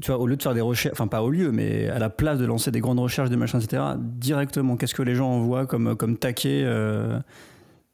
tu 0.00 0.10
vois, 0.10 0.20
au 0.20 0.26
lieu 0.26 0.36
de 0.36 0.42
faire 0.42 0.54
des 0.54 0.60
recherches, 0.60 0.92
enfin 0.92 1.08
pas 1.08 1.22
au 1.22 1.30
lieu, 1.30 1.50
mais 1.50 1.88
à 1.88 1.98
la 1.98 2.10
place 2.10 2.38
de 2.38 2.44
lancer 2.44 2.70
des 2.70 2.80
grandes 2.80 3.00
recherches, 3.00 3.30
des 3.30 3.36
machins, 3.36 3.60
etc., 3.60 3.82
directement, 3.98 4.76
qu'est-ce 4.76 4.94
que 4.94 5.02
les 5.02 5.14
gens 5.14 5.28
envoient 5.28 5.66
comme, 5.66 5.96
comme 5.96 6.16
taquet 6.16 6.62
euh, 6.64 7.18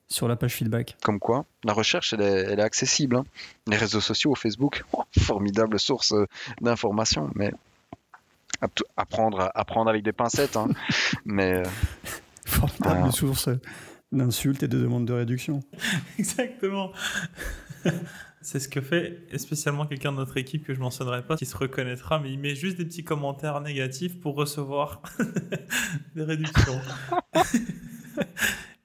sur 0.09 0.29
la 0.29 0.37
page 0.37 0.55
feedback? 0.55 0.97
Comme 1.03 1.19
quoi, 1.19 1.45
la 1.65 1.73
recherche, 1.73 2.13
elle 2.13 2.21
est, 2.21 2.61
accessible. 2.61 3.17
Hein. 3.17 3.25
Les 3.67 3.77
réseaux 3.77 4.01
sociaux, 4.01 4.35
Facebook, 4.35 4.85
oh, 4.93 5.05
formidable 5.19 5.79
source 5.79 6.13
euh, 6.13 6.27
d'informations, 6.61 7.31
mais 7.35 7.53
apprendre, 8.97 9.51
apprendre 9.55 9.89
avec 9.89 10.03
des 10.03 10.13
pincettes. 10.13 10.57
Hein. 10.57 10.69
mais, 11.25 11.55
euh, 11.55 11.65
formidable 12.45 13.13
source 13.13 13.49
d'insultes 14.17 14.63
et 14.63 14.69
de 14.69 14.79
demandes 14.79 15.07
de 15.07 15.13
réduction. 15.13 15.61
Exactement. 16.19 16.93
C'est 18.41 18.61
ce 18.61 18.69
que 18.69 18.81
fait 18.81 19.27
spécialement 19.39 19.87
quelqu'un 19.87 20.13
de 20.13 20.19
notre 20.19 20.37
équipe 20.37 20.65
que 20.65 20.73
je 20.73 20.79
mentionnerai 20.79 21.25
pas, 21.25 21.37
qui 21.37 21.47
se 21.47 21.57
reconnaîtra, 21.57 22.21
mais 22.21 22.33
il 22.33 22.39
met 22.39 22.55
juste 22.55 22.79
des 22.79 22.85
petits 22.85 23.03
commentaires 23.03 23.61
négatifs 23.61 24.21
pour 24.21 24.37
recevoir 24.37 25.03
des 26.15 26.23
réductions. 26.23 26.81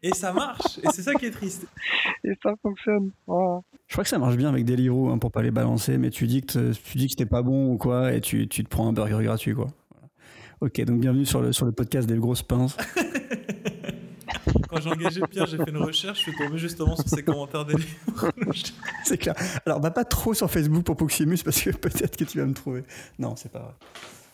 et 0.02 0.16
ça 0.16 0.34
marche, 0.34 0.80
et 0.82 0.88
c'est 0.92 1.04
ça 1.04 1.14
qui 1.14 1.28
est 1.28 1.32
triste. 1.32 1.68
Et 2.24 2.32
ça 2.42 2.56
fonctionne. 2.60 3.12
Je 3.28 3.94
crois 3.94 4.04
que 4.04 4.10
ça 4.10 4.18
marche 4.18 4.36
bien 4.36 4.50
avec 4.50 4.66
Deliveroo 4.66 5.12
hein, 5.12 5.20
pour 5.20 5.32
pas 5.32 5.44
les 5.44 5.52
balancer, 5.52 6.00
mais 6.00 6.10
tu 6.10 6.26
dis 6.26 6.42
que 6.42 6.74
tu 6.74 6.98
dis 6.98 7.06
que 7.06 7.12
c'était 7.12 7.28
pas 7.28 7.44
bon 7.44 7.74
ou 7.74 7.78
quoi, 7.78 8.14
et 8.14 8.22
tu, 8.22 8.48
tu 8.48 8.64
te 8.64 8.70
prends 8.70 8.88
un 8.88 8.94
burger 8.94 9.24
gratuit 9.24 9.54
quoi. 9.54 9.68
Ok, 10.62 10.82
donc 10.86 11.02
bienvenue 11.02 11.26
sur 11.26 11.42
le, 11.42 11.52
sur 11.54 11.68
le 11.68 11.72
podcast 11.72 12.08
des 12.08 12.18
grosses 12.18 12.44
pinces. 12.44 12.78
Quand 14.72 14.80
j'ai 14.80 14.90
engagé 14.90 15.22
Pierre, 15.30 15.46
j'ai 15.48 15.58
fait 15.58 15.70
une 15.70 15.78
recherche, 15.78 16.20
je 16.20 16.32
suis 16.32 16.36
tombé 16.36 16.58
justement 16.58 16.96
sur 16.96 17.08
ses 17.08 17.24
commentaires 17.24 17.66
des 17.66 17.76
livres. 17.76 18.32
c'est 19.04 19.18
clair. 19.18 19.36
Alors, 19.66 19.82
bah, 19.82 19.92
pas 19.92 20.06
trop 20.06 20.34
sur 20.34 20.50
Facebook 20.50 20.86
pour 20.86 20.96
Proximus 20.96 21.40
parce 21.44 21.62
que 21.62 21.72
peut-être 21.72 22.16
que 22.16 22.24
tu 22.24 22.40
vas 22.40 22.46
me 22.46 22.54
trouver. 22.54 22.84
Non, 23.20 23.36
c'est 23.36 23.52
pas 23.52 23.60
vrai. 23.60 23.74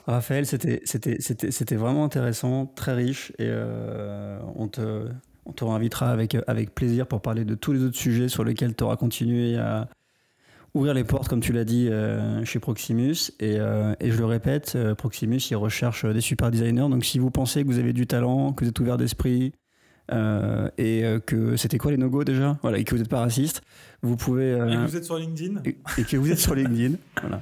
Raphaël, 0.05 0.45
c'était 0.45 1.75
vraiment 1.75 2.05
intéressant, 2.05 2.65
très 2.65 2.93
riche 2.93 3.31
et 3.39 3.47
euh, 3.47 4.39
on 4.55 4.67
te, 4.69 5.09
on 5.45 5.51
te 5.51 5.65
réinvitera 5.65 6.11
avec, 6.11 6.37
avec 6.47 6.73
plaisir 6.73 7.07
pour 7.07 7.21
parler 7.21 7.43
de 7.43 7.55
tous 7.55 7.73
les 7.73 7.83
autres 7.83 7.97
sujets 7.97 8.29
sur 8.29 8.45
lesquels 8.45 8.73
tu 8.73 8.85
auras 8.85 8.95
continué 8.95 9.57
à 9.57 9.89
ouvrir 10.73 10.93
les 10.93 11.03
portes, 11.03 11.27
comme 11.27 11.41
tu 11.41 11.51
l'as 11.51 11.65
dit, 11.65 11.89
euh, 11.89 12.45
chez 12.45 12.59
Proximus. 12.59 13.33
Et, 13.39 13.59
euh, 13.59 13.95
et, 13.99 14.11
je 14.11 14.17
le 14.17 14.25
répète, 14.25 14.77
Proximus, 14.97 15.39
il 15.49 15.55
recherche 15.55 16.05
des 16.05 16.21
super 16.21 16.51
designers. 16.51 16.89
Donc 16.89 17.03
si 17.03 17.19
vous 17.19 17.31
pensez 17.31 17.63
que 17.63 17.67
vous 17.67 17.79
avez 17.79 17.91
du 17.91 18.07
talent, 18.07 18.53
que 18.53 18.63
vous 18.63 18.69
êtes 18.69 18.79
ouvert 18.79 18.95
d'esprit, 18.97 19.51
euh, 20.11 20.69
et 20.77 21.03
euh, 21.03 21.19
que 21.19 21.57
c'était 21.57 21.77
quoi 21.77 21.91
les 21.91 21.97
no-go 21.97 22.23
déjà? 22.23 22.57
Voilà, 22.61 22.77
et 22.77 22.83
que 22.83 22.95
vous 22.95 22.99
n'êtes 22.99 23.09
pas 23.09 23.19
raciste. 23.19 23.61
Vous 24.01 24.15
pouvez. 24.15 24.51
Euh, 24.51 24.69
et 24.69 24.75
que 24.75 24.89
vous 24.89 24.95
êtes 24.95 25.05
sur 25.05 25.17
LinkedIn. 25.17 25.61
Et, 25.65 26.03
que 26.03 26.17
vous 26.17 26.31
êtes 26.31 26.39
sur 26.39 26.55
LinkedIn. 26.55 26.95
Voilà. 27.21 27.41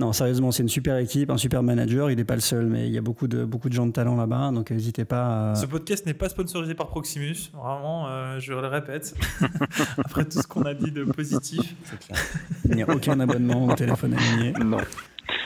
Non, 0.00 0.12
sérieusement, 0.12 0.50
c'est 0.50 0.64
une 0.64 0.68
super 0.68 0.96
équipe, 0.98 1.30
un 1.30 1.36
super 1.36 1.62
manager. 1.62 2.10
Il 2.10 2.16
n'est 2.16 2.24
pas 2.24 2.34
le 2.34 2.40
seul, 2.40 2.66
mais 2.66 2.88
il 2.88 2.92
y 2.92 2.98
a 2.98 3.00
beaucoup 3.00 3.28
de, 3.28 3.44
beaucoup 3.44 3.68
de 3.68 3.74
gens 3.74 3.86
de 3.86 3.92
talent 3.92 4.16
là-bas, 4.16 4.50
donc 4.50 4.72
n'hésitez 4.72 5.04
pas 5.04 5.52
à... 5.52 5.54
Ce 5.54 5.66
podcast 5.66 6.04
n'est 6.04 6.14
pas 6.14 6.28
sponsorisé 6.28 6.74
par 6.74 6.88
Proximus, 6.88 7.52
vraiment, 7.54 8.08
je 8.40 8.52
le 8.52 8.66
répète. 8.66 9.14
Après 9.98 10.24
tout 10.24 10.42
ce 10.42 10.48
qu'on 10.48 10.62
a 10.62 10.74
dit 10.74 10.90
de 10.90 11.04
positif. 11.04 11.76
Il 12.68 12.74
n'y 12.74 12.82
a 12.82 12.90
aucun 12.90 13.20
abonnement 13.20 13.66
au 13.66 13.74
téléphone 13.76 14.14
aligné. 14.14 14.52
Non. 14.64 14.78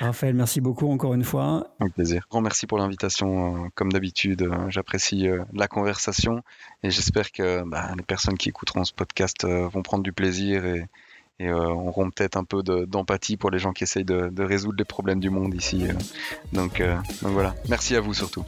Raphaël, 0.00 0.34
merci 0.34 0.60
beaucoup 0.60 0.90
encore 0.90 1.14
une 1.14 1.24
fois. 1.24 1.66
Un 1.80 1.88
plaisir. 1.88 2.26
Grand 2.30 2.40
merci 2.40 2.66
pour 2.66 2.78
l'invitation. 2.78 3.64
Euh, 3.64 3.68
comme 3.74 3.92
d'habitude, 3.92 4.42
euh, 4.42 4.70
j'apprécie 4.70 5.28
euh, 5.28 5.42
la 5.52 5.66
conversation 5.66 6.42
et 6.82 6.90
j'espère 6.90 7.32
que 7.32 7.64
bah, 7.64 7.90
les 7.96 8.04
personnes 8.04 8.38
qui 8.38 8.48
écouteront 8.48 8.84
ce 8.84 8.92
podcast 8.92 9.44
vont 9.44 9.82
prendre 9.82 10.04
du 10.04 10.12
plaisir 10.12 10.64
et, 10.64 10.88
auront 11.40 12.10
peut-être 12.10 12.36
un 12.36 12.42
peu 12.42 12.64
d'empathie 12.64 13.36
pour 13.36 13.52
les 13.52 13.60
gens 13.60 13.72
qui 13.72 13.84
essayent 13.84 14.04
de, 14.04 14.42
résoudre 14.42 14.74
les 14.76 14.84
problèmes 14.84 15.20
du 15.20 15.30
monde 15.30 15.54
ici. 15.54 15.86
Donc, 16.52 16.82
donc 17.22 17.32
voilà. 17.32 17.54
Merci 17.68 17.94
à 17.94 18.00
vous 18.00 18.12
surtout. 18.12 18.44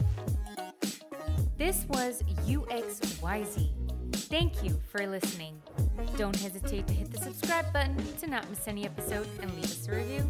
This 1.57 1.85
was 1.89 2.21
UXYZ. 2.49 3.69
Thank 4.29 4.61
you 4.63 4.73
for 4.91 5.07
listening. 5.07 5.55
Don't 6.17 6.35
hesitate 6.35 6.85
to 6.87 6.93
hit 6.93 7.11
the 7.11 7.19
subscribe 7.19 7.71
button 7.71 7.95
to 8.21 8.29
not 8.29 8.49
miss 8.49 8.67
any 8.67 8.85
episode 8.85 9.27
and 9.41 9.53
leave 9.55 9.65
us 9.65 9.87
a 9.87 9.95
review. 9.95 10.29